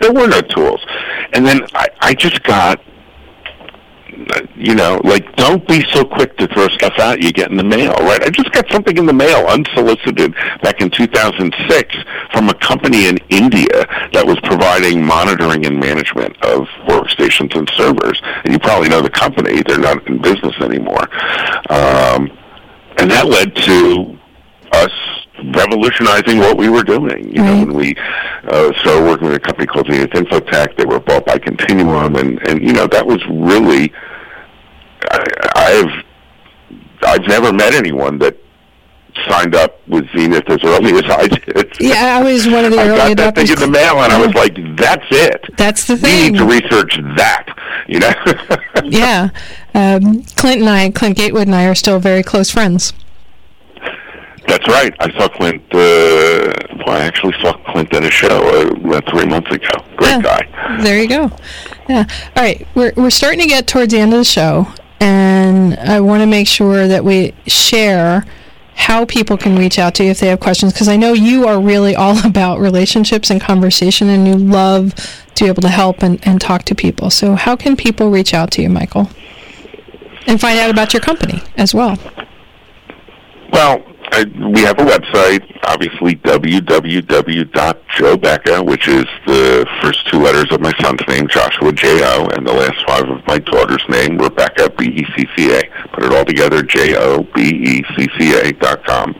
There 0.00 0.12
were 0.12 0.26
no 0.26 0.40
tools, 0.40 0.84
and 1.32 1.44
then 1.44 1.62
I, 1.74 1.88
I 2.00 2.14
just 2.14 2.42
got, 2.44 2.80
you 4.56 4.74
know, 4.74 5.00
like 5.04 5.34
don't 5.36 5.66
be 5.68 5.84
so 5.92 6.04
quick 6.04 6.36
to 6.38 6.46
throw 6.48 6.68
stuff 6.68 6.98
out 6.98 7.22
you 7.22 7.32
get 7.32 7.50
in 7.50 7.56
the 7.56 7.64
mail, 7.64 7.92
right? 7.92 8.22
I 8.22 8.30
just 8.30 8.50
got 8.52 8.70
something 8.70 8.96
in 8.96 9.06
the 9.06 9.12
mail 9.12 9.46
unsolicited 9.46 10.34
back 10.62 10.80
in 10.80 10.90
2006 10.90 11.96
from 12.32 12.48
a 12.48 12.54
company 12.54 13.06
in 13.06 13.18
India 13.28 13.86
that 14.12 14.26
was 14.26 14.38
providing 14.40 15.04
monitoring 15.04 15.66
and 15.66 15.78
management 15.78 16.36
of 16.42 16.66
workstations 16.86 17.56
and 17.56 17.68
servers. 17.70 18.20
And 18.44 18.52
you 18.52 18.58
probably 18.58 18.88
know 18.88 19.00
the 19.00 19.10
company; 19.10 19.62
they're 19.62 19.78
not 19.78 20.06
in 20.08 20.20
business 20.20 20.54
anymore. 20.60 21.08
Um, 21.70 22.30
and 22.98 23.10
that 23.10 23.26
led 23.26 23.54
to 23.54 24.18
us 24.72 25.17
revolutionizing 25.54 26.38
what 26.38 26.56
we 26.56 26.68
were 26.68 26.82
doing. 26.82 27.34
You 27.34 27.42
right. 27.42 27.54
know, 27.54 27.66
when 27.66 27.74
we 27.74 27.94
uh, 28.44 28.72
started 28.80 29.04
working 29.04 29.28
with 29.28 29.36
a 29.36 29.40
company 29.40 29.66
called 29.66 29.86
Zenith 29.86 30.10
Infotech, 30.10 30.76
they 30.76 30.84
were 30.84 31.00
bought 31.00 31.26
by 31.26 31.38
Continuum, 31.38 32.16
and 32.16 32.46
and 32.48 32.62
you 32.62 32.72
know 32.72 32.86
that 32.86 33.06
was 33.06 33.24
really 33.28 33.92
I, 35.10 35.24
I've 35.54 36.04
I've 37.02 37.26
never 37.28 37.52
met 37.52 37.74
anyone 37.74 38.18
that 38.18 38.36
signed 39.28 39.54
up 39.54 39.86
with 39.88 40.08
Zenith 40.16 40.48
as 40.48 40.62
early 40.64 40.92
as 40.94 41.04
I 41.04 41.26
did. 41.28 41.76
Yeah, 41.80 42.18
I 42.18 42.22
was 42.22 42.46
one 42.46 42.64
of 42.64 42.72
the 42.72 42.78
early 42.78 42.90
I 43.00 43.14
got 43.14 43.34
that 43.34 43.34
thing 43.34 43.48
in 43.48 43.58
the 43.58 43.68
mail, 43.68 43.98
and 43.98 44.12
I 44.12 44.24
was 44.24 44.34
like, 44.34 44.54
"That's 44.76 45.06
it. 45.10 45.44
That's 45.56 45.86
the 45.86 45.96
thing. 45.96 46.32
We 46.32 46.38
need 46.38 46.38
to 46.38 46.46
research 46.46 46.98
that." 47.16 47.46
You 47.88 48.00
know. 48.00 48.12
yeah, 48.84 49.30
um, 49.72 50.22
Clint 50.36 50.60
and 50.60 50.68
I, 50.68 50.90
Clint 50.90 51.16
Gatewood 51.16 51.46
and 51.46 51.54
I, 51.54 51.64
are 51.64 51.74
still 51.74 51.98
very 51.98 52.22
close 52.22 52.50
friends. 52.50 52.92
That's 54.48 54.66
right. 54.66 54.94
I 54.98 55.10
saw 55.18 55.28
Clint. 55.28 55.62
Uh, 55.72 56.52
well, 56.86 56.96
I 56.96 57.00
actually 57.00 57.34
saw 57.42 57.52
Clint 57.70 57.92
at 57.94 58.02
a 58.02 58.10
show 58.10 58.28
uh, 58.28 58.88
about 58.88 59.06
three 59.08 59.26
months 59.26 59.50
ago. 59.50 59.68
Great 59.96 60.08
Yeah. 60.10 60.22
guy. 60.22 60.78
There 60.82 60.98
you 61.00 61.06
go. 61.08 61.30
Yeah. 61.88 62.04
All 62.34 62.42
right. 62.42 62.66
We're, 62.74 62.92
we're 62.96 63.10
starting 63.10 63.40
to 63.40 63.46
get 63.46 63.66
towards 63.66 63.92
the 63.92 63.98
end 64.00 64.12
of 64.14 64.18
the 64.18 64.24
show, 64.24 64.66
and 65.00 65.74
I 65.78 66.00
want 66.00 66.22
to 66.22 66.26
make 66.26 66.46
sure 66.48 66.88
that 66.88 67.04
we 67.04 67.34
share 67.46 68.24
how 68.74 69.04
people 69.04 69.36
can 69.36 69.56
reach 69.56 69.78
out 69.78 69.94
to 69.96 70.04
you 70.04 70.10
if 70.12 70.20
they 70.20 70.28
have 70.28 70.40
questions, 70.40 70.72
because 70.72 70.88
I 70.88 70.96
know 70.96 71.12
you 71.12 71.46
are 71.46 71.60
really 71.60 71.94
all 71.94 72.16
about 72.26 72.58
relationships 72.58 73.28
and 73.30 73.40
conversation, 73.40 74.08
and 74.08 74.26
you 74.26 74.34
love 74.36 74.94
to 75.34 75.44
be 75.44 75.48
able 75.48 75.62
to 75.62 75.68
help 75.68 76.02
and, 76.02 76.26
and 76.26 76.40
talk 76.40 76.62
to 76.64 76.74
people. 76.74 77.10
So, 77.10 77.34
how 77.34 77.54
can 77.54 77.76
people 77.76 78.10
reach 78.10 78.32
out 78.32 78.50
to 78.52 78.62
you, 78.62 78.70
Michael? 78.70 79.10
And 80.26 80.40
find 80.40 80.58
out 80.58 80.70
about 80.70 80.92
your 80.94 81.00
company 81.02 81.42
as 81.56 81.74
well. 81.74 81.98
Well, 83.52 83.82
I, 84.10 84.24
we 84.52 84.62
have 84.62 84.78
a 84.78 84.84
website, 84.84 85.44
obviously 85.64 86.16
www.jobecca, 86.16 87.46
which 88.66 88.88
is 88.88 89.04
the 89.26 89.66
first 89.82 90.06
two 90.08 90.20
letters 90.20 90.50
of 90.50 90.60
my 90.60 90.72
son's 90.80 91.00
name, 91.08 91.28
Joshua 91.28 91.72
J-O, 91.72 92.28
and 92.34 92.46
the 92.46 92.52
last 92.52 92.84
five 92.86 93.08
of 93.08 93.26
my 93.26 93.38
daughter's 93.38 93.84
name, 93.88 94.18
Rebecca, 94.18 94.70
B-E-C-C-A. 94.70 95.62
Put 95.92 96.04
it 96.04 96.12
all 96.12 96.24
together, 96.24 96.62
J-O-B-E-C-C-A 96.62 98.52
dot 98.52 98.84
com. 98.84 99.14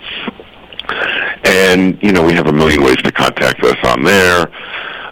And, 1.45 2.03
you 2.03 2.13
know, 2.13 2.23
we 2.25 2.33
have 2.33 2.47
a 2.47 2.53
million 2.53 2.83
ways 2.83 2.97
to 2.99 3.13
contact 3.13 3.63
us 3.63 3.77
on 3.85 4.03
there. 4.05 4.51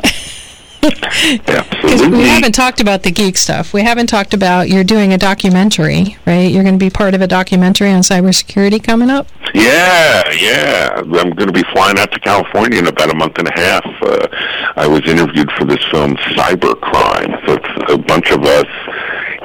Because 0.83 2.01
we 2.07 2.27
haven't 2.27 2.51
talked 2.53 2.81
about 2.81 3.03
the 3.03 3.11
geek 3.11 3.37
stuff. 3.37 3.73
We 3.73 3.83
haven't 3.83 4.07
talked 4.07 4.33
about 4.33 4.67
you're 4.67 4.83
doing 4.83 5.13
a 5.13 5.17
documentary, 5.17 6.17
right? 6.25 6.51
You're 6.51 6.63
going 6.63 6.77
to 6.77 6.85
be 6.85 6.89
part 6.89 7.13
of 7.13 7.21
a 7.21 7.27
documentary 7.27 7.91
on 7.91 8.01
cybersecurity 8.01 8.83
coming 8.83 9.09
up. 9.09 9.27
Yeah, 9.53 10.29
yeah. 10.31 10.89
I'm 10.95 11.09
going 11.09 11.47
to 11.47 11.53
be 11.53 11.63
flying 11.71 11.97
out 11.99 12.11
to 12.11 12.19
California 12.19 12.79
in 12.79 12.87
about 12.87 13.11
a 13.11 13.15
month 13.15 13.37
and 13.37 13.47
a 13.47 13.53
half. 13.53 13.85
Uh, 14.01 14.27
I 14.75 14.87
was 14.87 15.01
interviewed 15.07 15.51
for 15.51 15.65
this 15.65 15.83
film, 15.91 16.15
Cybercrime. 16.15 17.45
So 17.45 17.53
it's 17.55 17.93
a 17.93 17.97
bunch 17.97 18.31
of 18.31 18.43
us 18.43 18.65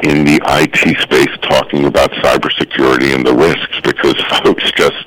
in 0.03 0.25
the 0.25 0.41
IT 0.43 1.01
space 1.01 1.37
talking 1.43 1.85
about 1.85 2.11
cybersecurity 2.13 3.15
and 3.15 3.27
the 3.27 3.35
risks 3.35 3.81
because 3.83 4.17
folks 4.43 4.71
just, 4.73 5.05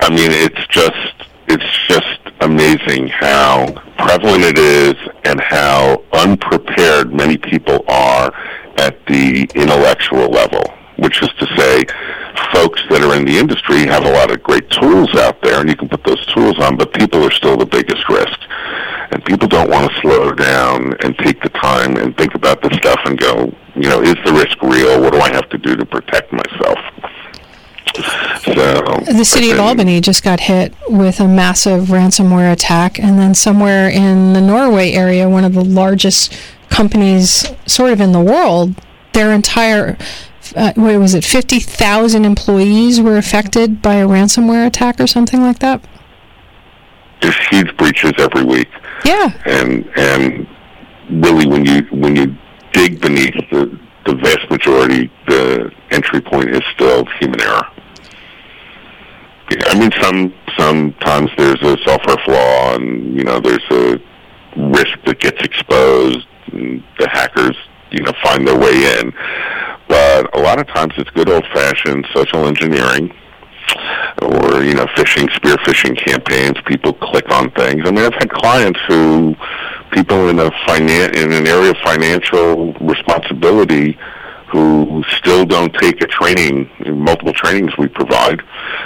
I 0.00 0.10
mean, 0.10 0.30
it's 0.30 0.66
just, 0.68 1.28
it's 1.48 1.88
just 1.88 2.20
amazing 2.40 3.08
how 3.08 3.66
prevalent 3.98 4.44
it 4.44 4.58
is 4.58 4.94
and 5.24 5.40
how 5.40 6.04
unprepared 6.12 7.12
many 7.12 7.36
people 7.36 7.84
are 7.88 8.32
at 8.78 9.04
the 9.06 9.48
intellectual 9.56 10.28
level, 10.28 10.62
which 10.98 11.20
is 11.22 11.30
to 11.38 11.46
say, 11.56 11.84
folks 12.52 12.80
that 12.90 13.02
are 13.02 13.16
in 13.16 13.24
the 13.24 13.38
industry 13.38 13.86
have 13.86 14.04
a 14.04 14.12
lot 14.12 14.30
of 14.30 14.42
great 14.42 14.68
tools 14.70 15.14
out 15.16 15.40
there, 15.42 15.60
and 15.60 15.68
you 15.68 15.76
can 15.76 15.88
put 15.88 16.04
those 16.04 16.24
tools 16.26 16.58
on, 16.58 16.76
but 16.76 16.92
people 16.92 17.22
are 17.22 17.30
still 17.30 17.56
the 17.56 17.66
biggest 17.66 18.08
risk. 18.08 18.38
And 19.12 19.24
people 19.24 19.48
don't 19.48 19.68
want 19.68 19.90
to 19.90 20.00
slow 20.00 20.32
down 20.32 20.94
and 21.00 21.18
take 21.18 21.42
the 21.42 21.48
time 21.48 21.96
and 21.96 22.16
think 22.16 22.34
about 22.34 22.62
the 22.62 22.70
stuff 22.74 23.00
and 23.06 23.18
go, 23.18 23.52
you 23.74 23.88
know, 23.88 24.00
is 24.00 24.14
the 24.24 24.32
risk 24.32 24.60
real? 24.62 25.00
What 25.00 25.12
do 25.12 25.20
I 25.20 25.32
have 25.32 25.48
to 25.50 25.58
do 25.58 25.74
to 25.74 25.84
protect 25.84 26.32
myself? 26.32 26.78
So 28.44 28.54
The 29.12 29.24
city 29.24 29.50
of 29.50 29.58
Albany 29.58 30.00
just 30.00 30.22
got 30.22 30.40
hit 30.40 30.74
with 30.88 31.18
a 31.18 31.26
massive 31.26 31.88
ransomware 31.88 32.52
attack, 32.52 32.98
and 32.98 33.18
then 33.18 33.34
somewhere 33.34 33.88
in 33.88 34.32
the 34.32 34.40
Norway 34.40 34.92
area, 34.92 35.28
one 35.28 35.44
of 35.44 35.54
the 35.54 35.64
largest 35.64 36.32
companies, 36.68 37.46
sort 37.66 37.92
of 37.92 38.00
in 38.00 38.12
the 38.12 38.20
world, 38.20 38.74
their 39.12 39.32
entire 39.32 39.98
uh, 40.56 40.72
what 40.76 40.98
was 40.98 41.14
it, 41.14 41.24
fifty 41.24 41.60
thousand 41.60 42.24
employees 42.24 43.00
were 43.00 43.16
affected 43.16 43.80
by 43.82 43.94
a 43.96 44.06
ransomware 44.06 44.66
attack 44.66 45.00
or 45.00 45.06
something 45.06 45.40
like 45.40 45.58
that. 45.60 45.82
there's 47.20 47.36
huge 47.50 47.76
breaches 47.76 48.12
every 48.18 48.44
week. 48.44 48.68
Yeah, 49.04 49.30
and 49.46 49.86
and 49.96 50.46
really 51.24 51.46
when 51.46 51.64
you 51.64 51.82
when 51.90 52.16
you 52.16 52.36
dig 52.72 53.00
beneath 53.00 53.34
the 53.50 53.78
the 54.06 54.14
vast 54.16 54.50
majority 54.50 55.10
the 55.26 55.70
entry 55.90 56.20
point 56.20 56.48
is 56.50 56.62
still 56.74 57.04
human 57.18 57.40
error. 57.40 57.66
Yeah, 59.50 59.64
I 59.66 59.78
mean 59.78 59.90
some 60.00 60.32
sometimes 60.58 61.30
there's 61.36 61.60
a 61.62 61.76
software 61.84 62.16
flaw 62.24 62.74
and 62.76 63.16
you 63.16 63.24
know 63.24 63.40
there's 63.40 63.64
a 63.70 64.00
risk 64.56 64.98
that 65.06 65.18
gets 65.20 65.42
exposed 65.42 66.26
and 66.52 66.82
the 66.98 67.08
hackers 67.08 67.56
you 67.90 68.02
know 68.02 68.12
find 68.22 68.46
their 68.46 68.58
way 68.58 68.98
in. 69.00 69.12
But 69.90 70.32
a 70.36 70.40
lot 70.40 70.60
of 70.60 70.68
times 70.68 70.94
it's 70.98 71.10
good 71.10 71.28
old 71.28 71.44
fashioned 71.52 72.06
social 72.14 72.46
engineering 72.46 73.12
or 74.22 74.62
you 74.62 74.74
know 74.74 74.86
phishing 74.94 75.28
spear 75.34 75.56
phishing 75.66 75.96
campaigns. 76.06 76.56
People 76.64 76.92
click 76.92 77.28
on 77.30 77.50
things. 77.50 77.82
I 77.84 77.90
mean 77.90 78.04
i've 78.04 78.14
had 78.14 78.30
clients 78.30 78.78
who 78.86 79.34
people 79.90 80.28
in 80.28 80.38
a 80.38 80.48
finan- 80.64 81.16
in 81.16 81.32
an 81.32 81.46
area 81.48 81.72
of 81.72 81.76
financial 81.84 82.72
responsibility 82.74 83.98
who 84.52 85.02
still 85.18 85.44
don't 85.44 85.74
take 85.74 86.00
a 86.02 86.06
training 86.06 86.70
multiple 87.04 87.32
trainings 87.32 87.72
we 87.78 87.88
provide 87.88 88.40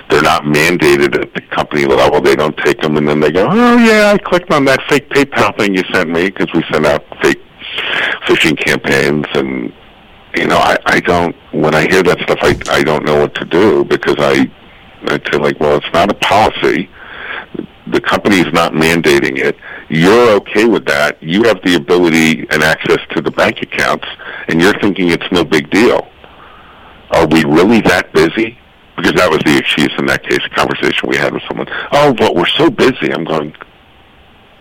they're 0.08 0.22
not 0.22 0.44
mandated 0.44 1.18
at 1.20 1.32
the 1.34 1.40
company 1.56 1.84
level. 1.86 2.20
They 2.20 2.36
don't 2.36 2.56
take 2.58 2.80
them 2.82 2.96
and 2.98 3.06
then 3.08 3.20
they 3.20 3.30
go 3.30 3.46
oh 3.50 3.76
yeah 3.78 4.12
i 4.14 4.18
clicked 4.18 4.50
on 4.52 4.64
that 4.66 4.80
fake 4.88 5.08
paypal 5.10 5.56
thing 5.58 5.74
you 5.74 5.82
sent 5.92 6.08
me 6.08 6.30
because 6.30 6.48
we 6.54 6.62
send 6.72 6.86
out 6.86 7.04
fake 7.22 7.40
phishing 8.26 8.56
campaigns 8.58 9.26
and 9.34 9.72
you 10.36 10.46
know, 10.46 10.58
I, 10.58 10.76
I 10.86 11.00
don't, 11.00 11.34
when 11.52 11.74
I 11.74 11.82
hear 11.88 12.02
that 12.02 12.18
stuff, 12.20 12.38
I, 12.42 12.56
I 12.70 12.82
don't 12.82 13.04
know 13.04 13.20
what 13.20 13.34
to 13.36 13.44
do 13.44 13.84
because 13.84 14.16
I, 14.18 14.50
I 15.06 15.20
say 15.30 15.38
like, 15.38 15.60
well, 15.60 15.76
it's 15.76 15.92
not 15.92 16.10
a 16.10 16.14
policy. 16.14 16.88
The 17.86 18.00
company's 18.00 18.50
not 18.52 18.72
mandating 18.72 19.38
it. 19.38 19.56
You're 19.88 20.30
okay 20.36 20.64
with 20.64 20.86
that. 20.86 21.22
You 21.22 21.42
have 21.44 21.60
the 21.62 21.74
ability 21.76 22.40
and 22.50 22.62
access 22.62 22.98
to 23.10 23.20
the 23.20 23.30
bank 23.30 23.60
accounts 23.62 24.06
and 24.48 24.60
you're 24.60 24.78
thinking 24.80 25.10
it's 25.10 25.30
no 25.30 25.44
big 25.44 25.70
deal. 25.70 26.08
Are 27.10 27.26
we 27.26 27.44
really 27.44 27.80
that 27.82 28.12
busy? 28.12 28.58
Because 28.96 29.12
that 29.14 29.30
was 29.30 29.40
the 29.44 29.58
excuse 29.58 29.92
in 29.98 30.06
that 30.06 30.22
case, 30.22 30.40
a 30.44 30.54
conversation 30.54 31.08
we 31.08 31.16
had 31.16 31.32
with 31.32 31.42
someone. 31.48 31.66
Oh, 31.92 32.14
but 32.14 32.34
we're 32.34 32.46
so 32.46 32.70
busy. 32.70 33.12
I'm 33.12 33.24
going, 33.24 33.54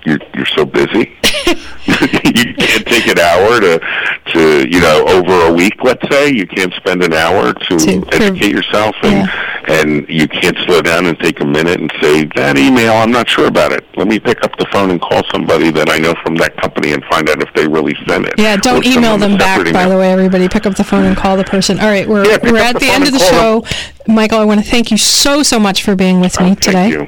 you're, 0.05 0.19
you're 0.35 0.45
so 0.47 0.65
busy? 0.65 1.17
you 1.85 2.53
can't 2.55 2.85
take 2.87 3.07
an 3.07 3.19
hour 3.19 3.59
to 3.59 3.79
to 4.27 4.67
you 4.69 4.79
know 4.79 5.03
over 5.07 5.47
a 5.47 5.53
week 5.53 5.73
let's 5.83 6.07
say 6.09 6.29
you 6.31 6.47
can't 6.47 6.73
spend 6.75 7.03
an 7.03 7.13
hour 7.13 7.53
to, 7.53 7.77
To- 7.77 8.05
educate 8.13 8.51
yourself 8.51 8.95
and 9.03 9.29
and 9.67 10.07
you 10.09 10.27
can't 10.27 10.57
slow 10.65 10.81
down 10.81 11.05
and 11.05 11.19
take 11.19 11.41
a 11.41 11.45
minute 11.45 11.79
and 11.81 11.91
say 12.01 12.25
that 12.35 12.57
email 12.57 12.93
i'm 12.93 13.11
not 13.11 13.27
sure 13.29 13.47
about 13.47 13.71
it 13.73 13.85
let 13.97 14.07
me 14.07 14.19
pick 14.19 14.41
up 14.43 14.55
the 14.57 14.65
phone 14.71 14.89
and 14.91 15.01
call 15.01 15.21
somebody 15.31 15.71
that 15.71 15.89
i 15.89 15.97
know 15.97 16.13
from 16.23 16.35
that 16.35 16.55
company 16.57 16.93
and 16.93 17.03
find 17.05 17.29
out 17.29 17.41
if 17.41 17.53
they 17.53 17.67
really 17.67 17.95
sent 18.07 18.25
it 18.25 18.33
yeah. 18.37 18.55
Don't 18.55 18.85
email 18.85 19.17
them 19.17 19.37
back. 19.37 19.57
separate 19.57 19.73
By 19.73 19.87
the 19.89 19.97
way, 19.97 20.11
everybody, 20.11 20.47
pick 20.47 20.65
up 20.65 20.75
the 20.75 20.83
phone 20.83 21.03
and 21.05 21.15
call 21.17 21.35
the 21.37 21.43
person. 21.43 21.79
All 21.79 21.87
right, 21.87 22.07
we're 22.07 22.25
Yeah, 22.25 22.37
we're 22.43 22.57
at 22.57 22.73
the 22.73 22.79
the 22.79 22.89
end 22.91 23.05
of 23.07 23.11
the 23.13 23.19
show. 23.19 23.61
call 23.61 24.13
Michael, 24.15 24.39
I 24.39 24.45
want 24.45 24.63
to 24.63 24.69
thank 24.69 24.89
you 24.91 24.97
so 24.97 25.43
so 25.43 25.59
much 25.59 25.83
for 25.83 25.95
being 25.95 26.19
with 26.21 26.39
me 26.39 26.51
Oh, 26.51 26.55
today. 26.55 26.91
thank 26.91 26.93
you 26.93 27.07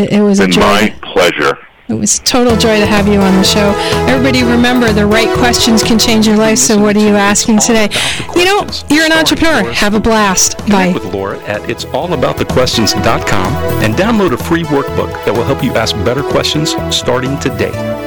It, 0.00 0.12
it 0.14 0.20
was 0.22 0.40
a 0.40 0.46
joy. 0.48 0.60
my 0.60 0.94
pleasure 1.02 1.58
It 1.92 1.98
was 1.98 2.20
total 2.20 2.56
joy 2.56 2.80
to 2.80 2.86
have 2.86 3.06
you 3.06 3.20
on 3.20 3.36
the 3.36 3.44
show. 3.44 3.74
Everybody 4.08 4.42
remember 4.44 4.94
the 4.94 5.04
right 5.04 5.28
questions 5.36 5.82
can 5.82 5.98
change 5.98 6.26
your 6.26 6.38
life. 6.38 6.56
So 6.56 6.80
what 6.80 6.96
are 6.96 7.00
you 7.00 7.16
asking 7.16 7.58
today? 7.58 7.90
You 8.34 8.46
know, 8.46 8.66
you're 8.88 9.04
an 9.04 9.12
entrepreneur. 9.12 9.70
Have 9.72 9.92
a 9.92 10.00
blast. 10.00 10.56
Bye. 10.68 10.92
With 10.94 11.04
Laura 11.12 11.38
at 11.40 11.60
it'sallaboutthequestions.com 11.68 13.52
and 13.84 13.94
download 13.94 14.32
a 14.32 14.38
free 14.38 14.62
workbook 14.64 15.12
that 15.26 15.34
will 15.34 15.44
help 15.44 15.62
you 15.62 15.74
ask 15.74 15.94
better 15.96 16.22
questions 16.22 16.74
starting 16.88 17.38
today. 17.40 18.01